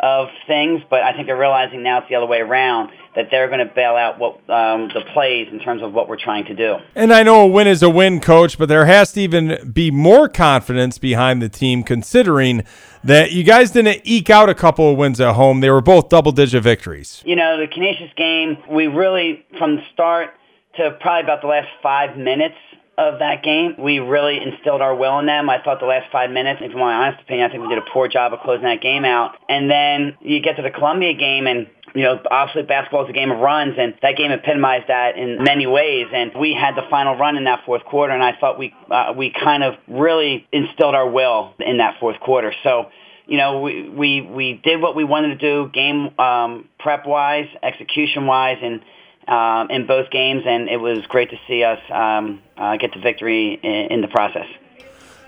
of 0.00 0.28
things, 0.46 0.82
but 0.90 1.02
I 1.02 1.12
think 1.12 1.26
they're 1.26 1.38
realizing 1.38 1.82
now 1.82 1.98
it's 1.98 2.08
the 2.08 2.16
other 2.16 2.26
way 2.26 2.40
around 2.40 2.90
that 3.14 3.28
they're 3.30 3.46
going 3.46 3.66
to 3.66 3.72
bail 3.72 3.94
out 3.94 4.18
what 4.18 4.34
um, 4.50 4.88
the 4.88 5.02
plays 5.12 5.48
in 5.52 5.60
terms 5.60 5.82
of 5.82 5.92
what 5.92 6.08
we're 6.08 6.18
trying 6.18 6.44
to 6.46 6.54
do. 6.54 6.76
And 6.96 7.12
I 7.12 7.22
know 7.22 7.42
a 7.42 7.46
win 7.46 7.68
is 7.68 7.82
a 7.82 7.88
win, 7.88 8.20
coach, 8.20 8.58
but 8.58 8.68
there 8.68 8.86
has 8.86 9.12
to 9.12 9.20
even 9.20 9.70
be 9.72 9.92
more 9.92 10.28
confidence 10.28 10.98
behind 10.98 11.40
the 11.40 11.48
team 11.48 11.84
considering 11.84 12.64
that 13.04 13.32
you 13.32 13.44
guys 13.44 13.70
didn't 13.70 14.00
eke 14.04 14.30
out 14.30 14.48
a 14.48 14.54
couple 14.54 14.90
of 14.90 14.96
wins 14.96 15.20
at 15.20 15.34
home. 15.34 15.60
They 15.60 15.70
were 15.70 15.80
both 15.80 16.08
double 16.08 16.32
digit 16.32 16.62
victories. 16.62 17.22
You 17.24 17.36
know, 17.36 17.58
the 17.58 17.66
Canisius 17.66 18.12
game, 18.16 18.58
we 18.70 18.86
really, 18.86 19.44
from 19.58 19.76
the 19.76 19.82
start 19.92 20.30
to 20.76 20.96
probably 21.00 21.24
about 21.24 21.40
the 21.40 21.48
last 21.48 21.68
five 21.82 22.16
minutes, 22.16 22.56
of 22.98 23.18
that 23.18 23.42
game. 23.42 23.74
We 23.78 23.98
really 23.98 24.38
instilled 24.40 24.80
our 24.80 24.94
will 24.94 25.18
in 25.18 25.26
them. 25.26 25.50
I 25.50 25.62
thought 25.62 25.80
the 25.80 25.86
last 25.86 26.10
five 26.12 26.30
minutes, 26.30 26.60
if 26.62 26.70
you 26.70 26.78
want 26.78 26.96
my 26.96 27.06
honest 27.06 27.22
opinion, 27.22 27.48
I 27.48 27.50
think 27.50 27.62
we 27.62 27.68
did 27.68 27.78
a 27.78 27.90
poor 27.92 28.08
job 28.08 28.32
of 28.32 28.40
closing 28.40 28.64
that 28.64 28.80
game 28.80 29.04
out. 29.04 29.36
And 29.48 29.70
then 29.70 30.16
you 30.20 30.40
get 30.40 30.56
to 30.56 30.62
the 30.62 30.70
Columbia 30.70 31.14
game 31.14 31.46
and 31.46 31.66
you 31.94 32.02
know, 32.02 32.20
obviously 32.28 32.62
basketball 32.62 33.04
is 33.04 33.10
a 33.10 33.12
game 33.12 33.30
of 33.30 33.38
runs, 33.38 33.74
and 33.78 33.94
that 34.02 34.16
game 34.16 34.32
epitomized 34.32 34.88
that 34.88 35.16
in 35.16 35.42
many 35.44 35.66
ways. 35.66 36.06
And 36.12 36.32
we 36.38 36.52
had 36.52 36.74
the 36.74 36.82
final 36.90 37.16
run 37.16 37.36
in 37.36 37.44
that 37.44 37.64
fourth 37.64 37.84
quarter, 37.84 38.12
and 38.12 38.22
I 38.22 38.32
thought 38.38 38.58
we 38.58 38.74
uh, 38.90 39.14
we 39.16 39.30
kind 39.32 39.62
of 39.62 39.74
really 39.86 40.46
instilled 40.50 40.96
our 40.96 41.08
will 41.08 41.54
in 41.60 41.78
that 41.78 42.00
fourth 42.00 42.18
quarter. 42.18 42.52
So, 42.64 42.90
you 43.26 43.38
know, 43.38 43.60
we 43.60 43.88
we 43.88 44.20
we 44.22 44.60
did 44.64 44.82
what 44.82 44.96
we 44.96 45.04
wanted 45.04 45.38
to 45.38 45.46
do, 45.46 45.70
game 45.72 46.18
um, 46.18 46.68
prep 46.80 47.06
wise, 47.06 47.48
execution 47.62 48.26
wise, 48.26 48.58
and 48.60 48.80
um, 49.28 49.70
in 49.70 49.86
both 49.86 50.10
games, 50.10 50.42
and 50.46 50.68
it 50.68 50.78
was 50.78 50.98
great 51.08 51.30
to 51.30 51.36
see 51.46 51.62
us 51.62 51.78
um, 51.90 52.42
uh, 52.56 52.76
get 52.76 52.92
the 52.92 53.00
victory 53.00 53.58
in, 53.62 53.92
in, 53.92 54.00
the 54.02 54.08
process. 54.08 54.46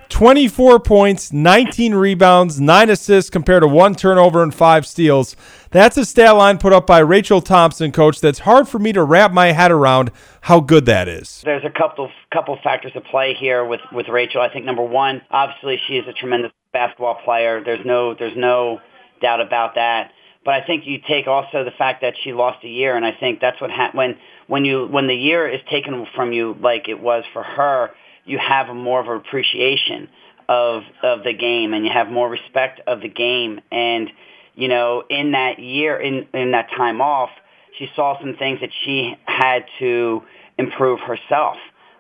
24 0.09 0.81
points, 0.81 1.33
19 1.33 1.95
rebounds, 1.95 2.61
9 2.61 2.90
assists 2.90 3.31
compared 3.31 3.62
to 3.62 3.69
one 3.69 3.95
turnover 3.95 4.42
and 4.42 4.55
5 4.55 4.87
steals. 4.87 5.37
That's 5.71 5.97
a 5.97 6.05
stat 6.05 6.37
line 6.37 6.59
put 6.59 6.73
up 6.73 6.87
by 6.87 7.01
Rachel 7.01 7.40
Thompson, 7.40 7.92
coach, 7.92 8.21
that's 8.21 8.40
hard 8.40 8.69
for 8.69 8.79
me 8.79 8.92
to 8.92 9.03
wrap 9.03 9.33
my 9.33 9.53
head 9.53 9.71
around 9.71 10.11
how 10.42 10.61
good 10.61 10.87
that 10.87 11.09
is. 11.09 11.42
There's 11.45 11.64
a 11.64 11.71
couple 11.71 12.11
couple 12.33 12.59
factors 12.62 12.92
at 12.95 13.05
play 13.05 13.35
here 13.35 13.64
with, 13.64 13.81
with 13.92 14.09
Rachel. 14.09 14.40
I 14.40 14.53
think 14.53 14.64
number 14.64 14.85
one, 14.85 15.23
obviously 15.31 15.81
she 15.87 15.95
is 15.95 16.07
a 16.07 16.12
tremendous 16.12 16.53
basketball 16.73 17.16
player. 17.25 17.62
There's 17.64 17.85
no 17.85 18.14
there's 18.14 18.37
no 18.37 18.81
doubt 19.21 19.40
about 19.40 19.75
that. 19.75 20.12
But 20.45 20.55
I 20.55 20.64
think 20.64 20.87
you 20.87 20.99
take 21.07 21.27
also 21.27 21.64
the 21.64 21.73
fact 21.73 22.03
that 22.03 22.14
she 22.23 22.33
lost 22.33 22.62
a 22.62 22.69
year, 22.69 22.97
and 22.97 23.05
I 23.05 23.11
think 23.11 23.40
that's 23.40 23.61
what 23.61 23.71
ha- 23.71 23.90
when 23.92 24.16
when 24.47 24.64
you 24.64 24.87
when 24.87 25.09
the 25.09 25.14
year 25.14 25.49
is 25.49 25.61
taken 25.69 26.07
from 26.14 26.33
you 26.33 26.57
like 26.61 26.88
it 26.88 27.01
was 27.01 27.25
for 27.33 27.42
her, 27.42 27.90
you 28.27 28.39
have 28.39 28.75
more 28.75 29.01
of 29.01 29.09
an 29.09 29.17
appreciation 29.17 30.09
of 30.49 30.83
of 31.03 31.25
the 31.25 31.33
game, 31.33 31.73
and 31.73 31.85
you 31.85 31.91
have 31.93 32.09
more 32.09 32.29
respect 32.29 32.81
of 32.87 33.01
the 33.01 33.09
game. 33.09 33.61
And 33.73 34.11
you 34.55 34.69
know, 34.69 35.05
in 35.09 35.33
that 35.33 35.59
year, 35.59 35.97
in 35.99 36.27
in 36.35 36.53
that 36.53 36.69
time 36.77 37.01
off, 37.01 37.31
she 37.79 37.89
saw 37.97 38.19
some 38.21 38.37
things 38.37 38.61
that 38.61 38.71
she 38.85 39.17
had 39.25 39.65
to 39.79 40.23
improve 40.59 41.01
herself, 41.01 41.57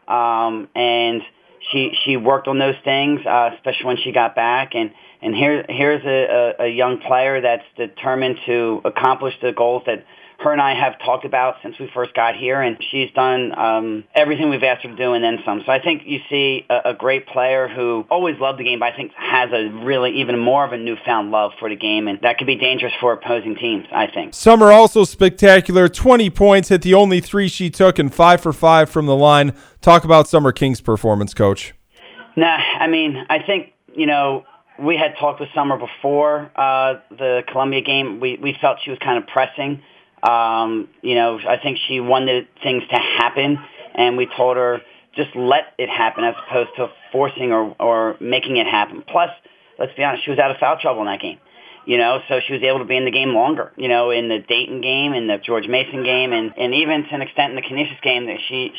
um, 0.08 0.68
and 0.74 1.22
she 1.70 1.96
she 2.04 2.16
worked 2.16 2.48
on 2.48 2.58
those 2.58 2.76
things, 2.84 3.20
uh, 3.26 3.50
especially 3.54 3.86
when 3.86 3.96
she 3.96 4.12
got 4.12 4.34
back 4.34 4.74
and 4.74 4.90
and 5.22 5.34
here, 5.34 5.64
here's 5.68 6.04
a, 6.04 6.54
a, 6.60 6.64
a 6.66 6.68
young 6.68 6.98
player 6.98 7.40
that's 7.40 7.64
determined 7.76 8.38
to 8.46 8.80
accomplish 8.84 9.34
the 9.40 9.52
goals 9.52 9.82
that 9.86 10.04
her 10.38 10.52
and 10.52 10.60
I 10.60 10.74
have 10.74 10.98
talked 10.98 11.24
about 11.24 11.56
since 11.62 11.78
we 11.78 11.90
first 11.94 12.14
got 12.14 12.36
here, 12.36 12.60
and 12.60 12.76
she's 12.90 13.10
done 13.12 13.56
um, 13.58 14.04
everything 14.14 14.50
we've 14.50 14.62
asked 14.62 14.82
her 14.82 14.90
to 14.90 14.96
do 14.96 15.14
and 15.14 15.24
then 15.24 15.38
some. 15.44 15.62
So 15.64 15.72
I 15.72 15.80
think 15.80 16.02
you 16.04 16.20
see 16.28 16.66
a, 16.68 16.90
a 16.90 16.94
great 16.94 17.26
player 17.26 17.68
who 17.68 18.04
always 18.10 18.38
loved 18.38 18.58
the 18.58 18.64
game, 18.64 18.80
but 18.80 18.92
I 18.92 18.96
think 18.96 19.12
has 19.16 19.50
a 19.52 19.68
really 19.84 20.20
even 20.20 20.38
more 20.38 20.64
of 20.64 20.72
a 20.72 20.76
newfound 20.76 21.30
love 21.30 21.52
for 21.58 21.68
the 21.68 21.76
game, 21.76 22.06
and 22.06 22.20
that 22.22 22.38
could 22.38 22.46
be 22.46 22.56
dangerous 22.56 22.92
for 23.00 23.12
opposing 23.12 23.56
teams, 23.56 23.86
I 23.92 24.08
think. 24.08 24.34
Summer 24.34 24.72
also 24.72 25.04
spectacular. 25.04 25.88
20 25.88 26.28
points, 26.30 26.68
hit 26.68 26.82
the 26.82 26.94
only 26.94 27.20
three 27.20 27.48
she 27.48 27.70
took, 27.70 27.98
and 27.98 28.14
five 28.14 28.40
for 28.40 28.52
five 28.52 28.90
from 28.90 29.06
the 29.06 29.16
line. 29.16 29.54
Talk 29.80 30.04
about 30.04 30.28
Summer 30.28 30.52
King's 30.52 30.80
performance, 30.80 31.32
Coach. 31.32 31.74
Nah, 32.36 32.58
I 32.78 32.86
mean, 32.88 33.24
I 33.30 33.38
think, 33.38 33.72
you 33.94 34.04
know, 34.04 34.44
we 34.78 34.96
had 34.96 35.16
talked 35.18 35.40
with 35.40 35.48
Summer 35.54 35.78
before 35.78 36.50
uh, 36.54 36.94
the 37.10 37.42
Columbia 37.50 37.80
game. 37.80 38.20
We 38.20 38.38
we 38.40 38.56
felt 38.60 38.78
she 38.84 38.90
was 38.90 38.98
kind 38.98 39.16
of 39.16 39.26
pressing. 39.26 39.82
Um, 40.26 40.88
you 41.02 41.14
know, 41.14 41.38
I 41.46 41.56
think 41.62 41.78
she 41.88 42.00
wanted 42.00 42.48
things 42.62 42.82
to 42.90 42.96
happen, 42.96 43.58
and 43.94 44.16
we 44.16 44.26
told 44.36 44.56
her 44.56 44.80
just 45.14 45.34
let 45.34 45.74
it 45.78 45.88
happen 45.88 46.24
as 46.24 46.34
opposed 46.46 46.70
to 46.76 46.88
forcing 47.12 47.52
or 47.52 47.74
or 47.78 48.16
making 48.20 48.56
it 48.56 48.66
happen. 48.66 49.02
Plus, 49.06 49.30
let's 49.78 49.92
be 49.96 50.04
honest, 50.04 50.24
she 50.24 50.30
was 50.30 50.38
out 50.38 50.50
of 50.50 50.56
foul 50.58 50.78
trouble 50.80 51.02
in 51.02 51.06
that 51.06 51.20
game. 51.20 51.38
You 51.86 51.98
know, 51.98 52.18
so 52.28 52.40
she 52.44 52.52
was 52.52 52.62
able 52.64 52.80
to 52.80 52.84
be 52.84 52.96
in 52.96 53.04
the 53.04 53.12
game 53.12 53.32
longer. 53.32 53.72
You 53.76 53.88
know, 53.88 54.10
in 54.10 54.28
the 54.28 54.40
Dayton 54.40 54.80
game, 54.80 55.12
in 55.12 55.28
the 55.28 55.38
George 55.38 55.68
Mason 55.68 56.02
game, 56.02 56.32
and 56.32 56.52
and 56.56 56.74
even 56.74 57.04
to 57.04 57.14
an 57.14 57.22
extent 57.22 57.50
in 57.50 57.56
the 57.56 57.62
Canisius 57.62 58.00
game, 58.02 58.26
that 58.26 58.38
she 58.48 58.72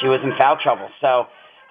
she 0.00 0.08
was 0.08 0.20
in 0.24 0.32
foul 0.36 0.58
trouble. 0.60 0.88
So 1.00 1.28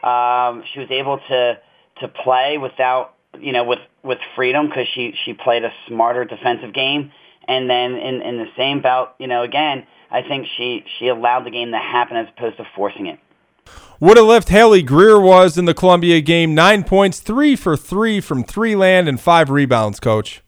um, 0.08 0.64
she 0.74 0.80
was 0.80 0.90
able 0.90 1.20
to 1.28 1.60
to 2.00 2.08
play 2.08 2.58
without 2.58 3.18
you 3.40 3.52
know, 3.52 3.64
with 3.64 3.80
with 4.04 4.20
freedom 4.36 4.68
because 4.68 4.88
she 4.94 5.14
she 5.26 5.34
played 5.34 5.64
a 5.64 5.72
smarter 5.88 6.26
defensive 6.26 6.74
game. 6.74 7.12
And 7.48 7.70
then 7.70 7.94
in 7.96 8.22
in 8.22 8.38
the 8.38 8.48
same 8.58 8.82
bout, 8.82 9.16
you 9.20 9.28
know, 9.28 9.44
again, 9.44 9.86
I 10.12 10.22
think 10.22 10.48
she 10.58 10.84
she 11.00 11.08
allowed 11.08 11.46
the 11.46 11.52
game 11.52 11.72
to 11.72 11.78
happen 11.78 12.18
as 12.18 12.28
opposed 12.36 12.58
to 12.58 12.68
forcing 12.76 13.08
it. 13.08 13.20
What 14.00 14.18
a 14.18 14.22
left 14.22 14.50
Haley 14.50 14.84
Greer 14.84 15.20
was 15.20 15.58
in 15.58 15.66
the 15.66 15.74
Columbia 15.74 16.22
game. 16.22 16.54
Nine 16.54 16.84
points, 16.84 17.20
three 17.20 17.56
for 17.56 17.76
three 17.76 18.22
from 18.22 18.44
three 18.44 18.76
land, 18.76 19.10
and 19.10 19.20
five 19.20 19.50
rebounds, 19.50 20.00
coach. 20.00 20.44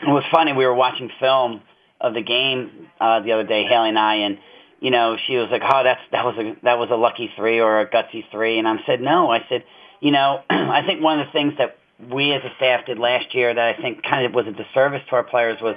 It 0.00 0.08
was 0.08 0.24
funny. 0.32 0.52
We 0.52 0.66
were 0.66 0.74
watching 0.74 1.10
film 1.20 1.62
of 2.00 2.14
the 2.14 2.22
game 2.22 2.88
uh, 3.00 3.20
the 3.20 3.32
other 3.32 3.44
day, 3.44 3.64
Haley 3.64 3.90
and 3.90 3.98
I, 3.98 4.14
and 4.16 4.38
you 4.80 4.90
know, 4.90 5.16
she 5.26 5.36
was 5.36 5.48
like, 5.50 5.62
"Oh, 5.64 5.82
that's 5.82 6.00
that 6.12 6.24
was 6.24 6.36
a 6.38 6.56
that 6.62 6.78
was 6.78 6.88
a 6.90 6.96
lucky 6.96 7.30
three 7.36 7.60
or 7.60 7.80
a 7.80 7.88
gutsy 7.88 8.24
three. 8.30 8.58
And 8.58 8.68
I 8.68 8.76
said, 8.86 9.00
"No." 9.00 9.30
I 9.30 9.44
said, 9.48 9.64
"You 10.00 10.12
know, 10.12 10.42
I 10.50 10.82
think 10.86 11.02
one 11.02 11.20
of 11.20 11.26
the 11.26 11.32
things 11.32 11.54
that 11.58 11.78
we 12.10 12.32
as 12.32 12.42
a 12.44 12.54
staff 12.56 12.86
did 12.86 12.98
last 12.98 13.34
year 13.34 13.54
that 13.54 13.76
I 13.76 13.80
think 13.80 14.02
kind 14.02 14.26
of 14.26 14.34
was 14.34 14.46
a 14.46 14.52
disservice 14.52 15.02
to 15.08 15.16
our 15.16 15.24
players 15.24 15.60
was 15.60 15.76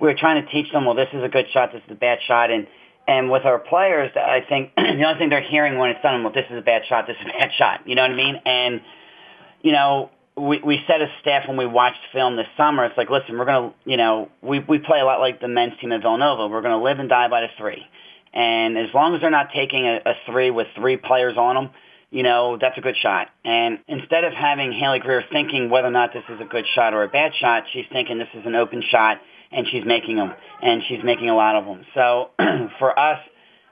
we 0.00 0.08
were 0.08 0.14
trying 0.14 0.44
to 0.44 0.50
teach 0.50 0.70
them, 0.72 0.84
well, 0.84 0.94
this 0.94 1.08
is 1.12 1.22
a 1.22 1.28
good 1.28 1.46
shot, 1.52 1.72
this 1.72 1.82
is 1.86 1.92
a 1.92 1.94
bad 1.94 2.18
shot, 2.26 2.50
and 2.50 2.66
and 3.08 3.30
with 3.30 3.44
our 3.44 3.60
players, 3.60 4.10
I 4.16 4.44
think 4.48 4.72
the 4.76 5.04
only 5.04 5.18
thing 5.18 5.28
they're 5.28 5.40
hearing 5.40 5.78
when 5.78 5.90
it's 5.90 6.02
done, 6.02 6.24
well, 6.24 6.32
this 6.32 6.46
is 6.50 6.58
a 6.58 6.62
bad 6.62 6.82
shot, 6.88 7.06
this 7.06 7.16
is 7.20 7.26
a 7.26 7.38
bad 7.38 7.50
shot. 7.56 7.86
You 7.86 7.94
know 7.94 8.02
what 8.02 8.10
I 8.10 8.14
mean? 8.14 8.40
And 8.44 8.80
you 9.62 9.72
know, 9.72 10.10
we 10.36 10.60
we 10.62 10.82
said 10.86 11.02
as 11.02 11.08
staff 11.20 11.48
when 11.48 11.56
we 11.56 11.66
watched 11.66 12.00
film 12.12 12.36
this 12.36 12.48
summer, 12.56 12.84
it's 12.84 12.96
like, 12.96 13.10
listen, 13.10 13.38
we're 13.38 13.44
gonna, 13.44 13.74
you 13.84 13.96
know, 13.96 14.28
we 14.42 14.58
we 14.60 14.78
play 14.78 15.00
a 15.00 15.04
lot 15.04 15.20
like 15.20 15.40
the 15.40 15.48
men's 15.48 15.74
team 15.80 15.92
at 15.92 16.02
Villanova. 16.02 16.48
We're 16.48 16.62
gonna 16.62 16.82
live 16.82 16.98
and 16.98 17.08
die 17.08 17.28
by 17.28 17.42
the 17.42 17.48
three, 17.56 17.86
and 18.32 18.76
as 18.76 18.88
long 18.92 19.14
as 19.14 19.20
they're 19.20 19.30
not 19.30 19.50
taking 19.54 19.86
a, 19.86 20.00
a 20.04 20.14
three 20.26 20.50
with 20.50 20.66
three 20.76 20.96
players 20.96 21.36
on 21.36 21.54
them 21.54 21.70
you 22.10 22.22
know, 22.22 22.56
that's 22.60 22.78
a 22.78 22.80
good 22.80 22.96
shot. 22.96 23.28
And 23.44 23.80
instead 23.88 24.24
of 24.24 24.32
having 24.32 24.72
Haley 24.72 25.00
Greer 25.00 25.24
thinking 25.30 25.70
whether 25.70 25.88
or 25.88 25.90
not 25.90 26.12
this 26.12 26.22
is 26.28 26.40
a 26.40 26.44
good 26.44 26.64
shot 26.74 26.94
or 26.94 27.02
a 27.02 27.08
bad 27.08 27.32
shot, 27.38 27.64
she's 27.72 27.84
thinking 27.92 28.18
this 28.18 28.28
is 28.34 28.46
an 28.46 28.54
open 28.54 28.82
shot, 28.88 29.20
and 29.52 29.66
she's 29.68 29.84
making 29.84 30.16
them, 30.16 30.32
and 30.62 30.82
she's 30.88 31.02
making 31.04 31.30
a 31.30 31.36
lot 31.36 31.56
of 31.56 31.64
them. 31.64 31.84
So 31.94 32.30
for 32.78 32.98
us, 32.98 33.20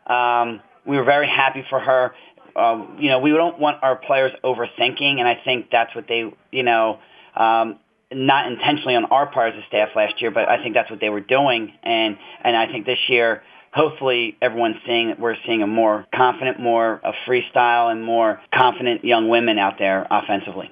um, 0.06 0.60
we 0.86 0.96
were 0.96 1.04
very 1.04 1.28
happy 1.28 1.64
for 1.68 1.80
her. 1.80 2.14
um, 2.56 2.96
you 3.00 3.08
know, 3.08 3.18
we 3.18 3.30
don't 3.30 3.58
want 3.58 3.82
our 3.82 3.96
players 3.96 4.32
overthinking, 4.44 5.18
and 5.18 5.26
I 5.26 5.40
think 5.44 5.70
that's 5.70 5.94
what 5.94 6.06
they, 6.08 6.32
you 6.52 6.62
know, 6.62 6.98
um, 7.36 7.78
not 8.12 8.46
intentionally 8.50 8.94
on 8.94 9.06
our 9.06 9.26
part 9.26 9.54
as 9.54 9.62
a 9.62 9.66
staff 9.66 9.88
last 9.96 10.20
year, 10.20 10.30
but 10.30 10.48
I 10.48 10.62
think 10.62 10.74
that's 10.74 10.90
what 10.90 11.00
they 11.00 11.08
were 11.08 11.20
doing, 11.20 11.72
and 11.82 12.16
and 12.44 12.56
I 12.56 12.66
think 12.70 12.86
this 12.86 12.98
year, 13.08 13.42
hopefully, 13.72 14.36
everyone's 14.40 14.76
seeing 14.86 15.08
that 15.08 15.18
we're 15.18 15.36
seeing 15.44 15.62
a 15.62 15.66
more 15.66 16.06
confident, 16.14 16.60
more 16.60 17.00
a 17.02 17.12
freestyle, 17.26 17.90
and 17.90 18.04
more 18.04 18.40
confident 18.54 19.04
young 19.04 19.28
women 19.28 19.58
out 19.58 19.78
there 19.78 20.06
offensively. 20.10 20.70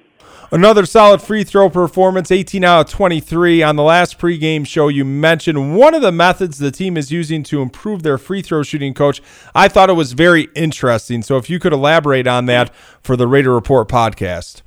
Another 0.51 0.85
solid 0.85 1.19
free 1.21 1.43
throw 1.43 1.67
performance, 1.69 2.29
18 2.29 2.63
out 2.63 2.81
of 2.81 2.91
23. 2.91 3.63
On 3.63 3.75
the 3.75 3.81
last 3.81 4.19
pregame 4.19 4.67
show, 4.67 4.87
you 4.87 5.03
mentioned 5.03 5.75
one 5.75 5.95
of 5.95 6.03
the 6.03 6.11
methods 6.11 6.59
the 6.59 6.69
team 6.69 6.95
is 6.95 7.11
using 7.11 7.41
to 7.43 7.61
improve 7.61 8.03
their 8.03 8.19
free 8.19 8.43
throw 8.43 8.61
shooting 8.61 8.93
coach. 8.93 9.19
I 9.55 9.67
thought 9.67 9.89
it 9.89 9.93
was 9.93 10.13
very 10.13 10.49
interesting. 10.55 11.23
So 11.23 11.37
if 11.37 11.49
you 11.49 11.57
could 11.57 11.73
elaborate 11.73 12.27
on 12.27 12.45
that 12.45 12.71
for 13.01 13.15
the 13.15 13.25
Raider 13.25 13.51
Report 13.51 13.89
podcast. 13.89 14.61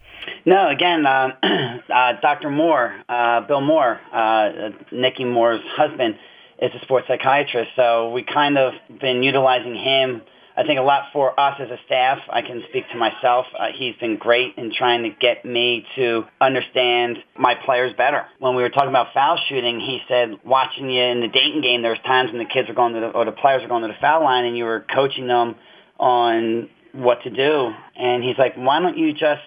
No, 0.44 0.68
again, 0.68 1.06
uh, 1.06 1.28
uh, 1.92 2.12
Dr. 2.20 2.50
Moore, 2.50 2.94
uh, 3.08 3.42
Bill 3.42 3.60
Moore, 3.60 4.00
uh, 4.12 4.70
Nikki 4.90 5.24
Moore's 5.24 5.62
husband, 5.76 6.16
is 6.60 6.72
a 6.74 6.80
sports 6.80 7.06
psychiatrist. 7.06 7.70
So 7.76 8.10
we 8.10 8.22
kind 8.24 8.58
of 8.58 8.72
been 9.00 9.22
utilizing 9.22 9.74
him 9.74 10.22
I 10.56 10.64
think 10.64 10.78
a 10.78 10.82
lot 10.82 11.12
for 11.12 11.38
us 11.38 11.60
as 11.60 11.68
a 11.70 11.78
staff. 11.84 12.18
I 12.30 12.40
can 12.40 12.62
speak 12.70 12.84
to 12.90 12.96
myself. 12.96 13.44
Uh, 13.58 13.66
he's 13.74 13.94
been 13.96 14.16
great 14.16 14.54
in 14.56 14.72
trying 14.72 15.02
to 15.02 15.10
get 15.10 15.44
me 15.44 15.84
to 15.96 16.24
understand 16.40 17.18
my 17.38 17.54
players 17.54 17.92
better. 17.96 18.24
When 18.38 18.56
we 18.56 18.62
were 18.62 18.70
talking 18.70 18.88
about 18.88 19.12
foul 19.12 19.38
shooting, 19.48 19.80
he 19.80 20.00
said, 20.08 20.40
watching 20.44 20.88
you 20.88 21.02
in 21.02 21.20
the 21.20 21.28
Dayton 21.28 21.60
game, 21.60 21.82
there 21.82 21.90
was 21.90 22.00
times 22.06 22.30
when 22.30 22.38
the 22.38 22.48
kids 22.48 22.68
were 22.68 22.74
going 22.74 22.94
to 22.94 23.00
the, 23.00 23.08
or 23.08 23.26
the 23.26 23.32
players 23.32 23.62
were 23.62 23.68
going 23.68 23.82
to 23.82 23.88
the 23.88 24.00
foul 24.00 24.24
line 24.24 24.46
and 24.46 24.56
you 24.56 24.64
were 24.64 24.86
coaching 24.94 25.26
them 25.26 25.56
on 25.98 26.70
what 26.92 27.22
to 27.24 27.30
do. 27.30 27.70
And 27.94 28.24
he's 28.24 28.38
like, 28.38 28.54
why 28.56 28.80
don't 28.80 28.96
you 28.96 29.12
just 29.12 29.42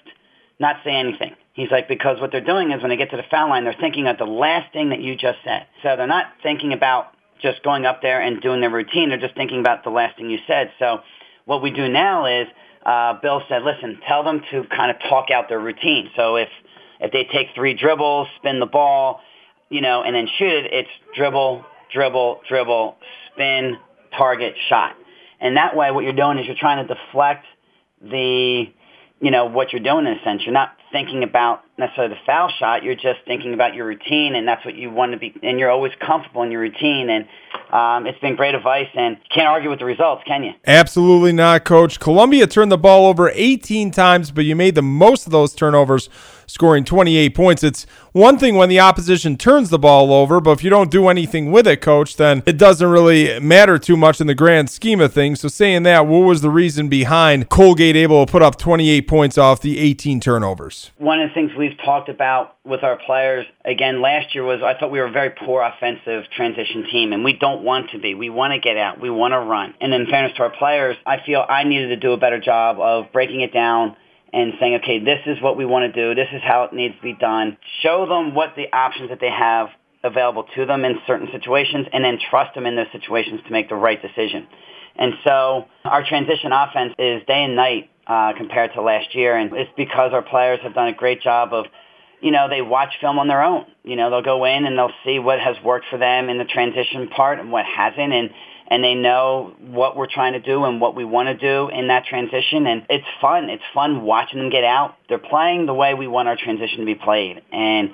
not 0.60 0.78
say 0.84 0.92
anything? 0.92 1.36
He's 1.54 1.72
like, 1.72 1.88
because 1.88 2.22
what 2.22 2.32
they're 2.32 2.40
doing 2.46 2.72
is 2.72 2.82
when 2.82 2.90
they 2.90 2.98
get 2.98 3.10
to 3.12 3.18
the 3.18 3.26
foul 3.32 3.50
line, 3.50 3.64
they're 3.64 3.76
thinking 3.80 4.08
of 4.08 4.20
the 4.20 4.26
last 4.26 4.72
thing 4.74 4.90
that 4.90 5.02
you 5.02 5.16
just 5.16 5.40
said. 5.44 5.66
So 5.82 5.96
they're 5.98 6.08
not 6.08 6.28
thinking 6.44 6.72
about 6.72 7.14
just 7.42 7.64
going 7.64 7.86
up 7.86 8.02
there 8.02 8.22
and 8.22 8.42
doing 8.42 8.62
their 8.62 8.70
routine. 8.70 9.10
They're 9.10 9.20
just 9.20 9.36
thinking 9.36 9.60
about 9.60 9.84
the 9.84 9.90
last 9.90 10.18
thing 10.18 10.30
you 10.30 10.40
said. 10.48 10.72
So 10.80 11.00
what 11.46 11.62
we 11.62 11.72
do 11.72 11.88
now 11.90 12.26
is 12.26 12.48
uh, 12.86 13.20
Bill 13.22 13.42
said, 13.50 13.64
listen, 13.64 14.00
tell 14.08 14.24
them 14.24 14.42
to 14.52 14.64
kind 14.66 14.92
of 14.92 14.98
talk 15.10 15.32
out 15.32 15.50
their 15.50 15.60
routine. 15.60 16.10
So 16.16 16.36
if 16.36 16.50
if 17.00 17.12
they 17.12 17.26
take 17.32 17.48
three 17.56 17.76
dribbles, 17.76 18.28
spin 18.38 18.60
the 18.60 18.66
ball, 18.66 19.22
you 19.70 19.82
know, 19.82 20.04
and 20.04 20.14
then 20.14 20.28
shoot 20.38 20.66
it, 20.66 20.74
it's 20.74 20.90
dribble, 21.16 21.64
dribble, 21.94 22.42
dribble, 22.48 22.98
spin, 23.32 23.78
target, 24.18 24.56
shot. 24.68 24.96
And 25.40 25.56
that 25.56 25.76
way, 25.76 25.92
what 25.92 26.04
you're 26.04 26.14
doing 26.14 26.38
is 26.40 26.46
you're 26.46 26.58
trying 26.60 26.86
to 26.86 26.94
deflect 26.94 27.46
the, 28.02 28.66
you 29.22 29.32
know, 29.32 29.46
what 29.46 29.72
you're 29.72 29.82
doing 29.82 30.06
in 30.06 30.14
a 30.14 30.24
sense. 30.24 30.42
You're 30.44 30.54
not 30.54 30.76
thinking 30.92 31.24
about 31.24 31.64
necessarily 31.78 32.14
the 32.14 32.20
foul 32.26 32.52
shot. 32.60 32.84
You're 32.84 32.96
just 32.96 33.20
thinking 33.26 33.54
about 33.54 33.74
your 33.74 33.86
routine, 33.86 34.36
and 34.36 34.48
that's 34.48 34.64
what 34.66 34.76
you 34.76 34.92
want 34.92 35.14
to 35.14 35.18
be. 35.18 35.34
And 35.42 35.60
you're 35.60 35.72
always 35.72 35.94
comfortable 36.06 36.44
in 36.44 36.52
your 36.52 36.62
routine. 36.62 37.10
And 37.10 37.26
um, 37.74 38.08
it's 38.08 38.20
been 38.20 38.36
great 38.36 38.56
advice, 38.56 38.88
and 38.96 39.18
can't 39.34 39.48
argue 39.48 39.70
with 39.70 39.80
the 39.80 39.86
results, 39.86 40.24
can 40.28 40.44
you? 40.44 40.52
Absolutely 40.66 41.32
not, 41.32 41.66
Coach. 41.66 42.00
Columbia 42.00 42.48
turned 42.48 42.72
the 42.72 42.78
ball 42.78 43.06
over 43.06 43.32
18 43.34 43.92
times, 43.92 44.32
but 44.32 44.46
you 44.46 44.56
made 44.56 44.76
the 44.76 44.82
most 44.82 45.26
of 45.26 45.32
those 45.32 45.54
turnovers 45.54 46.10
scoring 46.48 46.84
28 46.84 47.36
points. 47.36 47.64
It's 47.64 47.86
one 48.12 48.40
thing 48.40 48.56
when 48.56 48.70
the 48.70 48.80
opposition 48.80 49.38
turns 49.38 49.70
the 49.70 49.78
ball 49.78 50.12
over, 50.12 50.42
but 50.42 50.52
if 50.52 50.64
you 50.64 50.70
don't 50.70 50.90
do 50.90 51.08
anything 51.08 51.52
with 51.52 51.68
it, 51.68 51.82
coach, 51.82 52.18
then 52.18 52.42
it 52.46 52.58
doesn't 52.58 52.90
really 52.90 53.40
matter 53.40 53.78
too 53.78 53.96
much 53.96 54.20
in 54.20 54.28
the 54.28 54.36
grand 54.36 54.70
scheme 54.70 55.00
of 55.00 55.14
things. 55.14 55.42
So, 55.42 55.48
saying 55.48 55.84
that, 55.84 56.08
what 56.08 56.20
was 56.20 56.42
the 56.42 56.50
reason 56.50 56.90
behind 56.90 57.50
Colgate 57.50 57.96
able 57.96 58.26
to 58.26 58.32
put 58.32 58.42
up 58.42 58.58
28 58.58 59.08
points 59.08 59.38
off 59.38 59.62
the 59.62 59.78
18 59.78 60.20
turnovers? 60.20 60.79
One 60.98 61.20
of 61.20 61.30
the 61.30 61.34
things 61.34 61.52
we've 61.58 61.78
talked 61.84 62.10
about 62.10 62.56
with 62.64 62.84
our 62.84 62.98
players 62.98 63.46
again 63.66 64.02
last 64.02 64.36
year 64.36 64.44
was 64.44 64.62
I 64.64 64.78
thought 64.78 64.92
we 64.92 65.00
were 65.00 65.08
a 65.08 65.12
very 65.12 65.32
poor 65.32 65.62
offensive 65.62 66.24
transition 66.36 66.86
team, 66.92 67.14
and 67.14 67.24
we 67.24 67.34
don't 67.34 67.64
want 67.64 67.92
to 67.92 68.00
be. 68.00 68.14
We 68.14 68.30
want 68.30 68.54
to 68.54 68.60
get 68.60 68.78
out. 68.78 69.02
We 69.02 69.10
want 69.10 69.34
to 69.34 69.40
run. 69.40 69.74
And 69.82 69.94
in 69.94 70.06
fairness 70.08 70.36
to 70.38 70.44
our 70.44 70.50
players, 70.50 70.98
I 71.06 71.18
feel 71.26 71.46
I 71.48 71.64
needed 71.64 71.88
to 71.90 71.98
do 71.98 72.14
a 72.14 72.18
better 72.18 72.40
job 72.40 72.80
of 72.80 73.12
breaking 73.12 73.42
it 73.42 73.54
down 73.54 73.96
and 74.32 74.54
saying, 74.60 74.80
okay, 74.84 75.00
this 75.00 75.20
is 75.26 75.42
what 75.42 75.58
we 75.58 75.66
want 75.66 75.92
to 75.92 76.02
do. 76.02 76.16
This 76.16 76.30
is 76.34 76.42
how 76.44 76.64
it 76.64 76.74
needs 76.74 76.96
to 76.96 77.02
be 77.02 77.14
done. 77.14 77.58
Show 77.82 78.06
them 78.06 78.36
what 78.36 78.56
the 78.56 78.72
options 78.72 79.10
that 79.10 79.20
they 79.20 79.32
have 79.32 79.70
available 80.04 80.46
to 80.56 80.66
them 80.66 80.86
in 80.86 81.00
certain 81.08 81.28
situations 81.32 81.88
and 81.92 82.04
then 82.04 82.20
trust 82.30 82.56
them 82.56 82.66
in 82.66 82.76
those 82.76 82.92
situations 82.92 83.42
to 83.46 83.52
make 83.52 83.70
the 83.70 83.76
right 83.76 84.02
decision. 84.02 84.48
And 84.96 85.14
so 85.26 85.66
our 85.86 86.06
transition 86.06 86.52
offense 86.52 86.94
is 87.00 87.24
day 87.26 87.44
and 87.44 87.56
night 87.56 87.90
uh, 88.10 88.34
compared 88.36 88.74
to 88.74 88.82
last 88.82 89.14
year. 89.14 89.38
And 89.38 89.54
it's 89.54 89.72
because 89.78 90.12
our 90.14 90.24
players 90.24 90.60
have 90.64 90.74
done 90.74 90.88
a 90.88 90.94
great 90.94 91.22
job 91.22 91.54
of, 91.54 91.68
you 92.22 92.32
know, 92.32 92.50
they 92.50 92.62
watch 92.62 92.96
film 93.00 93.20
on 93.20 93.28
their 93.28 93.44
own. 93.44 93.66
You 93.84 93.96
know, 93.96 94.10
they'll 94.10 94.24
go 94.24 94.44
in 94.46 94.66
and 94.66 94.78
they'll 94.78 94.92
see 95.06 95.20
what 95.20 95.40
has 95.40 95.56
worked 95.64 95.86
for 95.90 96.00
them 96.00 96.28
in 96.28 96.40
the 96.40 96.44
transition 96.44 97.08
part 97.08 97.40
and 97.40 97.52
what 97.52 97.66
hasn't. 97.66 98.12
And 98.12 98.32
and 98.72 98.84
they 98.84 98.94
know 98.94 99.56
what 99.60 99.96
we're 99.96 100.08
trying 100.08 100.34
to 100.34 100.40
do 100.40 100.64
and 100.66 100.80
what 100.80 100.96
we 100.96 101.04
want 101.04 101.28
to 101.28 101.34
do 101.34 101.70
in 101.70 101.88
that 101.88 102.06
transition. 102.06 102.68
And 102.68 102.86
it's 102.90 103.06
fun. 103.20 103.50
It's 103.50 103.64
fun 103.74 104.04
watching 104.04 104.40
them 104.40 104.52
get 104.52 104.64
out. 104.64 104.96
They're 105.08 105.18
playing 105.18 105.66
the 105.66 105.74
way 105.74 105.96
we 105.96 106.08
want 106.08 106.28
our 106.28 106.36
transition 106.36 106.80
to 106.80 106.86
be 106.86 106.94
played. 106.94 107.42
And, 107.52 107.92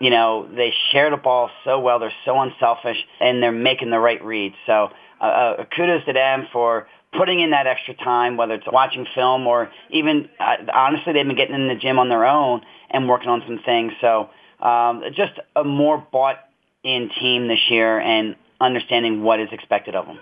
you 0.00 0.10
know, 0.10 0.48
they 0.52 0.72
share 0.90 1.10
the 1.10 1.16
ball 1.16 1.50
so 1.64 1.78
well. 1.78 2.00
They're 2.00 2.12
so 2.24 2.40
unselfish 2.40 2.96
and 3.20 3.40
they're 3.40 3.52
making 3.52 3.90
the 3.90 4.00
right 4.00 4.22
reads. 4.24 4.56
So 4.66 4.90
uh, 5.20 5.24
uh, 5.24 5.64
kudos 5.76 6.04
to 6.06 6.12
them 6.12 6.48
for 6.52 6.88
putting 7.12 7.40
in 7.40 7.50
that 7.50 7.66
extra 7.66 7.94
time, 7.94 8.36
whether 8.36 8.54
it's 8.54 8.66
watching 8.70 9.06
film 9.14 9.46
or 9.46 9.70
even, 9.90 10.28
uh, 10.40 10.56
honestly, 10.72 11.12
they've 11.12 11.26
been 11.26 11.36
getting 11.36 11.54
in 11.54 11.68
the 11.68 11.74
gym 11.74 11.98
on 11.98 12.08
their 12.08 12.24
own 12.24 12.62
and 12.90 13.08
working 13.08 13.28
on 13.28 13.42
some 13.46 13.60
things. 13.64 13.92
So 14.00 14.30
um, 14.60 15.02
just 15.14 15.32
a 15.54 15.64
more 15.64 16.04
bought 16.12 16.38
in 16.82 17.10
team 17.20 17.48
this 17.48 17.60
year 17.68 17.98
and 17.98 18.36
understanding 18.60 19.22
what 19.22 19.40
is 19.40 19.48
expected 19.52 19.94
of 19.94 20.06
them. 20.06 20.18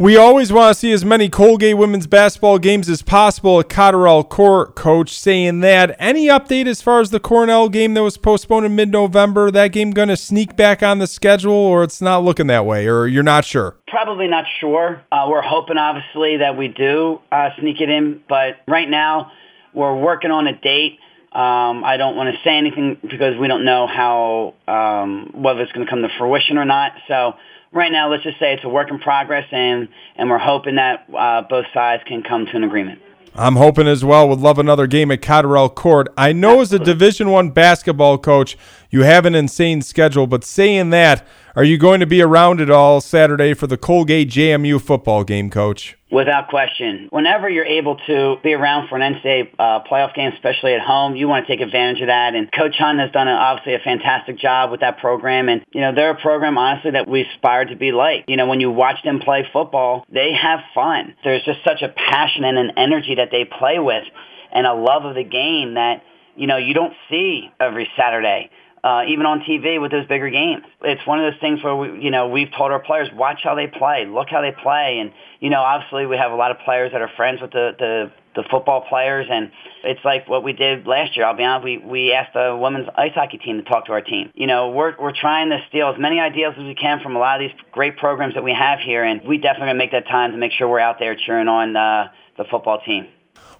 We 0.00 0.16
always 0.16 0.50
want 0.50 0.74
to 0.74 0.80
see 0.80 0.92
as 0.92 1.04
many 1.04 1.28
Colgate 1.28 1.76
women's 1.76 2.06
basketball 2.06 2.58
games 2.58 2.88
as 2.88 3.02
possible 3.02 3.60
at 3.60 3.68
Cotterell 3.68 4.26
Court. 4.26 4.74
Coach 4.74 5.10
saying 5.10 5.60
that. 5.60 5.94
Any 5.98 6.28
update 6.28 6.66
as 6.66 6.80
far 6.80 7.02
as 7.02 7.10
the 7.10 7.20
Cornell 7.20 7.68
game 7.68 7.92
that 7.92 8.02
was 8.02 8.16
postponed 8.16 8.64
in 8.64 8.74
mid-November? 8.74 9.50
That 9.50 9.72
game 9.72 9.90
going 9.90 10.08
to 10.08 10.16
sneak 10.16 10.56
back 10.56 10.82
on 10.82 11.00
the 11.00 11.06
schedule, 11.06 11.52
or 11.52 11.84
it's 11.84 12.00
not 12.00 12.24
looking 12.24 12.46
that 12.46 12.64
way, 12.64 12.88
or 12.88 13.06
you're 13.06 13.22
not 13.22 13.44
sure? 13.44 13.76
Probably 13.88 14.26
not 14.26 14.46
sure. 14.58 15.02
Uh, 15.12 15.26
we're 15.28 15.42
hoping, 15.42 15.76
obviously, 15.76 16.38
that 16.38 16.56
we 16.56 16.68
do 16.68 17.20
uh, 17.30 17.50
sneak 17.60 17.82
it 17.82 17.90
in, 17.90 18.22
but 18.26 18.56
right 18.66 18.88
now 18.88 19.32
we're 19.74 20.00
working 20.00 20.30
on 20.30 20.46
a 20.46 20.58
date. 20.58 20.98
Um, 21.32 21.84
I 21.84 21.98
don't 21.98 22.16
want 22.16 22.34
to 22.34 22.40
say 22.42 22.56
anything 22.56 22.96
because 23.02 23.38
we 23.38 23.48
don't 23.48 23.66
know 23.66 23.86
how 23.86 24.54
um, 24.66 25.32
whether 25.34 25.60
it's 25.60 25.72
going 25.72 25.84
to 25.84 25.90
come 25.90 26.00
to 26.00 26.08
fruition 26.16 26.56
or 26.56 26.64
not. 26.64 26.92
So 27.06 27.34
right 27.72 27.92
now, 27.92 28.10
let's 28.10 28.22
just 28.22 28.38
say 28.38 28.54
it's 28.54 28.64
a 28.64 28.68
work 28.68 28.90
in 28.90 28.98
progress, 28.98 29.46
and 29.50 29.88
and 30.16 30.30
we're 30.30 30.38
hoping 30.38 30.76
that 30.76 31.06
uh, 31.16 31.42
both 31.42 31.66
sides 31.72 32.02
can 32.06 32.22
come 32.22 32.46
to 32.46 32.56
an 32.56 32.64
agreement. 32.64 33.00
I'm 33.34 33.56
hoping 33.56 33.86
as 33.86 34.04
well. 34.04 34.28
Would 34.28 34.40
love 34.40 34.58
another 34.58 34.86
game 34.86 35.10
at 35.12 35.22
Cotterell 35.22 35.72
Court. 35.72 36.08
I 36.16 36.32
know 36.32 36.60
as 36.60 36.72
a 36.72 36.78
Division 36.78 37.30
One 37.30 37.50
basketball 37.50 38.18
coach, 38.18 38.58
you 38.90 39.02
have 39.02 39.24
an 39.24 39.34
insane 39.34 39.82
schedule, 39.82 40.26
but 40.26 40.44
saying 40.44 40.90
that, 40.90 41.26
are 41.56 41.64
you 41.64 41.78
going 41.78 42.00
to 42.00 42.06
be 42.06 42.22
around 42.22 42.60
at 42.60 42.70
all 42.70 43.00
Saturday 43.00 43.54
for 43.54 43.66
the 43.66 43.76
Colgate 43.76 44.28
JMU 44.28 44.80
football 44.80 45.24
game, 45.24 45.50
Coach? 45.50 45.96
Without 46.10 46.48
question. 46.48 47.08
Whenever 47.10 47.48
you're 47.48 47.64
able 47.64 47.96
to 48.06 48.36
be 48.42 48.52
around 48.52 48.88
for 48.88 48.98
an 48.98 49.14
NCAA 49.14 49.50
uh, 49.58 49.80
playoff 49.88 50.14
game, 50.14 50.32
especially 50.32 50.74
at 50.74 50.80
home, 50.80 51.14
you 51.14 51.28
want 51.28 51.46
to 51.46 51.52
take 51.52 51.60
advantage 51.60 52.00
of 52.02 52.08
that. 52.08 52.34
And 52.34 52.50
Coach 52.52 52.74
Hunt 52.78 52.98
has 52.98 53.12
done 53.12 53.28
a, 53.28 53.32
obviously 53.32 53.74
a 53.74 53.78
fantastic 53.78 54.38
job 54.38 54.72
with 54.72 54.80
that 54.80 54.98
program. 54.98 55.48
And, 55.48 55.64
you 55.72 55.80
know, 55.80 55.94
they're 55.94 56.10
a 56.10 56.20
program, 56.20 56.58
honestly, 56.58 56.92
that 56.92 57.08
we 57.08 57.22
aspire 57.22 57.64
to 57.66 57.76
be 57.76 57.92
like. 57.92 58.24
You 58.26 58.36
know, 58.36 58.46
when 58.46 58.60
you 58.60 58.70
watch 58.70 58.96
them 59.04 59.20
play 59.20 59.46
football, 59.52 60.04
they 60.12 60.32
have 60.32 60.60
fun. 60.74 61.14
There's 61.22 61.44
just 61.44 61.60
such 61.64 61.82
a 61.82 61.88
passion 61.88 62.44
and 62.44 62.58
an 62.58 62.72
energy 62.76 63.16
that 63.16 63.30
they 63.30 63.44
play 63.44 63.78
with 63.78 64.04
and 64.52 64.66
a 64.66 64.74
love 64.74 65.04
of 65.04 65.14
the 65.14 65.24
game 65.24 65.74
that, 65.74 66.02
you 66.34 66.46
know, 66.46 66.56
you 66.56 66.74
don't 66.74 66.94
see 67.08 67.50
every 67.60 67.88
Saturday 67.96 68.50
uh, 68.82 69.02
even 69.08 69.26
on 69.26 69.40
TV 69.40 69.80
with 69.80 69.90
those 69.90 70.06
bigger 70.06 70.30
games. 70.30 70.64
It's 70.82 71.06
one 71.06 71.22
of 71.22 71.32
those 71.32 71.40
things 71.40 71.62
where 71.62 71.76
we, 71.76 72.02
you 72.02 72.10
know, 72.10 72.28
we've 72.28 72.50
told 72.56 72.72
our 72.72 72.78
players, 72.78 73.08
watch 73.14 73.40
how 73.42 73.54
they 73.54 73.66
play, 73.66 74.06
look 74.06 74.28
how 74.30 74.40
they 74.40 74.52
play, 74.52 74.98
and 75.00 75.12
you 75.40 75.50
know, 75.50 75.60
obviously 75.60 76.06
we 76.06 76.16
have 76.16 76.32
a 76.32 76.36
lot 76.36 76.50
of 76.50 76.58
players 76.60 76.92
that 76.92 77.02
are 77.02 77.10
friends 77.16 77.40
with 77.40 77.52
the 77.52 77.72
the, 77.78 78.12
the 78.36 78.48
football 78.50 78.86
players, 78.88 79.26
and 79.30 79.50
it's 79.84 80.00
like 80.04 80.28
what 80.28 80.42
we 80.42 80.52
did 80.52 80.86
last 80.86 81.16
year. 81.16 81.26
I'll 81.26 81.36
be 81.36 81.44
honest, 81.44 81.64
we 81.64 81.78
we 81.78 82.12
asked 82.12 82.32
the 82.32 82.56
women's 82.60 82.88
ice 82.96 83.12
hockey 83.14 83.38
team 83.38 83.58
to 83.58 83.62
talk 83.62 83.86
to 83.86 83.92
our 83.92 84.02
team. 84.02 84.30
You 84.34 84.46
know, 84.46 84.70
we're 84.70 84.94
we're 84.98 85.14
trying 85.14 85.50
to 85.50 85.58
steal 85.68 85.88
as 85.88 85.98
many 85.98 86.18
ideas 86.18 86.54
as 86.56 86.64
we 86.64 86.74
can 86.74 87.00
from 87.00 87.16
a 87.16 87.18
lot 87.18 87.42
of 87.42 87.48
these 87.48 87.58
great 87.72 87.98
programs 87.98 88.34
that 88.34 88.44
we 88.44 88.54
have 88.54 88.78
here, 88.80 89.04
and 89.04 89.20
we 89.26 89.36
definitely 89.36 89.68
gonna 89.68 89.78
make 89.78 89.92
that 89.92 90.06
time 90.08 90.32
to 90.32 90.38
make 90.38 90.52
sure 90.52 90.68
we're 90.68 90.80
out 90.80 90.98
there 90.98 91.14
cheering 91.14 91.48
on 91.48 91.76
uh, 91.76 92.08
the 92.38 92.44
football 92.44 92.80
team. 92.80 93.08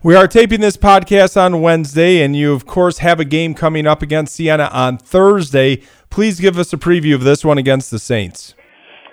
We 0.03 0.15
are 0.15 0.27
taping 0.27 0.61
this 0.61 0.77
podcast 0.77 1.37
on 1.37 1.61
Wednesday, 1.61 2.23
and 2.23 2.35
you, 2.35 2.55
of 2.55 2.65
course, 2.65 2.99
have 2.99 3.21
a 3.21 3.25
game 3.25 3.55
coming 3.55 3.87
up 3.87 4.01
against 4.01 4.35
Siena 4.35 4.71
on 4.73 4.97
Thursday. 4.97 5.83
Please 6.09 6.41
give 6.41 6.59
us 6.59 6.73
a 6.73 6.79
preview 6.79 7.15
of 7.15 7.23
this 7.23 7.45
one 7.45 7.59
against 7.59 7.91
the 7.91 7.99
Saints. 7.99 8.55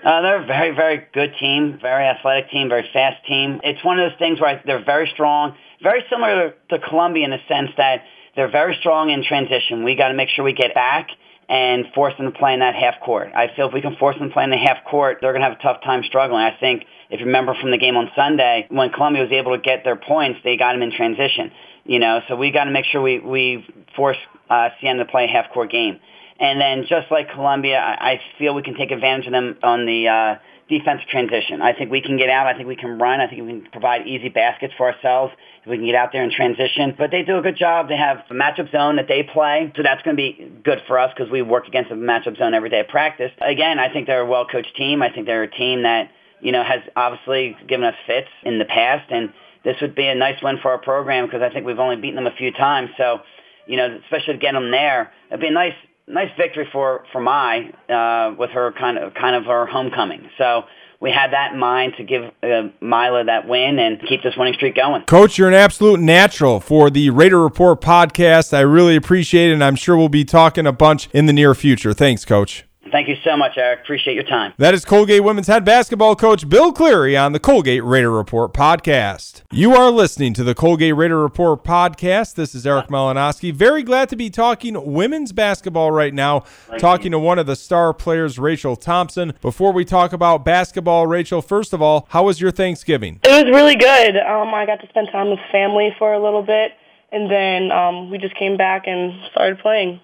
Uh, 0.06 0.22
they're 0.22 0.42
a 0.42 0.46
very, 0.46 0.74
very 0.74 1.06
good 1.14 1.34
team, 1.40 1.78
very 1.82 2.06
athletic 2.06 2.50
team, 2.50 2.70
very 2.70 2.88
fast 2.94 3.26
team. 3.28 3.60
It's 3.64 3.84
one 3.84 4.00
of 4.00 4.10
those 4.10 4.18
things 4.18 4.40
where 4.40 4.62
they're 4.66 4.86
very 4.86 5.10
strong, 5.14 5.58
very 5.84 6.06
similar 6.10 6.52
to, 6.70 6.78
to 6.78 6.88
Columbia 6.88 7.26
in 7.26 7.32
the 7.32 7.42
sense 7.50 7.72
that 7.76 8.04
they're 8.38 8.50
very 8.50 8.76
strong 8.80 9.10
in 9.10 9.24
transition. 9.24 9.84
We 9.84 9.96
got 9.96 10.08
to 10.08 10.14
make 10.14 10.30
sure 10.30 10.46
we 10.46 10.54
get 10.54 10.74
back 10.74 11.10
and 11.50 11.86
force 11.96 12.14
them 12.18 12.32
to 12.32 12.38
play 12.38 12.54
in 12.54 12.60
that 12.60 12.76
half 12.76 13.00
court. 13.00 13.30
I 13.34 13.48
feel 13.56 13.68
if 13.68 13.74
we 13.74 13.82
can 13.82 13.96
force 13.96 14.18
them 14.18 14.30
to 14.30 14.34
play 14.34 14.44
in 14.44 14.50
the 14.50 14.58
half 14.58 14.84
court, 14.84 15.20
they're 15.22 15.32
going 15.32 15.42
to 15.42 15.48
have 15.48 15.58
a 15.58 15.62
tough 15.62 15.82
time 15.82 16.04
struggling. 16.04 16.42
I 16.42 16.58
think 16.60 16.84
if 17.10 17.20
you 17.20 17.26
remember 17.26 17.56
from 17.60 17.72
the 17.72 17.78
game 17.78 17.96
on 17.96 18.12
Sunday, 18.16 18.68
when 18.70 18.90
Columbia 18.92 19.24
was 19.24 19.32
able 19.32 19.56
to 19.56 19.62
get 19.62 19.84
their 19.86 19.96
points, 19.96 20.40
they 20.44 20.58
got 20.58 20.74
them 20.74 20.82
in 20.82 20.92
transition. 20.92 21.52
You 21.86 22.00
know, 22.00 22.20
so 22.28 22.36
we 22.36 22.52
got 22.52 22.66
to 22.66 22.72
make 22.72 22.84
sure 22.86 23.02
we 23.02 23.20
we 23.20 23.66
force 23.96 24.18
uh, 24.50 24.70
Siena 24.82 25.06
to 25.06 25.10
play 25.10 25.24
a 25.24 25.28
half 25.28 25.54
court 25.54 25.72
game. 25.72 26.00
And 26.40 26.62
then 26.62 26.86
just 26.88 27.10
like 27.10 27.32
Columbia, 27.32 27.80
I, 27.80 28.22
feel 28.38 28.54
we 28.54 28.62
can 28.62 28.76
take 28.76 28.92
advantage 28.92 29.26
of 29.26 29.32
them 29.32 29.58
on 29.64 29.88
the 29.88 30.08
uh, 30.08 30.36
defensive 30.70 31.08
transition. 31.08 31.62
I 31.62 31.74
think 31.74 31.90
we 31.90 32.02
can 32.02 32.18
get 32.18 32.30
out. 32.30 32.46
I 32.46 32.54
think 32.54 32.68
we 32.68 32.76
can 32.76 33.00
run. 33.00 33.22
I 33.22 33.28
think 33.28 33.42
we 33.42 33.62
can 33.62 33.72
provide 33.72 34.06
easy 34.06 34.30
baskets 34.30 34.74
for 34.78 34.92
ourselves 34.92 35.34
we 35.68 35.78
can 35.78 35.86
get 35.86 35.96
out 35.96 36.12
there 36.12 36.24
and 36.24 36.32
transition. 36.32 36.96
But 36.98 37.12
they 37.12 37.24
do 37.24 37.38
a 37.38 37.42
good 37.42 37.58
job. 37.58 37.90
They 37.90 37.98
have 37.98 38.24
a 38.30 38.34
matchup 38.34 38.72
zone 38.72 38.96
that 38.98 39.08
they 39.08 39.24
play, 39.24 39.72
so 39.76 39.84
that's 39.84 40.02
going 40.04 40.16
to 40.16 40.22
be 40.22 40.52
good 40.64 40.82
for 40.88 40.98
us 41.00 41.12
because 41.16 41.32
we 41.32 41.42
work 41.42 41.68
against 41.68 41.92
a 41.92 41.96
matchup 41.96 42.38
zone 42.38 42.54
every 42.54 42.70
day 42.70 42.80
at 42.80 42.90
practice. 42.90 43.32
Again, 43.42 43.80
I 43.80 43.92
think 43.92 44.08
they're 44.08 44.22
a 44.22 44.26
well-coached 44.26 44.76
team. 44.76 45.02
I 45.02 45.10
think 45.10 45.26
they're 45.26 45.44
a 45.44 45.52
team 45.52 45.84
that 45.84 46.12
you 46.42 46.52
know 46.52 46.64
has 46.64 46.82
obviously 46.96 47.56
given 47.68 47.86
us 47.86 47.96
fits 48.06 48.30
in 48.44 48.60
the 48.60 48.66
past, 48.66 49.12
and 49.12 49.34
this 49.64 49.76
would 49.82 49.96
be 49.96 50.08
a 50.08 50.16
nice 50.16 50.42
win 50.42 50.58
for 50.62 50.72
our 50.72 50.78
program 50.78 51.26
because 51.26 51.42
I 51.42 51.50
think 51.50 51.66
we've 51.66 51.80
only 51.80 51.98
beaten 51.98 52.16
them 52.16 52.28
a 52.28 52.36
few 52.36 52.52
times. 52.52 52.90
So, 52.98 53.20
you 53.66 53.76
know, 53.76 54.00
especially 54.04 54.34
to 54.34 54.40
get 54.40 54.54
them 54.54 54.72
there, 54.72 55.12
it'd 55.30 55.42
be 55.42 55.48
a 55.48 55.52
nice 55.52 55.76
nice 56.08 56.32
victory 56.38 56.68
for 56.72 57.04
for 57.12 57.20
Mai 57.20 57.72
uh, 57.90 58.34
with 58.38 58.52
her 58.52 58.72
kind 58.72 58.98
of 58.98 59.14
kind 59.14 59.36
of 59.36 59.46
her 59.46 59.66
homecoming. 59.66 60.30
So 60.38 60.64
we 61.00 61.12
had 61.12 61.32
that 61.34 61.54
in 61.54 61.60
mind 61.60 61.94
to 61.98 62.04
give 62.04 62.24
uh, 62.44 62.70
Mila 62.82 63.24
that 63.26 63.48
win 63.48 63.80
and 63.80 64.00
keep 64.08 64.24
this 64.24 64.36
winning 64.36 64.54
streak 64.56 64.76
going. 64.76 65.04
Coach, 65.04 65.38
you're 65.38 65.48
an 65.48 65.54
absolute 65.54 66.00
natural 66.00 66.60
for 66.60 66.90
the 66.90 67.10
Raider 67.10 67.42
Report 67.42 67.82
podcast. 67.82 68.54
I 68.54 68.62
really 68.62 68.96
appreciate 68.96 69.52
it, 69.52 69.54
and 69.54 69.64
I'm 69.64 69.76
sure 69.76 69.96
we'll 69.96 70.10
be 70.10 70.26
talking 70.26 70.66
a 70.66 70.74
bunch 70.74 71.10
in 71.14 71.26
the 71.26 71.34
near 71.34 71.54
future. 71.54 71.94
Thanks, 71.94 72.26
Coach. 72.26 72.67
Thank 72.92 73.08
you 73.08 73.16
so 73.24 73.36
much, 73.36 73.58
Eric. 73.58 73.82
Appreciate 73.82 74.16
your 74.16 74.24
time. 74.24 74.54
That 74.58 74.74
is 74.74 74.86
Colgate 74.86 75.24
women's 75.24 75.48
head 75.48 75.66
basketball 75.66 76.16
coach 76.16 76.48
Bill 76.48 76.72
Cleary 76.72 77.18
on 77.18 77.32
the 77.34 77.40
Colgate 77.40 77.84
Raider 77.84 78.12
Report 78.12 78.54
podcast. 78.54 79.44
You 79.52 79.74
are 79.76 79.92
listening 79.92 80.34
to 80.36 80.44
the 80.44 80.56
Colgate 80.56 80.96
Raider 80.96 81.22
Report 81.22 81.64
podcast. 81.64 82.36
This 82.36 82.56
is 82.56 82.66
Eric 82.66 82.88
Malinowski. 82.88 83.54
Very 83.54 83.84
glad 83.84 84.10
to 84.10 84.16
be 84.16 84.30
talking 84.30 84.94
women's 84.94 85.32
basketball 85.32 85.92
right 85.92 86.14
now, 86.14 86.44
talking 86.78 87.12
to 87.12 87.20
one 87.20 87.40
of 87.40 87.46
the 87.46 87.56
star 87.56 87.94
players, 87.94 88.40
Rachel 88.40 88.76
Thompson. 88.76 89.34
Before 89.42 89.72
we 89.72 89.86
talk 89.86 90.14
about 90.14 90.46
basketball, 90.46 91.08
Rachel, 91.08 91.42
first 91.42 91.74
of 91.74 91.82
all, 91.82 92.08
how 92.10 92.24
was 92.24 92.40
your 92.42 92.52
Thanksgiving? 92.52 93.20
It 93.24 93.46
was 93.46 93.54
really 93.54 93.76
good. 93.76 94.18
Um, 94.18 94.54
I 94.54 94.66
got 94.66 94.82
to 94.82 94.88
spend 94.90 95.10
time 95.12 95.30
with 95.30 95.40
family 95.52 95.96
for 96.00 96.14
a 96.14 96.24
little 96.24 96.44
bit, 96.44 96.72
and 97.12 97.30
then 97.30 97.72
um, 97.72 98.10
we 98.10 98.18
just 98.18 98.36
came 98.36 98.58
back 98.58 98.84
and 98.86 99.14
started 99.32 99.60
playing. 99.60 100.00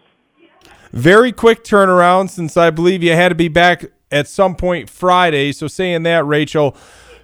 Very 0.93 1.31
quick 1.31 1.63
turnaround 1.63 2.29
since 2.29 2.55
I 2.55 2.69
believe 2.69 3.01
you 3.01 3.13
had 3.13 3.29
to 3.29 3.35
be 3.35 3.47
back 3.47 3.85
at 4.11 4.27
some 4.27 4.55
point 4.55 4.91
Friday. 4.91 5.51
So, 5.51 5.67
saying 5.67 6.03
that, 6.03 6.23
Rachel, 6.23 6.77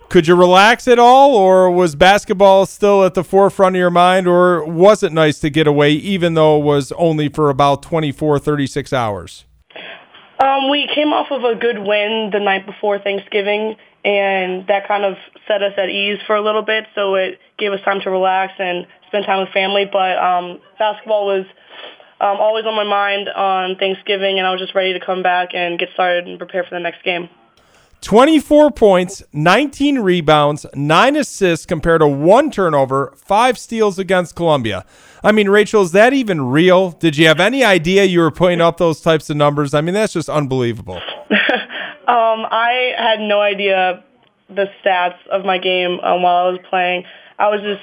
could 0.10 0.28
you 0.28 0.34
relax 0.34 0.88
at 0.88 0.98
all, 0.98 1.36
or 1.36 1.70
was 1.70 1.96
basketball 1.96 2.66
still 2.66 3.06
at 3.06 3.14
the 3.14 3.24
forefront 3.24 3.76
of 3.76 3.80
your 3.80 3.92
mind, 3.92 4.28
or 4.28 4.66
was 4.66 5.04
it 5.04 5.14
nice 5.14 5.40
to 5.42 5.52
get 5.52 5.68
away, 5.68 5.92
even 5.92 6.34
though 6.34 6.60
it 6.60 6.64
was 6.64 6.92
only 6.94 7.30
for 7.30 7.52
about 7.52 7.84
24, 7.84 8.40
36 8.40 8.92
hours? 8.92 9.46
Um, 10.40 10.72
we 10.72 10.90
came 10.96 11.14
off 11.14 11.28
of 11.30 11.44
a 11.44 11.54
good 11.54 11.78
win 11.78 12.32
the 12.34 12.40
night 12.40 12.66
before 12.66 12.98
Thanksgiving, 12.98 13.76
and 14.04 14.66
that 14.66 14.88
kind 14.88 15.06
of 15.06 15.16
set 15.48 15.62
us 15.62 15.74
at 15.78 15.90
ease 15.90 16.18
for 16.26 16.36
a 16.36 16.42
little 16.42 16.64
bit. 16.64 16.86
So 16.96 17.14
it 17.14 17.38
gave 17.60 17.72
us 17.72 17.82
time 17.86 18.02
to 18.02 18.10
relax 18.10 18.54
and 18.58 18.88
spend 19.06 19.26
time 19.26 19.42
with 19.42 19.50
family. 19.50 19.86
But 19.86 20.18
um, 20.18 20.60
basketball 20.80 21.28
was 21.28 21.46
um, 22.22 22.38
always 22.38 22.66
on 22.66 22.76
my 22.76 22.84
mind 22.84 23.30
on 23.30 23.76
Thanksgiving, 23.78 24.40
and 24.40 24.48
I 24.48 24.52
was 24.52 24.60
just 24.60 24.76
ready 24.76 24.98
to 24.98 25.06
come 25.06 25.24
back 25.24 25.50
and 25.54 25.80
get 25.80 25.90
started 25.94 26.28
and 26.28 26.38
prepare 26.38 26.64
for 26.64 26.72
the 26.72 26.80
next 26.80 27.04
game. 27.04 27.30
24 28.02 28.72
points, 28.72 29.24
19 29.34 30.00
rebounds, 30.00 30.66
9 30.74 31.16
assists 31.18 31.66
compared 31.66 32.00
to 32.00 32.08
one 32.08 32.50
turnover, 32.50 33.14
5 33.18 33.58
steals 33.58 34.00
against 34.00 34.36
Columbia. 34.36 34.86
I 35.22 35.34
mean, 35.34 35.50
Rachel, 35.50 35.82
is 35.82 35.92
that 35.92 36.14
even 36.14 36.42
real? 36.42 36.92
Did 36.92 37.18
you 37.18 37.28
have 37.28 37.42
any 37.42 37.64
idea 37.64 38.06
you 38.06 38.22
were 38.22 38.32
putting 38.32 38.62
up 38.62 38.78
those 38.78 39.02
types 39.02 39.30
of 39.30 39.36
numbers? 39.36 39.74
I 39.74 39.82
mean, 39.82 39.94
that's 39.94 40.14
just 40.14 40.30
unbelievable. 40.30 40.96
um, 42.08 42.46
I 42.50 42.94
had 42.98 43.20
no 43.20 43.42
idea 43.42 44.04
the 44.48 44.68
stats 44.84 45.18
of 45.30 45.44
my 45.44 45.58
game 45.58 46.00
um, 46.00 46.24
while 46.24 46.48
I 46.48 46.50
was 46.50 46.60
playing. 46.70 47.04
I 47.38 47.50
was 47.50 47.62
just 47.62 47.82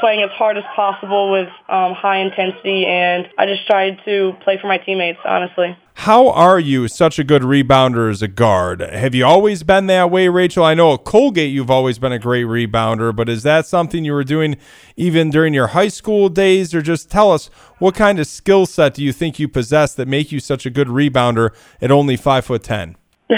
playing 0.00 0.22
as 0.22 0.30
hard 0.30 0.56
as 0.56 0.64
possible 0.74 1.30
with 1.30 1.48
um, 1.68 1.94
high 1.94 2.18
intensity, 2.18 2.86
and 2.86 3.28
I 3.38 3.46
just 3.46 3.66
tried 3.66 3.98
to 4.04 4.32
play 4.42 4.58
for 4.60 4.66
my 4.66 4.78
teammates, 4.78 5.18
honestly. 5.24 5.76
How 5.94 6.30
are 6.30 6.58
you 6.58 6.88
such 6.88 7.18
a 7.18 7.24
good 7.24 7.42
rebounder 7.42 8.10
as 8.10 8.22
a 8.22 8.28
guard? 8.28 8.80
Have 8.80 9.14
you 9.14 9.26
always 9.26 9.62
been 9.62 9.86
that 9.88 10.10
way, 10.10 10.28
Rachel? 10.28 10.64
I 10.64 10.72
know 10.72 10.94
at 10.94 11.04
Colgate 11.04 11.52
you've 11.52 11.70
always 11.70 11.98
been 11.98 12.12
a 12.12 12.18
great 12.18 12.46
rebounder, 12.46 13.14
but 13.14 13.28
is 13.28 13.42
that 13.42 13.66
something 13.66 14.02
you 14.02 14.14
were 14.14 14.24
doing 14.24 14.56
even 14.96 15.28
during 15.28 15.52
your 15.52 15.68
high 15.68 15.88
school 15.88 16.30
days? 16.30 16.74
Or 16.74 16.80
just 16.80 17.10
tell 17.10 17.30
us 17.30 17.48
what 17.78 17.94
kind 17.94 18.18
of 18.18 18.26
skill 18.26 18.64
set 18.64 18.94
do 18.94 19.04
you 19.04 19.12
think 19.12 19.38
you 19.38 19.46
possess 19.46 19.94
that 19.94 20.08
make 20.08 20.32
you 20.32 20.40
such 20.40 20.64
a 20.64 20.70
good 20.70 20.88
rebounder 20.88 21.50
at 21.82 21.90
only 21.90 22.16
five 22.16 22.46
foot 22.46 22.62
ten? 22.62 22.96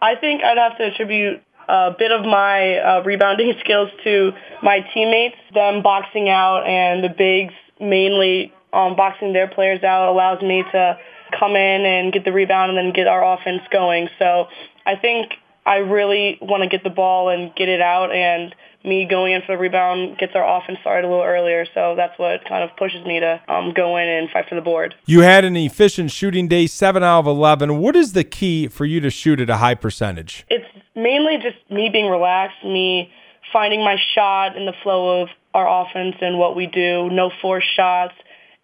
I 0.00 0.14
think 0.14 0.44
I'd 0.44 0.58
have 0.58 0.78
to 0.78 0.84
attribute 0.84 1.42
a 1.68 1.94
bit 1.98 2.12
of 2.12 2.24
my 2.24 2.78
uh, 2.78 3.02
rebounding 3.04 3.54
skills 3.60 3.90
to 4.04 4.32
my 4.62 4.80
teammates. 4.94 5.36
Them 5.54 5.82
boxing 5.82 6.28
out 6.28 6.66
and 6.66 7.02
the 7.02 7.08
bigs 7.08 7.54
mainly 7.80 8.52
um, 8.72 8.96
boxing 8.96 9.32
their 9.32 9.48
players 9.48 9.82
out 9.82 10.08
allows 10.10 10.42
me 10.42 10.62
to 10.72 10.98
come 11.38 11.56
in 11.56 11.84
and 11.84 12.12
get 12.12 12.24
the 12.24 12.32
rebound 12.32 12.70
and 12.70 12.78
then 12.78 12.92
get 12.92 13.06
our 13.06 13.34
offense 13.34 13.62
going. 13.70 14.08
So 14.18 14.48
I 14.84 14.96
think 14.96 15.32
I 15.64 15.76
really 15.78 16.38
want 16.40 16.62
to 16.62 16.68
get 16.68 16.84
the 16.84 16.90
ball 16.90 17.28
and 17.28 17.54
get 17.54 17.68
it 17.68 17.80
out 17.80 18.12
and 18.12 18.54
me 18.86 19.04
going 19.04 19.32
in 19.32 19.42
for 19.42 19.56
the 19.56 19.58
rebound 19.58 20.18
gets 20.18 20.32
our 20.34 20.58
offense 20.58 20.78
started 20.80 21.06
a 21.06 21.10
little 21.10 21.24
earlier. 21.24 21.66
So 21.74 21.94
that's 21.96 22.18
what 22.18 22.44
kind 22.48 22.62
of 22.62 22.76
pushes 22.76 23.04
me 23.04 23.20
to 23.20 23.40
um, 23.48 23.72
go 23.74 23.96
in 23.96 24.08
and 24.08 24.30
fight 24.30 24.48
for 24.48 24.54
the 24.54 24.60
board. 24.60 24.94
You 25.06 25.20
had 25.20 25.44
an 25.44 25.56
efficient 25.56 26.10
shooting 26.10 26.48
day, 26.48 26.66
7 26.66 27.02
out 27.02 27.20
of 27.20 27.26
11. 27.26 27.78
What 27.78 27.96
is 27.96 28.12
the 28.12 28.24
key 28.24 28.68
for 28.68 28.84
you 28.84 29.00
to 29.00 29.10
shoot 29.10 29.40
at 29.40 29.50
a 29.50 29.56
high 29.56 29.74
percentage? 29.74 30.46
It's 30.48 30.66
mainly 30.94 31.36
just 31.38 31.58
me 31.70 31.88
being 31.90 32.08
relaxed, 32.08 32.64
me 32.64 33.10
finding 33.52 33.84
my 33.84 33.96
shot 34.14 34.56
in 34.56 34.66
the 34.66 34.74
flow 34.82 35.22
of 35.22 35.28
our 35.54 35.82
offense 35.82 36.16
and 36.20 36.38
what 36.38 36.54
we 36.54 36.66
do, 36.66 37.08
no 37.10 37.30
forced 37.40 37.74
shots, 37.74 38.14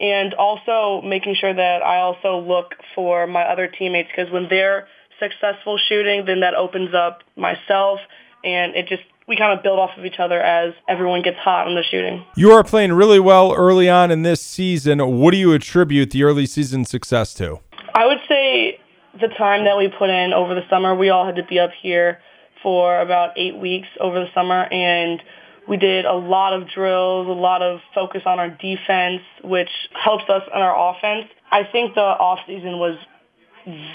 and 0.00 0.34
also 0.34 1.00
making 1.06 1.34
sure 1.34 1.54
that 1.54 1.82
I 1.82 2.00
also 2.00 2.38
look 2.38 2.74
for 2.94 3.26
my 3.26 3.42
other 3.42 3.66
teammates 3.68 4.10
because 4.14 4.30
when 4.32 4.48
they're 4.48 4.88
successful 5.18 5.78
shooting, 5.88 6.24
then 6.26 6.40
that 6.40 6.54
opens 6.54 6.94
up 6.94 7.22
myself 7.36 8.00
and 8.44 8.74
it 8.74 8.88
just 8.88 9.02
we 9.28 9.36
kind 9.36 9.56
of 9.56 9.62
build 9.62 9.78
off 9.78 9.90
of 9.96 10.04
each 10.04 10.18
other 10.18 10.40
as 10.40 10.74
everyone 10.88 11.22
gets 11.22 11.38
hot 11.38 11.68
in 11.68 11.74
the 11.74 11.82
shooting. 11.82 12.24
You 12.36 12.52
are 12.52 12.64
playing 12.64 12.92
really 12.92 13.20
well 13.20 13.54
early 13.54 13.88
on 13.88 14.10
in 14.10 14.22
this 14.22 14.40
season. 14.40 14.98
What 15.18 15.30
do 15.30 15.36
you 15.36 15.52
attribute 15.52 16.10
the 16.10 16.24
early 16.24 16.46
season 16.46 16.84
success 16.84 17.32
to? 17.34 17.60
I 17.94 18.06
would 18.06 18.18
say 18.28 18.80
the 19.20 19.28
time 19.28 19.64
that 19.64 19.76
we 19.76 19.88
put 19.88 20.10
in 20.10 20.32
over 20.32 20.54
the 20.54 20.62
summer. 20.68 20.94
We 20.94 21.10
all 21.10 21.26
had 21.26 21.36
to 21.36 21.44
be 21.44 21.58
up 21.58 21.70
here 21.80 22.18
for 22.62 23.00
about 23.00 23.36
eight 23.36 23.56
weeks 23.56 23.88
over 24.00 24.20
the 24.20 24.28
summer, 24.34 24.64
and 24.72 25.22
we 25.68 25.76
did 25.76 26.04
a 26.04 26.14
lot 26.14 26.52
of 26.52 26.68
drills, 26.68 27.26
a 27.28 27.32
lot 27.32 27.62
of 27.62 27.80
focus 27.94 28.22
on 28.26 28.38
our 28.38 28.48
defense, 28.48 29.22
which 29.44 29.70
helps 29.92 30.24
us 30.28 30.42
in 30.52 30.60
our 30.60 30.94
offense. 30.94 31.26
I 31.50 31.64
think 31.64 31.94
the 31.94 32.00
off 32.00 32.40
season 32.46 32.78
was 32.78 32.96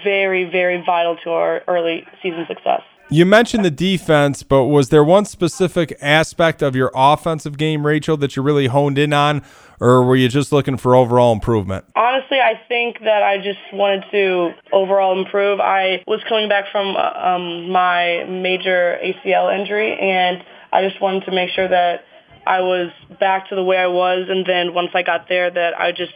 very, 0.04 0.50
very 0.50 0.84
vital 0.86 1.18
to 1.24 1.32
our 1.32 1.62
early 1.68 2.06
season 2.22 2.46
success. 2.48 2.82
You 3.10 3.26
mentioned 3.26 3.64
the 3.64 3.72
defense, 3.72 4.44
but 4.44 4.66
was 4.66 4.90
there 4.90 5.04
one 5.04 5.24
specific 5.24 5.98
aspect 6.02 6.62
of 6.62 6.76
your 6.76 6.92
offensive 6.94 7.58
game, 7.58 7.86
Rachel, 7.86 8.18
that 8.18 8.36
you 8.36 8.42
really 8.42 8.68
honed 8.68 8.98
in 8.98 9.14
on, 9.14 9.44
or 9.80 10.04
were 10.04 10.18
you 10.18 10.28
just 10.28 10.52
looking 10.52 10.76
for 10.76 10.94
overall 10.94 11.32
improvement? 11.32 11.86
Honestly, 11.96 12.40
I 12.42 12.60
think 12.68 13.00
that 13.00 13.24
I 13.24 13.38
just 13.38 13.60
wanted 13.72 14.04
to 14.12 14.52
overall 14.74 15.18
improve. 15.18 15.62
I 15.62 16.04
was 16.06 16.20
coming 16.28 16.50
back 16.50 16.66
from 16.70 16.98
um, 16.98 17.70
my 17.70 18.26
major 18.26 19.00
ACL 19.02 19.58
injury, 19.58 19.98
and 19.98 20.44
I 20.74 20.86
just 20.86 21.02
wanted 21.02 21.24
to 21.26 21.32
make 21.32 21.52
sure 21.52 21.70
that 21.70 22.04
I 22.46 22.60
was 22.60 22.92
back 23.22 23.48
to 23.50 23.56
the 23.56 23.64
way 23.64 23.78
I 23.78 23.88
was, 23.88 24.28
and 24.30 24.46
then 24.46 24.74
once 24.74 24.90
I 24.94 25.04
got 25.04 25.30
there, 25.30 25.50
that 25.50 25.80
I 25.80 25.94
just 25.94 26.14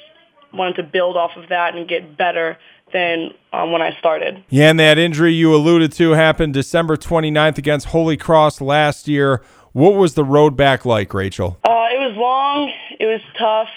wanted 0.53 0.75
to 0.75 0.83
build 0.83 1.15
off 1.15 1.31
of 1.37 1.47
that 1.47 1.73
and 1.73 1.87
get 1.87 2.17
better 2.17 2.57
than 2.93 3.31
um, 3.53 3.71
when 3.71 3.81
I 3.81 3.97
started. 3.99 4.43
Yeah, 4.49 4.69
and 4.69 4.79
that 4.79 4.97
injury 4.97 5.33
you 5.33 5.53
alluded 5.53 5.91
to 5.93 6.11
happened 6.11 6.53
December 6.53 6.97
29th 6.97 7.57
against 7.57 7.87
Holy 7.87 8.17
Cross 8.17 8.61
last 8.61 9.07
year. 9.07 9.41
What 9.73 9.95
was 9.95 10.15
the 10.15 10.23
road 10.23 10.57
back 10.57 10.85
like, 10.85 11.13
Rachel? 11.13 11.57
Uh, 11.63 11.87
it 11.91 11.99
was 11.99 12.15
long, 12.17 12.71
it 12.99 13.05
was 13.05 13.21
tough, 13.37 13.69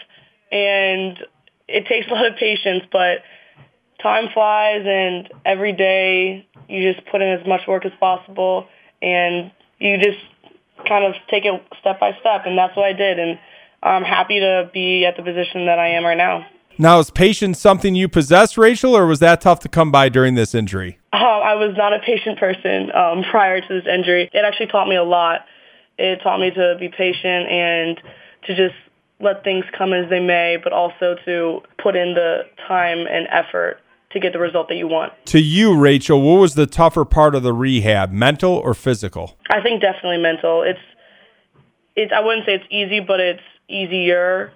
and 0.50 1.18
it 1.68 1.86
takes 1.86 2.06
a 2.10 2.14
lot 2.14 2.26
of 2.26 2.36
patience, 2.36 2.84
but 2.90 3.18
time 4.02 4.28
flies, 4.32 4.82
and 4.86 5.28
every 5.44 5.72
day 5.72 6.46
you 6.68 6.92
just 6.92 7.06
put 7.06 7.22
in 7.22 7.28
as 7.28 7.46
much 7.46 7.62
work 7.66 7.84
as 7.84 7.92
possible, 8.00 8.66
and 9.00 9.50
you 9.78 9.98
just 9.98 10.18
kind 10.88 11.04
of 11.04 11.14
take 11.30 11.44
it 11.44 11.62
step 11.80 12.00
by 12.00 12.12
step, 12.20 12.42
and 12.46 12.58
that's 12.58 12.76
what 12.76 12.86
I 12.86 12.92
did, 12.92 13.18
and 13.18 13.38
I'm 13.82 14.02
happy 14.02 14.40
to 14.40 14.70
be 14.72 15.04
at 15.04 15.16
the 15.16 15.22
position 15.22 15.66
that 15.66 15.78
I 15.78 15.90
am 15.90 16.04
right 16.04 16.16
now. 16.16 16.46
Now, 16.76 16.98
is 16.98 17.10
patience 17.10 17.60
something 17.60 17.94
you 17.94 18.08
possess, 18.08 18.58
Rachel, 18.58 18.96
or 18.96 19.06
was 19.06 19.20
that 19.20 19.40
tough 19.40 19.60
to 19.60 19.68
come 19.68 19.92
by 19.92 20.08
during 20.08 20.34
this 20.34 20.54
injury? 20.54 20.98
Uh, 21.12 21.16
I 21.16 21.54
was 21.54 21.74
not 21.76 21.92
a 21.92 22.00
patient 22.00 22.38
person 22.38 22.90
um, 22.92 23.22
prior 23.30 23.60
to 23.60 23.68
this 23.68 23.86
injury. 23.86 24.28
It 24.32 24.44
actually 24.44 24.66
taught 24.66 24.88
me 24.88 24.96
a 24.96 25.04
lot. 25.04 25.42
It 25.98 26.20
taught 26.22 26.40
me 26.40 26.50
to 26.50 26.76
be 26.78 26.88
patient 26.88 27.48
and 27.48 28.00
to 28.46 28.56
just 28.56 28.74
let 29.20 29.44
things 29.44 29.64
come 29.76 29.92
as 29.92 30.10
they 30.10 30.18
may, 30.18 30.58
but 30.62 30.72
also 30.72 31.16
to 31.24 31.60
put 31.80 31.94
in 31.94 32.14
the 32.14 32.42
time 32.66 33.06
and 33.06 33.28
effort 33.30 33.78
to 34.10 34.20
get 34.20 34.32
the 34.32 34.38
result 34.38 34.68
that 34.68 34.76
you 34.76 34.88
want. 34.88 35.12
To 35.26 35.40
you, 35.40 35.76
Rachel, 35.76 36.20
what 36.20 36.40
was 36.40 36.54
the 36.54 36.66
tougher 36.66 37.04
part 37.04 37.34
of 37.34 37.42
the 37.42 37.52
rehab, 37.52 38.10
mental 38.10 38.52
or 38.52 38.74
physical? 38.74 39.36
I 39.50 39.60
think 39.60 39.80
definitely 39.80 40.18
mental. 40.18 40.62
It's 40.62 40.80
it's 41.96 42.12
I 42.12 42.20
wouldn't 42.20 42.46
say 42.46 42.54
it's 42.54 42.64
easy, 42.70 43.00
but 43.00 43.20
it's 43.20 43.42
easier 43.68 44.52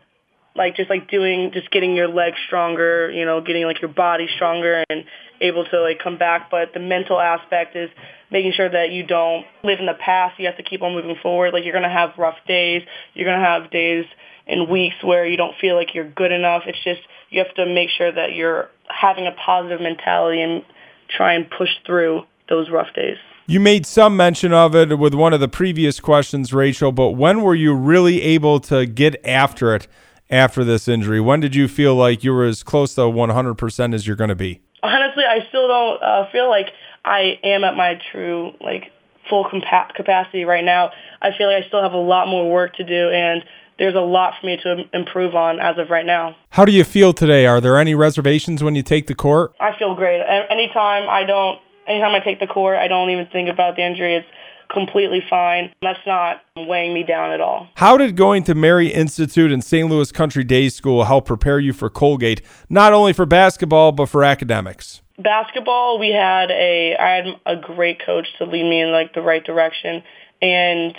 like 0.58 0.76
just 0.76 0.90
like 0.90 1.10
doing 1.10 1.52
just 1.52 1.70
getting 1.70 1.96
your 1.96 2.08
legs 2.08 2.36
stronger 2.46 3.10
you 3.10 3.24
know 3.24 3.40
getting 3.40 3.64
like 3.64 3.80
your 3.80 3.90
body 3.90 4.28
stronger 4.36 4.84
and 4.90 5.04
able 5.40 5.64
to 5.64 5.80
like 5.80 5.98
come 5.98 6.18
back. 6.18 6.50
But 6.50 6.72
the 6.74 6.80
mental 6.80 7.18
aspect 7.18 7.76
is 7.76 7.90
making 8.30 8.52
sure 8.52 8.68
that 8.68 8.90
you 8.90 9.04
don't 9.04 9.46
live 9.62 9.78
in 9.80 9.86
the 9.86 9.94
past. 9.94 10.38
You 10.38 10.46
have 10.46 10.56
to 10.56 10.62
keep 10.62 10.82
on 10.82 10.92
moving 10.92 11.16
forward. 11.22 11.52
Like 11.52 11.64
you're 11.64 11.72
going 11.72 11.84
to 11.84 11.88
have 11.88 12.10
rough 12.18 12.36
days. 12.46 12.82
You're 13.14 13.26
going 13.26 13.38
to 13.38 13.44
have 13.44 13.70
days 13.70 14.04
and 14.46 14.68
weeks 14.68 14.96
where 15.02 15.26
you 15.26 15.36
don't 15.36 15.54
feel 15.60 15.76
like 15.76 15.94
you're 15.94 16.08
good 16.08 16.32
enough. 16.32 16.62
It's 16.66 16.82
just 16.82 17.00
you 17.30 17.42
have 17.44 17.54
to 17.54 17.66
make 17.66 17.90
sure 17.90 18.10
that 18.10 18.32
you're 18.32 18.70
having 18.88 19.26
a 19.26 19.32
positive 19.32 19.80
mentality 19.80 20.40
and 20.40 20.64
try 21.08 21.34
and 21.34 21.48
push 21.50 21.70
through 21.86 22.24
those 22.48 22.70
rough 22.70 22.94
days. 22.94 23.16
You 23.46 23.60
made 23.60 23.86
some 23.86 24.14
mention 24.14 24.52
of 24.52 24.74
it 24.74 24.98
with 24.98 25.14
one 25.14 25.32
of 25.32 25.40
the 25.40 25.48
previous 25.48 26.00
questions, 26.00 26.52
Rachel, 26.52 26.92
but 26.92 27.12
when 27.12 27.40
were 27.40 27.54
you 27.54 27.74
really 27.74 28.20
able 28.20 28.60
to 28.60 28.84
get 28.84 29.24
after 29.26 29.74
it 29.74 29.86
after 30.30 30.64
this 30.64 30.88
injury? 30.88 31.20
When 31.20 31.40
did 31.40 31.54
you 31.54 31.68
feel 31.68 31.94
like 31.94 32.24
you 32.24 32.32
were 32.32 32.44
as 32.44 32.62
close 32.62 32.94
to 32.94 33.02
100% 33.02 33.94
as 33.94 34.06
you're 34.06 34.16
going 34.16 34.28
to 34.28 34.34
be? 34.36 34.60
Honestly, 34.82 35.24
I 35.24 35.46
still 35.48 35.68
don't 35.68 36.02
uh, 36.02 36.30
feel 36.30 36.48
like 36.48 36.68
I 37.04 37.38
am 37.42 37.64
at 37.64 37.76
my 37.76 38.00
true 38.12 38.52
like 38.60 38.92
full 39.28 39.44
compa- 39.44 39.94
capacity 39.94 40.44
right 40.44 40.64
now. 40.64 40.90
I 41.20 41.30
feel 41.36 41.52
like 41.52 41.64
I 41.64 41.68
still 41.68 41.82
have 41.82 41.92
a 41.92 41.96
lot 41.96 42.28
more 42.28 42.50
work 42.50 42.74
to 42.76 42.84
do 42.84 43.10
and 43.10 43.42
there's 43.78 43.94
a 43.94 44.00
lot 44.00 44.34
for 44.40 44.46
me 44.46 44.58
to 44.62 44.84
improve 44.92 45.34
on 45.34 45.60
as 45.60 45.78
of 45.78 45.90
right 45.90 46.04
now. 46.04 46.36
How 46.50 46.64
do 46.64 46.72
you 46.72 46.84
feel 46.84 47.12
today? 47.12 47.46
Are 47.46 47.60
there 47.60 47.78
any 47.78 47.94
reservations 47.94 48.62
when 48.62 48.74
you 48.74 48.82
take 48.82 49.06
the 49.06 49.14
court? 49.14 49.52
I 49.60 49.76
feel 49.78 49.94
great. 49.94 50.20
Anytime 50.50 51.08
I 51.08 51.24
don't 51.24 51.60
anytime 51.86 52.14
I 52.14 52.20
take 52.20 52.40
the 52.40 52.46
court, 52.46 52.76
I 52.76 52.88
don't 52.88 53.10
even 53.10 53.26
think 53.26 53.48
about 53.48 53.76
the 53.76 53.86
injury. 53.86 54.16
It's 54.16 54.26
completely 54.70 55.22
fine. 55.28 55.72
That's 55.82 55.98
not 56.06 56.42
weighing 56.56 56.94
me 56.94 57.02
down 57.02 57.30
at 57.32 57.40
all. 57.40 57.68
How 57.74 57.96
did 57.96 58.16
going 58.16 58.44
to 58.44 58.54
Mary 58.54 58.88
Institute 58.88 59.50
and 59.52 59.62
St. 59.62 59.88
Louis 59.88 60.12
Country 60.12 60.44
Day 60.44 60.68
School 60.68 61.04
help 61.04 61.26
prepare 61.26 61.58
you 61.58 61.72
for 61.72 61.88
Colgate, 61.90 62.42
not 62.68 62.92
only 62.92 63.12
for 63.12 63.26
basketball 63.26 63.92
but 63.92 64.08
for 64.08 64.24
academics? 64.24 65.00
Basketball, 65.18 65.98
we 65.98 66.10
had 66.10 66.50
a 66.50 66.96
I 66.96 67.16
had 67.16 67.26
a 67.44 67.56
great 67.56 68.04
coach 68.04 68.26
to 68.38 68.44
lead 68.44 68.62
me 68.62 68.82
in 68.82 68.92
like 68.92 69.14
the 69.14 69.22
right 69.22 69.44
direction, 69.44 70.02
and 70.40 70.96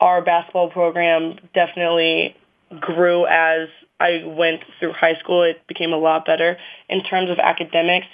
our 0.00 0.22
basketball 0.22 0.70
program 0.70 1.36
definitely 1.52 2.36
grew 2.78 3.26
as 3.26 3.68
I 3.98 4.22
went 4.24 4.60
through 4.78 4.92
high 4.92 5.18
school. 5.18 5.42
It 5.42 5.66
became 5.66 5.92
a 5.92 5.98
lot 5.98 6.24
better 6.24 6.56
in 6.88 7.02
terms 7.02 7.28
of 7.28 7.38
academics 7.38 8.06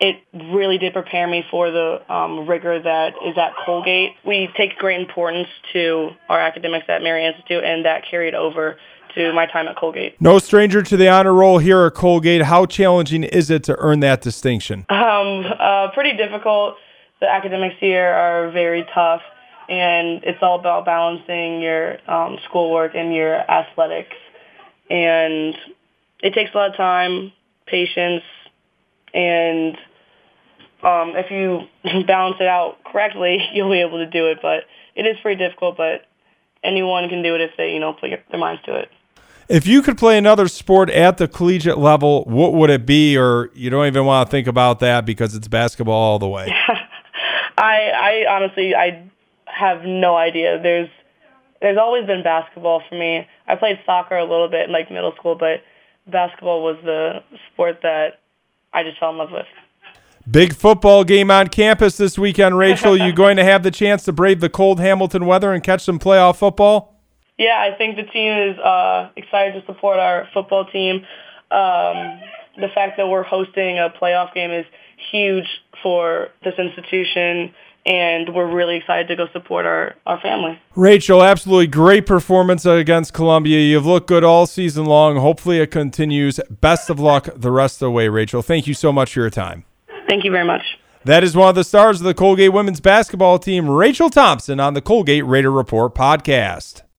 it 0.00 0.22
really 0.52 0.78
did 0.78 0.92
prepare 0.92 1.26
me 1.26 1.44
for 1.50 1.70
the 1.70 2.12
um, 2.12 2.46
rigor 2.46 2.80
that 2.80 3.14
is 3.26 3.36
at 3.36 3.52
Colgate. 3.64 4.12
We 4.24 4.48
take 4.56 4.76
great 4.76 5.00
importance 5.00 5.48
to 5.72 6.10
our 6.28 6.40
academics 6.40 6.86
at 6.88 7.02
Mary 7.02 7.26
Institute, 7.26 7.64
and 7.64 7.84
that 7.84 8.04
carried 8.08 8.34
over 8.34 8.76
to 9.14 9.32
my 9.32 9.46
time 9.46 9.66
at 9.66 9.76
Colgate. 9.76 10.20
No 10.20 10.38
stranger 10.38 10.82
to 10.82 10.96
the 10.96 11.08
honor 11.08 11.34
roll 11.34 11.58
here 11.58 11.84
at 11.86 11.94
Colgate. 11.94 12.42
How 12.42 12.66
challenging 12.66 13.24
is 13.24 13.50
it 13.50 13.64
to 13.64 13.76
earn 13.78 14.00
that 14.00 14.22
distinction? 14.22 14.86
Um, 15.08 15.44
uh, 15.58 15.90
pretty 15.94 16.16
difficult. 16.16 16.76
The 17.20 17.28
academics 17.28 17.74
here 17.80 18.06
are 18.06 18.50
very 18.50 18.86
tough, 18.94 19.22
and 19.68 20.22
it's 20.22 20.38
all 20.42 20.60
about 20.60 20.84
balancing 20.84 21.60
your 21.60 21.98
um, 22.08 22.38
schoolwork 22.44 22.94
and 22.94 23.12
your 23.12 23.34
athletics. 23.34 24.14
And 24.90 25.56
it 26.22 26.34
takes 26.34 26.54
a 26.54 26.56
lot 26.56 26.70
of 26.70 26.76
time, 26.76 27.32
patience, 27.66 28.22
and 29.14 29.76
um, 30.82 31.14
if 31.16 31.30
you 31.30 31.66
balance 32.06 32.36
it 32.40 32.46
out 32.46 32.78
correctly, 32.84 33.38
you'll 33.52 33.70
be 33.70 33.80
able 33.80 33.98
to 33.98 34.06
do 34.06 34.30
it. 34.30 34.38
But 34.42 34.64
it 34.94 35.06
is 35.06 35.16
pretty 35.22 35.42
difficult, 35.42 35.76
but 35.76 36.06
anyone 36.62 37.08
can 37.08 37.22
do 37.22 37.34
it 37.34 37.40
if 37.40 37.50
they, 37.56 37.72
you 37.72 37.80
know, 37.80 37.92
put 37.92 38.10
their 38.30 38.40
minds 38.40 38.62
to 38.64 38.76
it. 38.76 38.90
If 39.48 39.66
you 39.66 39.80
could 39.80 39.96
play 39.96 40.18
another 40.18 40.46
sport 40.46 40.90
at 40.90 41.16
the 41.16 41.26
collegiate 41.26 41.78
level, 41.78 42.24
what 42.24 42.52
would 42.52 42.68
it 42.68 42.84
be? 42.84 43.16
Or 43.16 43.50
you 43.54 43.70
don't 43.70 43.86
even 43.86 44.04
want 44.04 44.28
to 44.28 44.30
think 44.30 44.46
about 44.46 44.80
that 44.80 45.06
because 45.06 45.34
it's 45.34 45.48
basketball 45.48 45.94
all 45.94 46.18
the 46.18 46.28
way. 46.28 46.54
I, 47.56 48.24
I 48.26 48.26
honestly, 48.28 48.74
I 48.74 49.10
have 49.46 49.84
no 49.84 50.16
idea. 50.16 50.60
There's, 50.62 50.90
there's 51.62 51.78
always 51.78 52.06
been 52.06 52.22
basketball 52.22 52.82
for 52.86 52.94
me. 52.94 53.26
I 53.46 53.56
played 53.56 53.80
soccer 53.86 54.18
a 54.18 54.24
little 54.24 54.48
bit 54.48 54.66
in 54.66 54.72
like 54.72 54.90
middle 54.90 55.14
school, 55.16 55.34
but 55.34 55.62
basketball 56.06 56.62
was 56.62 56.76
the 56.84 57.22
sport 57.50 57.78
that 57.82 58.20
I 58.78 58.84
just 58.84 59.00
fell 59.00 59.10
in 59.10 59.18
love 59.18 59.32
with. 59.32 59.46
Big 60.30 60.54
football 60.54 61.02
game 61.02 61.32
on 61.32 61.48
campus 61.48 61.96
this 61.96 62.16
weekend, 62.16 62.56
Rachel. 62.56 62.96
you 62.96 63.12
going 63.24 63.36
to 63.36 63.44
have 63.44 63.64
the 63.64 63.72
chance 63.72 64.04
to 64.04 64.12
brave 64.12 64.38
the 64.38 64.48
cold 64.48 64.78
Hamilton 64.78 65.26
weather 65.26 65.52
and 65.52 65.64
catch 65.64 65.82
some 65.82 65.98
playoff 65.98 66.36
football? 66.36 66.94
Yeah, 67.38 67.58
I 67.58 67.76
think 67.76 67.96
the 67.96 68.04
team 68.04 68.32
is 68.50 68.58
uh, 68.58 69.10
excited 69.16 69.60
to 69.60 69.66
support 69.66 69.98
our 69.98 70.28
football 70.32 70.64
team. 70.66 70.98
Um, 71.50 72.20
the 72.56 72.68
fact 72.72 72.98
that 72.98 73.08
we're 73.08 73.24
hosting 73.24 73.80
a 73.80 73.90
playoff 74.00 74.32
game 74.32 74.52
is 74.52 74.66
huge 75.10 75.46
for 75.82 76.28
this 76.44 76.54
institution, 76.56 77.52
and 77.88 78.34
we're 78.34 78.54
really 78.54 78.76
excited 78.76 79.08
to 79.08 79.16
go 79.16 79.26
support 79.32 79.64
our, 79.64 79.94
our 80.04 80.20
family. 80.20 80.60
Rachel, 80.76 81.22
absolutely 81.22 81.66
great 81.66 82.04
performance 82.04 82.66
against 82.66 83.14
Columbia. 83.14 83.60
You've 83.60 83.86
looked 83.86 84.06
good 84.06 84.22
all 84.22 84.46
season 84.46 84.84
long. 84.84 85.16
Hopefully, 85.16 85.58
it 85.58 85.70
continues. 85.70 86.38
Best 86.50 86.90
of 86.90 87.00
luck 87.00 87.30
the 87.34 87.50
rest 87.50 87.76
of 87.76 87.86
the 87.86 87.90
way, 87.90 88.08
Rachel. 88.08 88.42
Thank 88.42 88.66
you 88.66 88.74
so 88.74 88.92
much 88.92 89.14
for 89.14 89.20
your 89.20 89.30
time. 89.30 89.64
Thank 90.06 90.24
you 90.24 90.30
very 90.30 90.46
much. 90.46 90.62
That 91.04 91.24
is 91.24 91.34
one 91.34 91.48
of 91.48 91.54
the 91.54 91.64
stars 91.64 92.00
of 92.00 92.04
the 92.04 92.12
Colgate 92.12 92.52
women's 92.52 92.80
basketball 92.80 93.38
team, 93.38 93.70
Rachel 93.70 94.10
Thompson, 94.10 94.60
on 94.60 94.74
the 94.74 94.82
Colgate 94.82 95.24
Raider 95.24 95.50
Report 95.50 95.94
podcast. 95.94 96.82